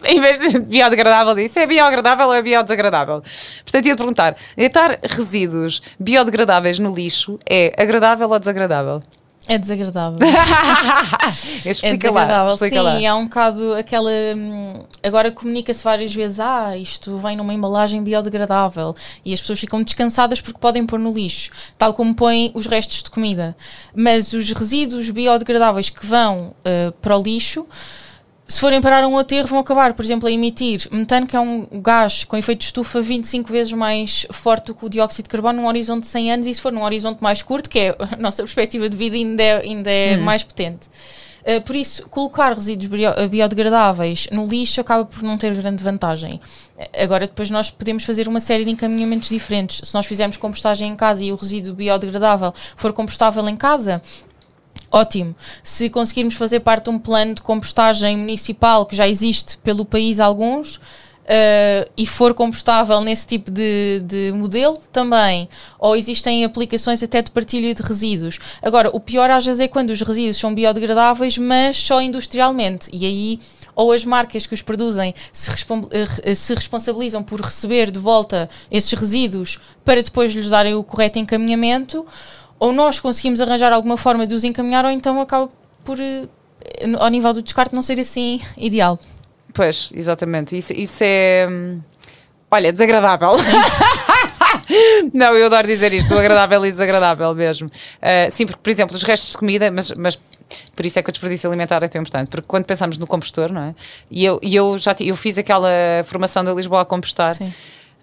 em 0.05 0.19
vez 0.19 0.39
de 0.39 0.59
biodegradável, 0.59 1.37
isso 1.39 1.59
é 1.59 1.67
bioagradável 1.67 2.27
ou 2.27 2.33
é 2.33 2.41
biodesagradável. 2.41 3.21
Portanto, 3.63 3.85
ia-te 3.85 3.97
perguntar: 3.97 4.35
deitar 4.57 4.99
resíduos 5.03 5.81
biodegradáveis 5.99 6.79
no 6.79 6.93
lixo 6.93 7.39
é 7.47 7.73
agradável 7.77 8.29
ou 8.29 8.39
desagradável? 8.39 9.01
É 9.47 9.57
desagradável. 9.57 10.19
É 11.65 11.69
lá. 11.69 11.95
desagradável. 11.97 12.53
Explica 12.53 12.75
Sim, 12.75 12.81
lá. 12.81 13.11
há 13.11 13.15
um 13.15 13.23
bocado 13.25 13.73
aquela. 13.73 14.11
hum, 14.35 14.83
Agora 15.01 15.31
comunica-se 15.31 15.83
várias 15.83 16.13
vezes: 16.13 16.39
ah, 16.39 16.77
isto 16.77 17.17
vem 17.17 17.35
numa 17.35 17.53
embalagem 17.53 18.01
biodegradável. 18.03 18.95
E 19.25 19.33
as 19.33 19.41
pessoas 19.41 19.59
ficam 19.59 19.83
descansadas 19.83 20.39
porque 20.39 20.59
podem 20.59 20.85
pôr 20.85 20.99
no 20.99 21.11
lixo, 21.11 21.51
tal 21.77 21.93
como 21.93 22.13
põem 22.15 22.51
os 22.53 22.65
restos 22.65 23.03
de 23.03 23.09
comida. 23.09 23.55
Mas 23.93 24.31
os 24.33 24.49
resíduos 24.51 25.09
biodegradáveis 25.09 25.89
que 25.89 26.05
vão 26.05 26.53
uh, 26.65 26.91
para 27.01 27.17
o 27.17 27.21
lixo. 27.21 27.65
Se 28.45 28.59
forem 28.59 28.81
parar 28.81 29.07
um 29.07 29.17
aterro, 29.17 29.47
vão 29.47 29.59
acabar, 29.59 29.93
por 29.93 30.03
exemplo, 30.03 30.27
a 30.27 30.31
emitir 30.31 30.87
metano, 30.91 31.25
que 31.25 31.35
é 31.35 31.39
um 31.39 31.65
gás 31.81 32.23
com 32.25 32.35
efeito 32.35 32.59
de 32.59 32.65
estufa 32.65 33.01
25 33.01 33.49
vezes 33.51 33.71
mais 33.73 34.27
forte 34.31 34.67
do 34.67 34.75
que 34.75 34.85
o 34.85 34.89
dióxido 34.89 35.23
de 35.23 35.29
carbono 35.29 35.61
num 35.61 35.67
horizonte 35.67 36.01
de 36.01 36.07
100 36.07 36.31
anos, 36.33 36.47
e 36.47 36.53
se 36.53 36.61
for 36.61 36.71
num 36.71 36.83
horizonte 36.83 37.19
mais 37.21 37.41
curto, 37.41 37.69
que 37.69 37.79
é 37.79 37.95
a 37.97 38.17
nossa 38.19 38.43
perspectiva 38.43 38.89
de 38.89 38.97
vida, 38.97 39.15
ainda 39.15 39.41
é, 39.41 39.61
ainda 39.61 39.89
é 39.91 40.17
mais 40.17 40.43
potente. 40.43 40.87
Uh, 41.45 41.59
por 41.61 41.75
isso, 41.75 42.07
colocar 42.07 42.53
resíduos 42.53 42.87
bio- 42.87 43.29
biodegradáveis 43.29 44.27
no 44.31 44.45
lixo 44.45 44.79
acaba 44.79 45.03
por 45.03 45.21
não 45.23 45.37
ter 45.37 45.53
grande 45.55 45.83
vantagem. 45.83 46.35
Uh, 46.77 47.03
Agora, 47.03 47.27
depois 47.27 47.49
nós 47.49 47.69
podemos 47.69 48.03
fazer 48.03 48.27
uma 48.29 48.39
série 48.39 48.63
de 48.63 48.71
encaminhamentos 48.71 49.27
diferentes. 49.29 49.87
Se 49.87 49.93
nós 49.93 50.05
fizermos 50.05 50.37
compostagem 50.37 50.89
em 50.89 50.95
casa 50.95 51.23
e 51.23 51.31
o 51.33 51.35
resíduo 51.35 51.73
biodegradável 51.73 52.53
for 52.77 52.93
compostável 52.93 53.45
em 53.49 53.57
casa, 53.57 54.01
Ótimo. 54.95 55.35
Se 55.63 55.89
conseguirmos 55.89 56.35
fazer 56.35 56.59
parte 56.59 56.83
de 56.83 56.91
um 56.91 56.99
plano 56.99 57.33
de 57.33 57.41
compostagem 57.41 58.15
municipal 58.15 58.85
que 58.85 58.95
já 58.95 59.07
existe 59.07 59.57
pelo 59.57 59.83
país 59.83 60.19
alguns 60.19 60.79
eh, 61.25 61.89
e 61.97 62.05
for 62.05 62.31
compostável 62.35 63.01
nesse 63.01 63.25
tipo 63.25 63.49
de, 63.49 64.01
de 64.05 64.31
modelo 64.33 64.77
também, 64.91 65.49
ou 65.79 65.95
existem 65.95 66.45
aplicações 66.45 67.01
até 67.01 67.23
de 67.23 67.31
partilha 67.31 67.73
de 67.73 67.81
resíduos. 67.81 68.37
Agora, 68.61 68.91
o 68.93 68.99
pior 68.99 69.31
às 69.31 69.43
vezes 69.43 69.61
é 69.61 69.67
quando 69.67 69.89
os 69.89 69.99
resíduos 69.99 70.37
são 70.37 70.53
biodegradáveis, 70.53 71.39
mas 71.39 71.75
só 71.75 71.99
industrialmente. 71.99 72.87
E 72.93 73.03
aí 73.03 73.39
ou 73.75 73.91
as 73.91 74.05
marcas 74.05 74.45
que 74.45 74.53
os 74.53 74.61
produzem 74.61 75.15
se, 75.31 75.49
respon- 75.49 75.89
eh, 75.89 76.35
se 76.35 76.53
responsabilizam 76.53 77.23
por 77.23 77.41
receber 77.41 77.89
de 77.89 77.97
volta 77.97 78.47
esses 78.69 78.93
resíduos 78.93 79.59
para 79.83 80.03
depois 80.03 80.31
lhes 80.35 80.49
darem 80.51 80.75
o 80.75 80.83
correto 80.83 81.17
encaminhamento, 81.17 82.05
ou 82.63 82.71
nós 82.71 82.97
conseguimos 82.97 83.41
arranjar 83.41 83.73
alguma 83.73 83.97
forma 83.97 84.25
de 84.25 84.33
os 84.33 84.45
encaminhar, 84.45 84.85
ou 84.85 84.91
então 84.91 85.19
acaba 85.19 85.49
por, 85.83 85.99
eh, 85.99 86.27
ao 86.97 87.09
nível 87.09 87.33
do 87.33 87.41
descarte, 87.41 87.75
não 87.75 87.81
ser 87.81 87.99
assim 87.99 88.39
ideal. 88.55 88.97
Pois, 89.53 89.91
exatamente. 89.93 90.55
Isso, 90.55 90.71
isso 90.71 91.03
é. 91.03 91.45
hum, 91.49 91.81
Olha, 92.49 92.71
desagradável. 92.71 93.31
Não, 95.13 95.35
eu 95.35 95.47
adoro 95.47 95.67
dizer 95.67 95.91
isto, 95.91 96.13
o 96.13 96.17
agradável 96.17 96.65
e 96.65 96.69
desagradável 96.69 97.35
mesmo. 97.35 97.67
Ah, 98.01 98.29
sim, 98.29 98.45
porque, 98.45 98.61
por 98.63 98.69
exemplo, 98.69 98.95
os 98.95 99.03
restos 99.03 99.31
de 99.31 99.37
comida, 99.37 99.69
mas, 99.69 99.91
mas 99.91 100.17
por 100.73 100.85
isso 100.85 100.97
é 100.99 101.03
que 101.03 101.09
o 101.09 101.11
desperdício 101.11 101.49
alimentar 101.49 101.83
é 101.83 101.87
tão 101.89 101.99
importante, 101.99 102.29
porque 102.29 102.45
quando 102.47 102.63
pensamos 102.63 102.97
no 102.97 103.05
compostor, 103.05 103.51
não 103.51 103.61
é? 103.61 103.75
E 104.09 104.23
eu, 104.23 104.39
e 104.41 104.55
eu 104.55 104.77
já 104.77 104.95
eu 105.01 105.15
fiz 105.17 105.37
aquela 105.37 105.69
formação 106.05 106.43
da 106.45 106.53
Lisboa 106.53 106.81
a 106.81 106.85
compostar. 106.85 107.35
Sim. 107.35 107.51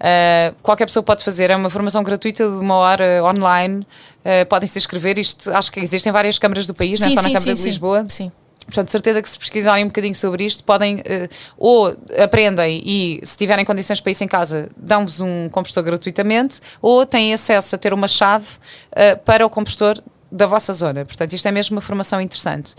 Uh, 0.00 0.54
qualquer 0.62 0.86
pessoa 0.86 1.02
pode 1.02 1.22
fazer, 1.22 1.50
é 1.50 1.56
uma 1.56 1.68
formação 1.68 2.02
gratuita 2.02 2.48
de 2.48 2.56
uma 2.56 2.74
hora 2.76 3.22
online. 3.22 3.86
Uh, 4.20 4.46
podem 4.48 4.66
se 4.66 4.78
inscrever. 4.78 5.18
Isto, 5.18 5.52
acho 5.52 5.70
que 5.70 5.80
existem 5.80 6.10
várias 6.10 6.38
câmaras 6.38 6.66
do 6.66 6.74
país, 6.74 6.98
não 6.98 7.08
é 7.08 7.10
só 7.10 7.22
na 7.22 7.30
Câmara 7.30 7.54
de 7.54 7.62
Lisboa. 7.62 8.06
Sim. 8.08 8.32
Portanto, 8.66 8.86
de 8.86 8.92
certeza 8.92 9.20
que 9.20 9.28
se 9.28 9.38
pesquisarem 9.38 9.84
um 9.84 9.88
bocadinho 9.88 10.14
sobre 10.14 10.44
isto, 10.44 10.62
podem 10.62 11.02
eh, 11.04 11.28
ou 11.58 11.94
aprendem 12.22 12.80
e, 12.84 13.20
se 13.24 13.36
tiverem 13.36 13.64
condições 13.64 14.00
para 14.00 14.12
isso 14.12 14.22
em 14.22 14.28
casa, 14.28 14.68
dão-vos 14.76 15.20
um 15.20 15.48
compostor 15.48 15.82
gratuitamente, 15.82 16.60
ou 16.80 17.04
têm 17.04 17.34
acesso 17.34 17.74
a 17.74 17.78
ter 17.78 17.92
uma 17.92 18.06
chave 18.06 18.46
eh, 18.92 19.16
para 19.16 19.44
o 19.44 19.50
compostor 19.50 20.00
da 20.32 20.46
vossa 20.46 20.72
zona. 20.72 21.04
Portanto, 21.04 21.32
isto 21.32 21.46
é 21.46 21.50
mesmo 21.50 21.76
uma 21.76 21.80
formação 21.80 22.20
interessante. 22.20 22.74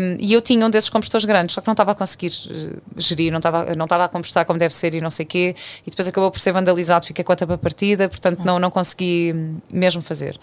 Um, 0.00 0.16
e 0.18 0.32
eu 0.32 0.40
tinha 0.40 0.64
um 0.64 0.70
desses 0.70 0.88
compostores 0.88 1.24
grandes, 1.24 1.54
só 1.54 1.60
que 1.60 1.66
não 1.66 1.72
estava 1.72 1.92
a 1.92 1.94
conseguir 1.94 2.32
uh, 2.50 2.80
gerir, 2.96 3.30
não 3.30 3.38
estava, 3.38 3.74
não 3.74 3.84
estava 3.84 4.04
a 4.04 4.08
compostar 4.08 4.44
como 4.46 4.58
deve 4.58 4.74
ser 4.74 4.94
e 4.94 5.00
não 5.00 5.10
sei 5.10 5.24
o 5.24 5.28
quê. 5.28 5.54
E 5.86 5.90
depois 5.90 6.08
acabou 6.08 6.30
por 6.30 6.40
ser 6.40 6.52
vandalizado, 6.52 7.06
fiquei 7.06 7.24
com 7.24 7.32
a 7.32 7.36
tapa 7.36 7.58
partida, 7.58 8.08
portanto, 8.08 8.42
não, 8.44 8.58
não 8.58 8.70
consegui 8.70 9.34
mesmo 9.72 10.00
fazer. 10.02 10.38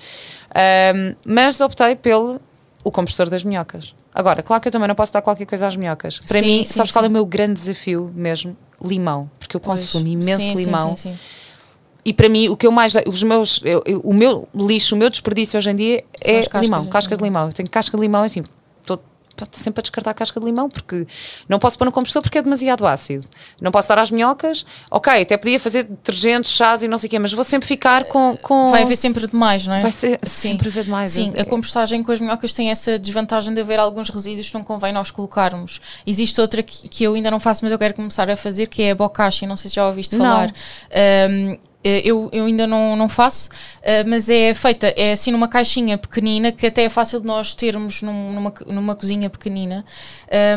Um, 0.96 1.16
mas 1.26 1.60
optei 1.62 1.96
pelo 1.96 2.40
o 2.84 2.92
compostor 2.92 3.30
das 3.30 3.44
minhocas. 3.44 3.96
Agora, 4.14 4.42
claro 4.42 4.62
que 4.62 4.68
eu 4.68 4.72
também 4.72 4.88
não 4.88 4.96
posso 4.96 5.12
dar 5.12 5.22
qualquer 5.22 5.46
coisa 5.46 5.68
às 5.68 5.76
minhocas. 5.76 6.20
Para 6.20 6.40
Sim, 6.40 6.46
mim, 6.46 6.64
sim, 6.64 6.74
sabes 6.74 6.92
qual 6.92 7.04
é 7.04 7.08
sim. 7.08 7.12
o 7.12 7.14
meu 7.14 7.26
grande 7.26 7.54
desafio 7.54 8.12
mesmo? 8.16 8.56
Limão. 8.82 9.30
Porque 9.40 9.56
eu 9.56 9.60
Pois. 9.60 9.82
consumo 9.82 10.08
imenso 10.08 10.46
Sim, 10.46 10.56
sim, 10.56 10.64
limão. 10.64 10.96
sim, 10.96 11.14
sim. 11.14 11.20
E 12.06 12.14
para 12.14 12.30
mim, 12.30 12.48
o 12.50 12.56
que 12.56 12.68
eu 12.68 12.72
mais. 12.72 12.94
Os 13.08 13.24
meus, 13.24 13.60
eu- 13.64 13.82
eu- 13.86 14.00
o 14.02 14.14
meu 14.14 14.48
lixo, 14.54 14.94
o 14.96 14.98
meu 14.98 15.10
desperdício 15.10 15.58
hoje 15.58 15.72
em 15.72 15.76
dia 15.76 16.04
São 16.24 16.34
é 16.36 16.40
as 16.40 16.46
cascas 16.48 16.62
limão, 16.62 16.84
de 16.84 16.90
casca 16.90 17.18
de 17.18 17.24
limão. 17.24 17.48
Eu 17.48 17.54
tenho 17.54 17.70
casca 17.70 17.98
de 17.98 18.02
limão 18.02 18.24
assim. 18.24 18.44
Estou 18.82 19.02
sempre 19.52 19.82
a 19.82 19.84
descartar 19.84 20.12
a 20.12 20.14
casca 20.14 20.40
de 20.40 20.46
limão 20.46 20.70
porque 20.70 21.06
não 21.50 21.60
posso 21.60 21.78
pôr 21.78 21.84
no 21.84 21.92
compostor 21.92 22.22
porque 22.22 22.38
é 22.38 22.42
demasiado 22.42 22.88
ácido. 22.88 23.28
Não 23.60 23.70
posso 23.70 23.90
dar 23.90 23.98
às 24.00 24.10
minhocas. 24.10 24.66
Ok, 24.90 25.12
até 25.12 25.36
podia 25.36 25.60
fazer 25.60 25.84
detergentes, 25.84 26.52
chás 26.52 26.84
e 26.84 26.88
não 26.88 26.98
sei 26.98 27.08
o 27.08 27.10
quê, 27.10 27.20
mas 27.20 27.34
vou 27.34 27.44
sempre 27.44 27.68
ficar 27.68 28.06
com. 28.06 28.38
com 28.42 28.72
Vai 28.72 28.84
haver 28.84 28.96
sempre 28.96 29.28
demais, 29.28 29.66
não 29.68 29.76
é? 29.76 29.82
Vai 29.82 29.92
ser 29.92 30.20
Sim. 30.22 30.50
sempre 30.52 30.70
haver 30.70 30.86
demais. 30.86 31.12
Sim, 31.12 31.34
É- 31.36 31.42
a 31.42 31.46
compostagem 31.46 32.02
com 32.02 32.12
as 32.14 32.22
minhocas 32.22 32.54
tem 32.54 32.70
essa 32.72 32.98
desvantagem 32.98 33.54
de 33.54 33.60
haver 33.60 33.78
alguns 33.80 34.10
resíduos 34.10 34.48
que 34.48 34.54
não 34.54 34.64
convém 34.64 34.94
nós 34.94 35.12
colocarmos. 35.12 35.82
Existe 36.08 36.40
outra 36.40 36.64
que, 36.64 36.88
que 36.88 37.04
eu 37.04 37.16
ainda 37.16 37.30
não 37.30 37.40
faço, 37.40 37.66
mas 37.66 37.74
eu 37.74 37.80
quero 37.80 37.94
começar 37.96 38.30
a 38.30 38.38
fazer, 38.38 38.68
que 38.68 38.84
é 38.84 38.92
a 38.92 38.96
bokashi. 38.96 39.46
Não 39.46 39.58
sei 39.58 39.70
se 39.70 39.76
já 39.76 39.86
ouviste 39.88 40.16
Não. 40.16 40.24
falar. 40.24 40.54
Um, 41.30 41.58
eu, 42.04 42.30
eu 42.32 42.46
ainda 42.46 42.66
não, 42.66 42.96
não 42.96 43.08
faço, 43.08 43.50
eh, 43.82 44.04
mas 44.04 44.28
é 44.30 44.54
feita 44.54 44.94
é 44.98 45.14
assim 45.14 45.32
numa 45.32 45.48
caixinha 45.48 45.98
pequenina 45.98 46.52
que 46.52 46.66
até 46.66 46.84
é 46.84 46.90
fácil 46.90 47.20
de 47.22 47.28
nós 47.28 47.54
termos 47.54 48.02
num- 48.02 48.34
numa, 48.34 48.54
numa 48.68 48.96
cozinha 48.96 49.30
pequenina, 49.30 49.86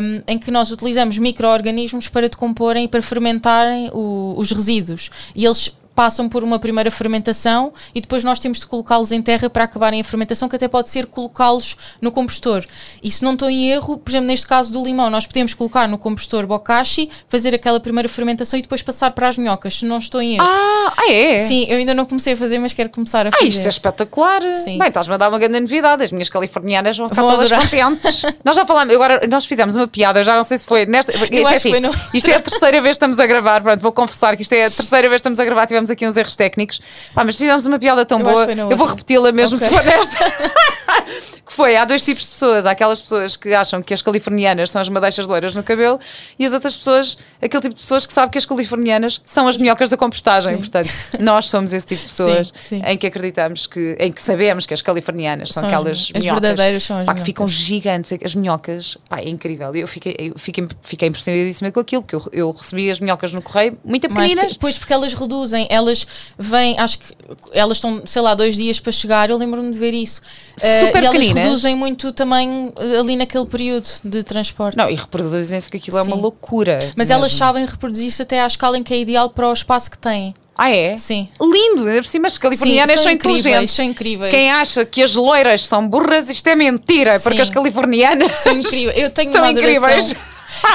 um, 0.01 0.21
em 0.27 0.39
que 0.39 0.49
nós 0.51 0.71
utilizamos 0.71 1.17
micro-organismos 1.17 2.07
para 2.07 2.27
decomporem 2.27 2.85
e 2.85 2.87
para 2.87 3.01
fermentarem 3.01 3.89
o- 3.93 4.33
os 4.37 4.51
resíduos. 4.51 5.09
E 5.35 5.45
eles 5.45 5.71
passam 5.99 6.29
por 6.29 6.45
uma 6.45 6.57
primeira 6.57 6.89
fermentação 6.89 7.73
e 7.93 7.99
depois 7.99 8.23
nós 8.23 8.39
temos 8.39 8.57
de 8.57 8.65
colocá-los 8.65 9.11
em 9.11 9.21
terra 9.21 9.49
para 9.49 9.65
acabarem 9.65 9.99
a 9.99 10.03
fermentação, 10.05 10.47
que 10.47 10.55
até 10.55 10.65
pode 10.65 10.87
ser 10.87 11.05
colocá-los 11.07 11.75
no 12.01 12.09
compostor. 12.09 12.65
E 13.03 13.11
se 13.11 13.21
não 13.21 13.33
estou 13.33 13.49
em 13.49 13.69
erro, 13.69 13.97
por 13.97 14.09
exemplo, 14.09 14.27
neste 14.27 14.47
caso 14.47 14.71
do 14.71 14.81
limão, 14.81 15.09
nós 15.09 15.27
podemos 15.27 15.53
colocar 15.53 15.89
no 15.89 15.97
compostor 15.97 16.47
bokashi, 16.47 17.09
fazer 17.27 17.53
aquela 17.53 17.81
primeira 17.81 18.07
fermentação 18.07 18.57
e 18.57 18.61
depois 18.61 18.81
passar 18.81 19.11
para 19.11 19.27
as 19.27 19.37
minhocas, 19.37 19.75
se 19.79 19.85
não 19.85 19.97
estou 19.97 20.21
em 20.21 20.35
erro. 20.35 20.47
Ah, 20.47 20.93
ah, 20.95 21.11
é? 21.11 21.45
Sim, 21.45 21.65
eu 21.67 21.75
ainda 21.75 21.93
não 21.93 22.05
comecei 22.05 22.31
a 22.31 22.37
fazer, 22.37 22.59
mas 22.59 22.71
quero 22.71 22.89
começar 22.89 23.25
a 23.25 23.29
Ah, 23.29 23.31
fazer. 23.33 23.47
isto 23.49 23.65
é 23.65 23.69
espetacular. 23.69 24.41
Sim. 24.63 24.77
Bem, 24.77 24.87
estás-me 24.87 25.15
a 25.15 25.17
dar 25.17 25.27
uma 25.27 25.37
grande 25.37 25.59
novidade. 25.59 26.01
As 26.03 26.13
minhas 26.13 26.29
californianas 26.29 26.97
vão 26.97 27.09
ficar 27.09 27.23
Vão 27.23 27.31
todas 27.31 27.51
adorar. 27.51 27.69
contentes. 27.69 28.21
nós 28.45 28.55
já 28.55 28.65
falámos, 28.65 28.95
agora 28.95 29.27
nós 29.29 29.43
fizemos 29.45 29.75
uma 29.75 29.85
piada, 29.85 30.23
já 30.23 30.33
não 30.37 30.45
sei 30.45 30.57
se 30.59 30.65
foi 30.65 30.85
nesta. 30.85 31.11
Isto, 31.11 31.33
é 31.35 31.55
assim, 31.57 31.69
foi 31.71 31.81
no- 31.81 31.91
isto 32.13 32.29
é 32.29 32.35
a 32.35 32.39
terceira 32.39 32.77
vez 32.81 32.91
que 32.95 33.03
estamos 33.03 33.19
a 33.19 33.27
gravar. 33.27 33.61
Pronto, 33.61 33.81
vou 33.81 33.91
confessar 33.91 34.37
que 34.37 34.43
isto 34.43 34.53
é 34.53 34.63
a 34.63 34.71
terceira 34.71 35.09
vez 35.09 35.19
que 35.21 35.27
estamos 35.27 35.39
a 35.41 35.43
gravar. 35.43 35.65
Tivemos 35.65 35.88
aqui 35.89 36.07
uns 36.07 36.15
erros 36.17 36.35
técnicos. 36.35 36.81
Pá, 37.13 37.23
mas 37.23 37.37
fizemos 37.37 37.65
uma 37.65 37.79
piada 37.79 38.05
tão 38.05 38.19
Eu 38.19 38.25
boa. 38.25 38.47
Eu 38.69 38.77
vou 38.77 38.87
repeti-la 38.87 39.31
mesmo 39.31 39.57
Ok. 39.57 39.67
se 39.67 39.73
for 39.73 39.83
nesta. 39.83 40.17
que 41.59 41.63
foi, 41.65 41.75
há 41.75 41.85
dois 41.85 42.01
tipos 42.03 42.23
de 42.23 42.29
pessoas. 42.29 42.65
Há 42.65 42.71
aquelas 42.71 43.01
pessoas 43.01 43.35
que 43.35 43.53
acham 43.53 43.81
que 43.83 43.93
as 43.93 44.01
californianas 44.01 44.71
são 44.71 44.81
as 44.81 44.89
madeixas 44.89 45.27
loiras 45.27 45.53
no 45.55 45.61
cabelo 45.63 45.99
e 46.37 46.45
as 46.45 46.53
outras 46.53 46.75
pessoas, 46.77 47.17
aquele 47.41 47.61
tipo 47.61 47.75
de 47.75 47.81
pessoas 47.81 48.05
que 48.05 48.13
sabem 48.13 48.29
que 48.31 48.37
as 48.37 48.45
californianas 48.45 49.21
são 49.25 49.47
as 49.47 49.57
minhocas 49.57 49.89
da 49.89 49.97
compostagem. 49.97 50.53
Sim. 50.53 50.59
Portanto, 50.59 50.89
nós 51.19 51.47
somos 51.47 51.73
esse 51.73 51.85
tipo 51.85 52.01
de 52.01 52.07
pessoas 52.07 52.53
sim. 52.67 52.81
em 52.85 52.97
que 52.97 53.07
acreditamos 53.07 53.67
que, 53.67 53.95
em 53.99 54.11
que 54.11 54.21
sabemos 54.21 54.65
que 54.65 54.73
as 54.73 54.81
californianas 54.81 55.49
são, 55.49 55.61
São 55.61 55.69
aquelas 55.69 55.89
as- 55.97 56.11
as 56.15 56.21
minhocas 56.23 56.41
verdadeiras 56.41 56.83
são 56.83 56.97
as 56.97 57.05
pá, 57.05 57.11
que 57.13 57.15
minhocas. 57.17 57.25
ficam 57.25 57.47
gigantes, 57.47 58.13
as 58.23 58.35
minhocas, 58.35 58.97
pá, 59.09 59.19
é 59.19 59.29
incrível. 59.29 59.73
Eu 59.75 59.87
fiquei, 59.87 60.15
eu 60.17 60.33
fiquei, 60.37 60.67
fiquei 60.81 61.07
impressionadíssima 61.09 61.71
com 61.71 61.79
aquilo, 61.79 62.01
porque 62.03 62.15
eu, 62.15 62.23
eu 62.31 62.51
recebi 62.51 62.89
as 62.89 62.99
minhocas 62.99 63.33
no 63.33 63.41
correio, 63.41 63.77
muito 63.83 64.07
pequeninas. 64.07 64.53
pe- 64.53 64.59
Pois, 64.59 64.77
porque 64.77 64.93
elas 64.93 65.13
reduzem, 65.13 65.67
elas 65.69 66.05
vêm, 66.37 66.77
acho 66.79 66.99
que 66.99 67.13
elas 67.53 67.77
estão, 67.77 68.01
sei 68.05 68.21
lá, 68.21 68.33
dois 68.35 68.55
dias 68.55 68.79
para 68.79 68.91
chegar, 68.91 69.29
eu 69.29 69.37
lembro-me 69.37 69.71
de 69.71 69.79
ver 69.79 69.93
isso. 69.93 70.21
Eh, 70.61 70.85
Super 70.85 71.03
elas 71.03 71.15
pequeninas. 71.17 71.45
Reduzem 71.49 71.75
muito 71.75 72.11
também 72.11 72.71
eh, 72.79 72.99
ali 72.99 73.15
naquele 73.15 73.45
período 73.45 73.87
de 74.03 74.23
transporte. 74.23 74.77
Não, 74.77 74.89
e 74.89 74.95
reproduzem-se 74.95 75.69
que 75.69 75.77
aquilo 75.77 75.97
é 75.97 76.01
uma 76.03 76.15
Sim. 76.15 76.21
loucura. 76.21 76.79
Mas 76.95 77.09
mesmo. 77.09 77.13
elas 77.21 77.33
sabem 77.33 77.65
reproduzir-se 77.65 78.21
até 78.21 78.41
à 78.41 78.47
escala 78.47 78.77
em 78.77 78.83
que 78.83 78.93
é 78.93 78.99
ideal 78.99 79.29
para 79.29 79.47
o 79.49 79.53
espaço 79.53 79.89
que 79.91 79.97
têm. 79.97 80.33
Ah, 80.57 80.69
é? 80.71 80.97
Sim. 80.97 81.29
Lindo, 81.41 81.85
ainda 81.87 82.01
por 82.01 82.05
cima 82.05 82.27
as 82.27 82.37
californianas 82.37 82.97
Sim, 82.97 83.03
são, 83.03 83.11
incríveis, 83.13 83.39
inteligentes. 83.45 83.75
São 83.75 83.85
incríveis. 83.85 84.29
Quem 84.31 84.51
acha 84.51 84.83
que 84.85 85.01
as 85.01 85.15
loiras 85.15 85.65
são 85.65 85.87
burras, 85.87 86.29
isto 86.29 86.45
é 86.47 86.55
mentira, 86.55 87.17
porque 87.21 87.37
Sim. 87.37 87.43
as 87.43 87.49
californianas 87.49 88.31
São 88.39 88.53
incríveis. 88.57 88.97
Eu 88.97 89.09
tenho 89.09 89.31
são 89.31 89.41
uma 89.41 89.51
incríveis. 89.51 90.13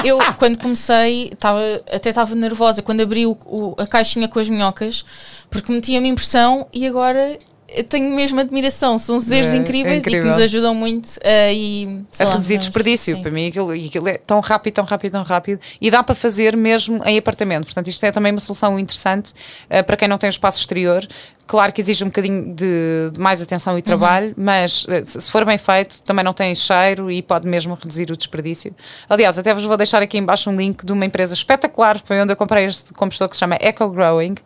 Eu, 0.03 0.19
quando 0.39 0.59
comecei, 0.59 1.31
tava, 1.39 1.61
até 1.93 2.09
estava 2.09 2.35
nervosa 2.35 2.81
quando 2.81 3.03
abri 3.03 3.27
o- 3.27 3.37
o- 3.45 3.75
a 3.77 3.87
caixinha 3.87 4.27
com 4.27 4.39
as 4.39 4.49
minhocas, 4.49 5.05
porque 5.51 5.71
metia-me 5.71 6.09
impressão 6.09 6.67
e 6.73 6.87
agora 6.87 7.39
eu 7.69 7.85
tenho 7.85 8.15
mesmo 8.15 8.39
admiração. 8.41 8.99
São 8.99 9.19
seres 9.21 9.53
É, 9.53 9.57
é 9.57 9.59
incríveis 9.59 10.03
e 10.05 10.11
que 10.11 10.21
nos 10.21 10.39
ajudam 10.39 10.75
muito 10.75 11.19
a, 11.25 11.53
e, 11.53 12.03
a 12.19 12.25
lá, 12.25 12.31
reduzir 12.33 12.55
nós- 12.55 12.65
desperdício. 12.65 13.17
sim. 13.17 13.23
Para 13.23 13.31
mim, 13.31 13.49
aquilo, 13.49 13.75
e 13.75 13.87
aquilo 13.87 14.09
é 14.09 14.19
tão 14.19 14.41
rápido, 14.41 14.75
tão 14.75 14.85
rápido, 14.85 15.13
tão 15.13 15.23
rápido. 15.23 15.61
E 15.81 15.91
dá 15.91 16.03
para 16.03 16.15
fazer 16.15 16.57
mesmo 16.57 17.01
em 17.05 17.19
apartamento. 17.19 17.65
Portanto, 17.65 17.89
isto 17.89 18.05
é 18.05 18.13
também 18.13 18.33
uma 18.33 18.41
solução 18.41 18.79
interessante 18.79 19.33
eh, 19.69 19.83
para 19.83 19.97
quem 19.97 20.09
não 20.09 20.19
tem 20.19 20.29
espaço 20.29 20.61
exterior. 20.61 21.07
Claro 21.47 21.73
que 21.73 21.81
exige 21.81 22.03
um 22.05 22.07
bocadinho 22.07 22.55
de, 22.55 23.11
de 23.13 23.21
mais 23.21 23.43
atenção 23.43 23.77
e 23.77 23.83
trabalho, 23.83 24.33
mas 24.37 24.87
eh, 24.89 25.03
se 25.03 25.31
for 25.31 25.45
bem 25.45 25.59
feito, 25.59 26.03
também 26.03 26.25
não 26.25 26.33
tem 26.33 26.55
cheiro 26.55 27.11
e 27.11 27.21
pode 27.21 27.47
mesmo 27.47 27.75
reduzir 27.75 28.11
o 28.11 28.17
desperdício. 28.17 28.75
Aliás, 29.09 29.39
até 29.39 29.53
vos 29.53 29.65
vou 29.65 29.77
deixar 29.77 30.01
aqui 30.01 30.17
embaixo 30.17 30.49
um 30.49 30.57
link 30.57 30.85
de 30.85 30.93
uma 30.93 31.05
empresa 31.05 31.35
espetacular, 31.35 32.01
foi 32.03 32.21
onde 32.21 32.33
eu 32.33 32.37
comprei 32.37 32.65
este 32.65 32.95
compostor 32.95 33.29
que 33.29 33.37
se 33.37 33.41
chama 33.41 33.59
Eco 33.61 33.89
Growing, 33.91 34.37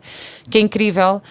que 0.49 0.57
é 0.57 0.61
incrível. 0.61 1.21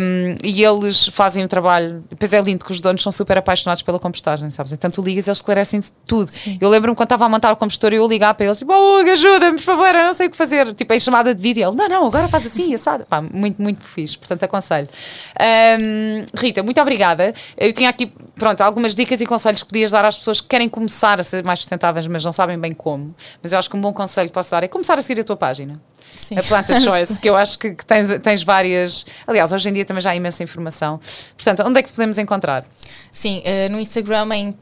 um, 0.00 0.36
e 0.44 0.62
eles 0.62 1.08
fazem 1.08 1.44
um 1.44 1.48
trabalho. 1.48 2.04
Depois 2.08 2.32
é 2.32 2.40
lindo 2.40 2.64
que 2.64 2.70
os 2.70 2.80
donos 2.80 3.02
são 3.02 3.10
super 3.10 3.38
apaixonados 3.38 3.82
pela 3.82 3.98
compostagem, 3.98 4.48
sabes? 4.50 4.70
Então 4.70 4.88
tu 4.88 5.02
ligas, 5.02 5.26
eles 5.26 5.38
esclarecem 5.38 5.80
tudo. 6.06 6.30
Eu 6.60 6.68
lembro-me 6.68 6.94
quando 6.94 7.06
estava 7.06 7.24
a 7.24 7.28
montar 7.28 7.52
o 7.52 7.56
compostor, 7.56 7.92
eu 7.92 8.06
ligar 8.06 8.34
para 8.34 8.46
eles, 8.46 8.58
tipo, 8.58 8.72
oh, 8.72 9.00
Hugo, 9.00 9.10
ajuda-me, 9.10 9.56
por 9.56 9.64
favor, 9.64 9.94
eu 9.94 10.04
não 10.04 10.12
sei 10.12 10.28
o 10.28 10.30
que 10.30 10.36
fazer. 10.36 10.72
Tipo, 10.74 10.94
em 10.94 11.00
chamada 11.00 11.34
de 11.34 11.42
vídeo, 11.42 11.66
ele, 11.66 11.76
não, 11.76 11.88
não, 11.88 12.06
agora 12.06 12.28
faz 12.28 12.46
assim, 12.46 12.72
assado. 12.72 13.04
Pá, 13.04 13.20
muito, 13.20 13.60
muito 13.60 13.84
fixe, 13.84 14.16
portanto 14.16 14.44
aconselho. 14.44 14.88
Um, 15.40 16.24
Rita, 16.38 16.62
muito 16.62 16.80
obrigada. 16.80 17.34
Eu 17.56 17.72
tinha 17.72 17.88
aqui, 17.88 18.12
pronto, 18.36 18.60
algumas 18.60 18.94
dicas 18.94 19.20
e 19.20 19.26
conselhos 19.26 19.62
que 19.62 19.68
podias 19.68 19.90
dar 19.90 20.04
às 20.04 20.18
pessoas 20.18 20.40
que 20.40 20.48
querem 20.48 20.68
começar 20.68 21.20
a 21.20 21.22
ser 21.22 21.44
mais 21.44 21.60
sustentáveis, 21.60 22.06
mas 22.06 22.24
não 22.24 22.32
sabem 22.32 22.58
bem 22.58 22.72
como. 22.72 23.14
Mas 23.42 23.52
eu 23.52 23.58
acho 23.58 23.68
que 23.68 23.76
um 23.76 23.80
bom 23.80 23.92
conselho 23.92 24.28
que 24.28 24.34
posso 24.34 24.50
dar 24.50 24.62
é 24.62 24.68
começar 24.68 24.98
a 24.98 25.02
seguir 25.02 25.20
a 25.20 25.24
tua 25.24 25.36
página. 25.36 25.74
Sim. 26.18 26.38
A 26.38 26.42
Planta 26.42 26.78
Choice, 26.80 27.20
que 27.20 27.28
eu 27.28 27.36
acho 27.36 27.58
que, 27.58 27.74
que 27.74 27.84
tens, 27.84 28.18
tens 28.20 28.42
várias. 28.44 29.04
Aliás, 29.26 29.52
hoje 29.52 29.68
em 29.68 29.72
dia 29.72 29.84
também 29.84 30.00
já 30.00 30.10
há 30.10 30.16
imensa 30.16 30.42
informação. 30.42 30.98
Portanto, 31.36 31.62
onde 31.66 31.78
é 31.78 31.82
que 31.82 31.88
te 31.90 31.94
podemos 31.94 32.18
encontrar? 32.18 32.64
Sim, 33.10 33.42
eh, 33.44 33.68
no 33.68 33.78
Instagram 33.78 34.28
é 34.32 34.36
em 34.38 34.52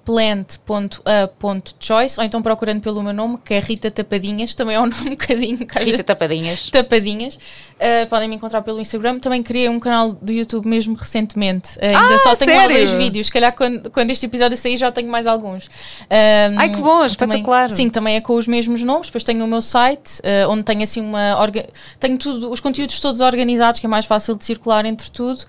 plant.a.choice 1.05 2.18
ou 2.18 2.24
então 2.24 2.42
procurando 2.42 2.81
pelo 2.81 3.03
meu 3.03 3.12
nome, 3.12 3.38
que 3.44 3.55
é 3.55 3.61
Rita 3.61 3.90
Tapadinhas, 3.90 4.55
também 4.57 4.74
é 4.76 4.81
um 4.81 4.87
nome 4.90 5.07
um 5.07 5.11
bocadinho. 5.11 5.59
Rita 5.79 6.03
Tapadinhas. 6.05 6.68
Tapadinhas. 6.70 7.35
Uh, 7.37 8.07
podem 8.11 8.29
me 8.29 8.35
encontrar 8.37 8.61
pelo 8.62 8.81
Instagram. 8.81 9.18
Também 9.20 9.42
criei 9.42 9.68
um 9.68 9.81
canal 9.81 10.12
do 10.12 10.33
YouTube 10.33 10.66
mesmo 10.68 10.94
recentemente. 10.94 11.79
Uh, 11.79 11.85
ainda 11.87 12.14
Ah, 12.16 12.18
só 12.18 12.37
tenho 12.37 12.55
lá 12.57 12.66
sério? 12.66 12.76
dois 12.76 12.90
vídeos. 12.90 13.26
Se 13.29 13.33
calhar 13.33 13.53
quando, 13.55 13.90
quando 13.90 14.11
este 14.11 14.26
episódio 14.26 14.57
sair 14.59 14.76
já 14.76 14.92
tenho 14.92 15.09
mais 15.11 15.26
alguns. 15.26 15.64
Um, 15.66 16.59
Ai, 16.59 16.68
que 16.70 16.76
bom, 16.76 16.92
também- 16.94 17.07
espetacular. 17.07 17.70
sim, 17.70 17.88
também 17.88 18.16
é 18.16 18.20
com 18.20 18.35
os 18.35 18.46
mesmos 18.46 18.83
nomes. 18.83 19.07
Depois 19.07 19.24
tenho 19.24 19.42
o 19.44 19.48
meu 19.48 19.62
site, 19.62 20.20
uh, 20.20 20.50
onde 20.50 20.62
tenho 20.64 20.83
assim 20.83 21.00
uma. 21.00 21.30
Tenho 21.99 22.19
tudo, 22.19 22.51
os 22.51 22.61
conteúdos 22.61 23.01
todos 23.01 23.21
organizados, 23.21 23.81
que 23.81 23.87
é 23.87 23.88
mais 23.88 24.05
fácil 24.05 24.37
de 24.37 24.45
circular 24.45 24.85
entre 24.85 25.11
tudo. 25.11 25.45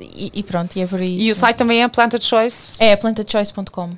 E, 0.00 0.30
e 0.34 0.42
pronto, 0.42 0.76
e 0.76 0.82
é 0.82 0.86
por 0.86 1.00
aí. 1.00 1.20
E 1.20 1.30
o 1.30 1.34
site 1.34 1.56
também 1.56 1.82
é 1.82 1.88
plantachoice.com. 1.88 2.84
É 2.84 2.96
plantachoice.com. 2.96 3.90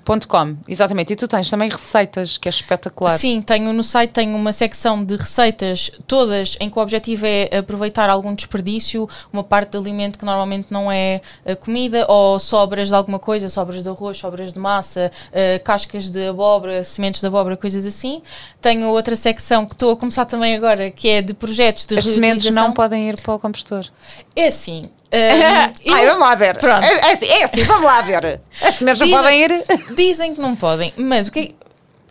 Exatamente. 0.69 1.13
E 1.13 1.17
tu 1.17 1.29
tens 1.29 1.51
também 1.51 1.69
receitas, 1.69 2.39
que 2.39 2.49
é 2.49 2.51
espetacular. 2.51 3.19
Sim, 3.19 3.43
tenho 3.43 3.73
no 3.73 3.83
site 3.83 4.11
tenho 4.11 4.37
uma 4.37 4.53
secção 4.53 5.05
de 5.05 5.17
receitas, 5.17 5.91
todas 6.07 6.57
em 6.61 6.69
que 6.69 6.79
o 6.79 6.83
objetivo 6.83 7.27
é 7.27 7.59
aproveitar 7.59 8.11
algum 8.11 8.35
desperdício, 8.35 9.09
uma 9.33 9.45
parte 9.45 9.73
de 9.73 9.79
alimento 9.79 10.19
que 10.19 10.25
normalmente 10.25 10.69
não 10.71 10.91
é 10.91 11.21
eh, 11.45 11.55
comida, 11.55 12.07
ou 12.09 12.39
sobras 12.39 12.89
de 12.89 12.95
alguma 12.95 13.19
coisa, 13.19 13.49
sobras 13.49 13.83
de 13.83 13.89
arroz, 13.89 14.19
sobras 14.19 14.53
de 14.53 14.59
massa, 14.59 15.11
eh, 15.33 15.59
cascas 15.59 16.11
de 16.11 16.29
abóbora, 16.29 16.83
sementes 16.85 17.21
de 17.21 17.27
abóbora, 17.27 17.57
coisas 17.57 17.85
assim. 17.87 18.23
Tenho 18.61 18.89
outra 18.89 19.17
secção 19.17 19.67
que 19.67 19.75
estou 19.75 19.93
a 19.93 19.97
começar 19.97 20.25
também 20.25 20.55
agora, 20.55 20.91
que 20.91 21.09
é 21.09 21.23
de 21.23 21.35
projetos 21.35 21.87
de 21.87 21.99
As 21.99 22.05
sementes 22.05 22.55
não 22.55 22.73
podem 22.73 23.09
ir 23.09 23.21
para 23.21 23.35
o 23.35 23.39
compostor. 23.39 23.87
É 24.35 24.47
assim. 24.47 24.91
Eu- 25.13 25.93
Ai, 25.95 26.07
vamos 26.07 26.21
lá 26.21 26.35
ver. 26.35 26.57
Pronto. 26.57 26.85
É, 26.85 26.93
é 27.09 27.13
assim, 27.13 27.27
é 27.27 27.45
assim, 27.45 27.63
vamos 27.63 27.85
lá 27.85 28.03
ver. 28.03 28.41
As 28.63 28.75
sementes 28.75 29.01
não 29.01 29.11
podem 29.11 29.43
ir. 29.43 29.65
Dizem 29.97 30.35
que 30.35 30.41
não 30.41 30.55
podem, 30.57 30.93
mas 30.97 31.29
o 31.29 31.33
que 31.33 31.39
é, 31.41 31.43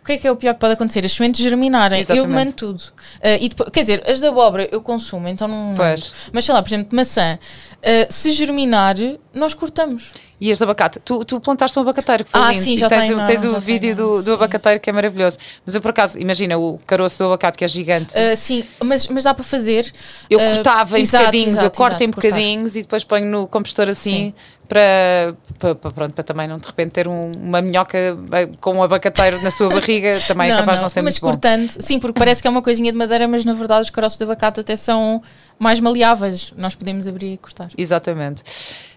o 0.02 0.04
que 0.04 0.12
é 0.12 0.16
que 0.18 0.26
é 0.26 0.30
o 0.32 0.36
pior 0.36 0.54
que 0.54 0.60
pode 0.60 0.72
acontecer? 0.74 1.04
As 1.04 1.12
sementes 1.12 1.40
germinarem. 1.42 2.00
Exatamente. 2.00 2.28
Eu 2.28 2.34
mando 2.34 2.52
tudo. 2.52 2.82
Ah, 3.22 3.34
e 3.40 3.48
depois, 3.48 3.70
quer 3.70 3.80
dizer, 3.80 4.02
as 4.10 4.20
da 4.20 4.28
abóbora 4.28 4.68
eu 4.70 4.80
consumo, 4.82 5.28
então 5.28 5.46
não. 5.48 5.74
Pois. 5.74 6.14
Mas 6.32 6.44
sei 6.44 6.54
lá, 6.54 6.62
por 6.62 6.68
exemplo, 6.68 6.94
maçã. 6.96 7.38
ah, 7.82 8.06
se 8.10 8.30
germinar, 8.32 8.96
nós 9.32 9.54
cortamos. 9.54 10.10
E 10.40 10.50
este 10.50 10.64
abacate, 10.64 10.98
tu, 11.00 11.22
tu 11.24 11.38
plantaste 11.38 11.78
um 11.78 11.82
abacateiro 11.82 12.24
que 12.24 12.30
foi 12.30 12.40
Ah, 12.40 12.50
lindo. 12.50 12.64
sim, 12.64 12.78
já 12.78 12.88
tens, 12.88 13.08
tenho, 13.08 13.22
o, 13.22 13.26
tens 13.26 13.44
o 13.44 13.52
já 13.52 13.58
vídeo 13.58 13.94
tenho, 13.94 14.08
do, 14.08 14.22
do 14.22 14.32
abacateiro 14.34 14.80
que 14.80 14.88
é 14.88 14.92
maravilhoso. 14.92 15.36
Mas 15.66 15.74
eu 15.74 15.82
por 15.82 15.90
acaso, 15.90 16.18
imagina 16.18 16.56
o 16.56 16.78
caroço 16.86 17.18
do 17.18 17.26
abacate 17.26 17.58
que 17.58 17.64
é 17.64 17.68
gigante. 17.68 18.16
Ah, 18.16 18.34
sim, 18.34 18.64
mas, 18.82 19.06
mas 19.08 19.24
dá 19.24 19.34
para 19.34 19.44
fazer. 19.44 19.92
eu 20.30 20.40
ah, 20.40 20.54
cortava 20.54 20.98
em 20.98 21.02
exato, 21.02 21.24
bocadinhos, 21.26 21.54
eu 21.54 21.60
exato, 21.60 21.76
corto 21.76 21.92
exato, 21.96 22.04
em 22.04 22.10
cortar. 22.12 22.28
bocadinhos 22.30 22.76
e 22.76 22.80
depois 22.80 23.04
ponho 23.04 23.26
no 23.26 23.46
compostor 23.46 23.88
assim 23.88 24.10
Sim. 24.10 24.34
Para, 24.70 25.34
para, 25.58 25.74
para- 25.74 25.90
pronto, 25.90 26.14
para 26.14 26.22
também 26.24 26.46
não 26.46 26.58
de 26.58 26.66
repente 26.68 26.92
ter 26.92 27.08
um- 27.08 27.32
uma 27.32 27.60
minhoca 27.60 27.98
eh, 27.98 28.48
com 28.60 28.74
um 28.74 28.82
abacateiro 28.84 29.42
na 29.42 29.50
sua 29.50 29.68
barriga, 29.68 30.20
também 30.28 30.48
é 30.50 30.56
capaz 30.56 30.78
de 30.78 30.82
não 30.84 30.88
ser 30.88 31.02
mas 31.02 31.14
muito 31.14 31.22
bom. 31.22 31.30
cortando, 31.32 31.68
sim, 31.70 31.98
porque 31.98 32.16
parece 32.16 32.40
que 32.40 32.46
é 32.46 32.50
uma 32.50 32.62
coisinha 32.62 32.92
de 32.92 32.96
madeira, 32.96 33.26
mas 33.26 33.44
na 33.44 33.52
verdade 33.52 33.82
os 33.82 33.90
caroços 33.90 34.16
de 34.16 34.22
abacate 34.24 34.60
até 34.60 34.76
são 34.76 35.20
mais 35.58 35.80
maleáveis. 35.80 36.54
Nós 36.56 36.74
podemos 36.76 37.08
abrir 37.08 37.32
e 37.32 37.36
cortar. 37.36 37.68
Exatamente. 37.76 38.42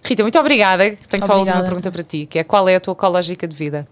Rita, 0.04 0.22
muito 0.22 0.38
obrigada. 0.40 0.84
Tenho 1.10 1.26
só 1.26 1.34
a 1.34 1.36
última 1.38 1.58
Obrigada. 1.58 1.64
pergunta 1.64 1.92
para 1.92 2.04
ti, 2.04 2.28
que 2.28 2.38
é 2.38 2.44
qual 2.44 2.70
é 2.70 2.76
a 2.76 2.80
tua 2.80 2.94
ecológica 2.94 3.48
de 3.48 3.56
vida? 3.56 3.88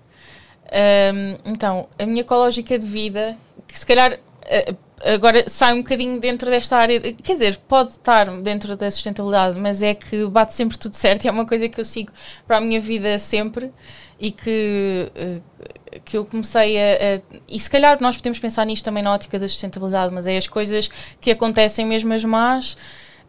Ahm, 0.72 1.36
então, 1.46 1.88
a 2.00 2.06
minha 2.06 2.22
ecológica 2.22 2.78
de 2.78 2.86
vida, 2.88 3.36
que 3.68 3.78
se 3.78 3.86
calhar 3.86 4.18
ah, 4.46 4.74
agora 5.06 5.44
sai 5.48 5.74
um 5.74 5.78
bocadinho 5.78 6.20
dentro 6.20 6.50
desta 6.50 6.78
área, 6.78 7.00
quer 7.00 7.34
dizer, 7.34 7.58
pode 7.68 7.92
estar 7.92 8.30
dentro 8.42 8.76
da 8.76 8.90
sustentabilidade, 8.92 9.60
mas 9.60 9.82
é 9.82 9.94
que 9.94 10.26
bate 10.28 10.54
sempre 10.54 10.78
tudo 10.78 10.94
certo 10.96 11.26
e 11.26 11.28
é 11.28 11.32
uma 11.32 11.46
coisa 11.46 11.68
que 11.70 11.80
eu 11.80 11.86
sigo 11.86 12.12
para 12.48 12.58
a 12.58 12.62
minha 12.62 12.80
vida 12.80 13.18
sempre 13.20 13.72
e 14.20 14.32
que, 14.32 15.12
ah, 15.16 16.00
que 16.06 16.18
eu 16.18 16.26
comecei 16.26 16.78
a, 16.78 17.16
a- 17.18 17.22
E 17.50 17.60
se 17.60 17.70
calhar 17.70 17.98
nós 18.02 18.16
podemos 18.16 18.40
pensar 18.40 18.66
nisto 18.66 18.84
também 18.86 19.04
na 19.04 19.14
ótica 19.14 19.38
da 19.40 19.48
sustentabilidade, 19.48 20.14
mas 20.14 20.28
é 20.28 20.38
as 20.38 20.48
coisas 20.48 20.90
que 21.20 21.32
acontecem 21.32 21.86
mesmo 21.86 22.14
as 22.14 22.24
más. 22.24 22.78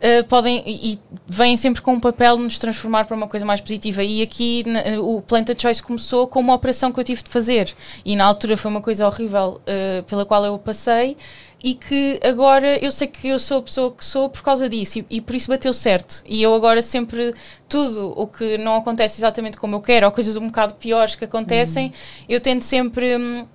Uh, 0.04 0.24
podem 0.24 0.64
e 0.66 0.98
vêm 1.28 1.56
sempre 1.56 1.80
com 1.80 1.92
um 1.92 2.00
papel 2.00 2.36
de 2.36 2.42
nos 2.42 2.58
transformar 2.58 3.04
para 3.04 3.16
uma 3.16 3.28
coisa 3.28 3.46
mais 3.46 3.60
positiva. 3.60 4.02
E 4.02 4.20
aqui 4.20 4.64
na- 4.66 5.00
o 5.00 5.22
Planta 5.22 5.54
Choice 5.56 5.80
começou 5.80 6.26
com 6.26 6.40
uma 6.40 6.52
operação 6.54 6.90
que 6.90 6.98
eu 6.98 7.04
tive 7.04 7.22
de 7.22 7.30
fazer. 7.30 7.72
E 8.04 8.16
na 8.16 8.24
altura 8.24 8.56
foi 8.56 8.68
uma 8.68 8.80
coisa 8.80 9.06
horrível 9.06 9.60
uh, 9.60 10.02
pela 10.02 10.26
qual 10.26 10.44
eu 10.44 10.58
passei. 10.58 11.16
E 11.62 11.74
que 11.74 12.18
agora 12.24 12.82
eu 12.84 12.90
sei 12.90 13.06
que 13.06 13.28
eu 13.28 13.38
sou 13.38 13.58
a 13.58 13.62
pessoa 13.62 13.92
que 13.92 14.04
sou 14.04 14.28
por 14.28 14.42
causa 14.42 14.68
disso 14.68 14.98
e, 14.98 15.06
e 15.10 15.20
por 15.20 15.34
isso 15.34 15.48
bateu 15.48 15.72
certo. 15.72 16.22
E 16.26 16.42
eu 16.42 16.54
agora 16.54 16.82
sempre, 16.82 17.32
tudo 17.68 18.12
o 18.16 18.26
que 18.26 18.58
não 18.58 18.76
acontece 18.76 19.20
exatamente 19.20 19.56
como 19.56 19.76
eu 19.76 19.80
quero, 19.80 20.06
ou 20.06 20.12
coisas 20.12 20.36
um 20.36 20.46
bocado 20.46 20.74
piores 20.74 21.14
que 21.14 21.24
acontecem, 21.24 21.92
eu 22.28 22.40
tento 22.40 22.62
sempre. 22.62 23.16
hum, 23.16 23.46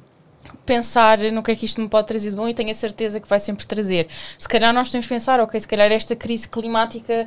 pensar 0.65 1.17
no 1.19 1.41
que 1.41 1.51
é 1.51 1.55
que 1.55 1.65
isto 1.65 1.79
me 1.81 1.87
pode 1.87 2.07
trazer 2.07 2.29
de 2.29 2.35
bom 2.35 2.47
e 2.47 2.53
tenho 2.53 2.69
a 2.71 2.73
certeza 2.73 3.19
que 3.19 3.27
vai 3.27 3.39
sempre 3.39 3.65
trazer. 3.65 4.07
Se 4.37 4.47
calhar 4.47 4.73
nós 4.73 4.91
temos 4.91 5.05
que 5.07 5.13
pensar, 5.13 5.39
ok, 5.39 5.59
se 5.59 5.67
calhar 5.67 5.91
esta 5.91 6.15
crise 6.15 6.47
climática 6.47 7.25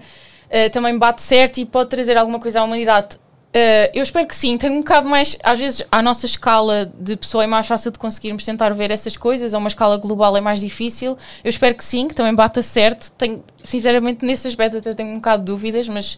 eh, 0.50 0.68
também 0.68 0.96
bate 0.98 1.22
certo 1.22 1.58
e 1.58 1.64
pode 1.64 1.90
trazer 1.90 2.16
alguma 2.16 2.38
coisa 2.38 2.60
à 2.60 2.64
humanidade. 2.64 3.18
Eh, 3.52 3.90
eu 3.94 4.02
espero 4.04 4.26
que 4.28 4.34
sim, 4.36 4.56
tenho 4.56 4.74
um 4.74 4.78
bocado 4.78 5.08
mais, 5.08 5.36
às 5.42 5.58
vezes, 5.58 5.82
à 5.90 6.00
nossa 6.00 6.24
escala 6.24 6.90
de 6.98 7.16
pessoa 7.16 7.42
é 7.42 7.46
mais 7.48 7.66
fácil 7.66 7.90
de 7.90 7.98
conseguirmos 7.98 8.44
tentar 8.44 8.70
ver 8.70 8.92
essas 8.92 9.16
coisas, 9.16 9.52
a 9.54 9.58
uma 9.58 9.66
escala 9.66 9.96
global 9.96 10.36
é 10.36 10.40
mais 10.40 10.60
difícil. 10.60 11.18
Eu 11.42 11.50
espero 11.50 11.74
que 11.74 11.84
sim, 11.84 12.06
que 12.06 12.14
também 12.14 12.32
bata 12.34 12.62
certo. 12.62 13.10
Tenho, 13.18 13.42
sinceramente, 13.64 14.24
nesse 14.24 14.46
aspecto 14.46 14.76
até 14.78 14.94
tenho 14.94 15.08
um 15.10 15.16
bocado 15.16 15.42
de 15.42 15.46
dúvidas, 15.46 15.88
mas 15.88 16.16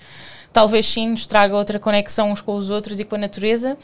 talvez 0.53 0.87
sim 0.87 1.09
nos 1.09 1.27
traga 1.27 1.57
outra 1.57 1.79
conexão 1.79 2.31
uns 2.31 2.43
com 2.43 2.55
os 2.55 2.69
outros 2.69 3.01
e 3.01 3.05
com 3.05 3.15
a 3.15 3.19
natureza. 3.19 3.79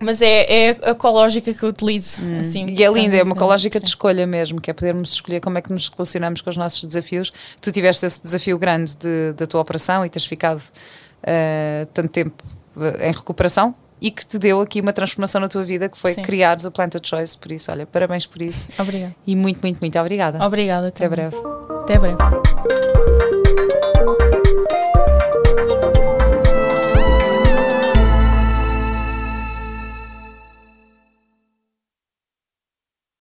Mas 0.00 0.22
é, 0.22 0.68
é 0.68 0.76
a 0.84 0.90
ecológica 0.90 1.52
que 1.52 1.60
eu 1.60 1.70
utilizo. 1.70 2.18
Assim, 2.38 2.66
E 2.68 2.84
é 2.84 2.88
linda, 2.92 3.16
é 3.16 3.22
uma 3.24 3.30
portanto, 3.30 3.36
ecológica 3.38 3.80
de 3.80 3.86
escolha 3.88 4.24
mesmo, 4.24 4.60
que 4.60 4.70
é 4.70 4.72
podermos 4.72 5.10
escolher 5.14 5.40
como 5.40 5.58
é 5.58 5.60
que 5.60 5.72
nos 5.72 5.88
relacionamos 5.88 6.40
com 6.40 6.48
os 6.50 6.56
nossos 6.56 6.84
desafios. 6.84 7.32
Tu 7.60 7.72
tiveste 7.72 8.06
esse 8.06 8.22
desafio 8.22 8.56
grande 8.56 8.94
de- 8.96 9.32
da 9.32 9.44
tua 9.48 9.60
operação 9.60 10.06
e 10.06 10.08
teres 10.08 10.24
ficado 10.26 10.62
eh, 11.24 11.88
tanto 11.92 12.10
tempo 12.12 12.44
em 13.00 13.12
recuperação 13.12 13.74
e 14.00 14.10
que 14.10 14.24
te 14.24 14.38
deu 14.38 14.60
aqui 14.60 14.80
uma 14.80 14.92
transformação 14.92 15.40
na 15.40 15.48
tua 15.48 15.64
vida, 15.64 15.88
que 15.88 15.98
foi 15.98 16.14
Sim. 16.14 16.22
criares 16.22 16.64
o 16.64 16.70
Planta 16.70 17.00
Choice. 17.02 17.36
Por 17.36 17.50
isso, 17.52 17.70
olha, 17.70 17.84
parabéns 17.86 18.26
por 18.26 18.40
isso 18.40 18.68
Obrigada. 18.78 19.14
e 19.26 19.34
muito, 19.34 19.60
muito, 19.60 19.80
muito 19.80 19.98
obrigada. 19.98 20.44
Obrigada. 20.44 20.88
Até 20.88 21.08
também. 21.08 21.28
breve. 21.28 21.36
Até 21.82 21.98
breve. 21.98 22.18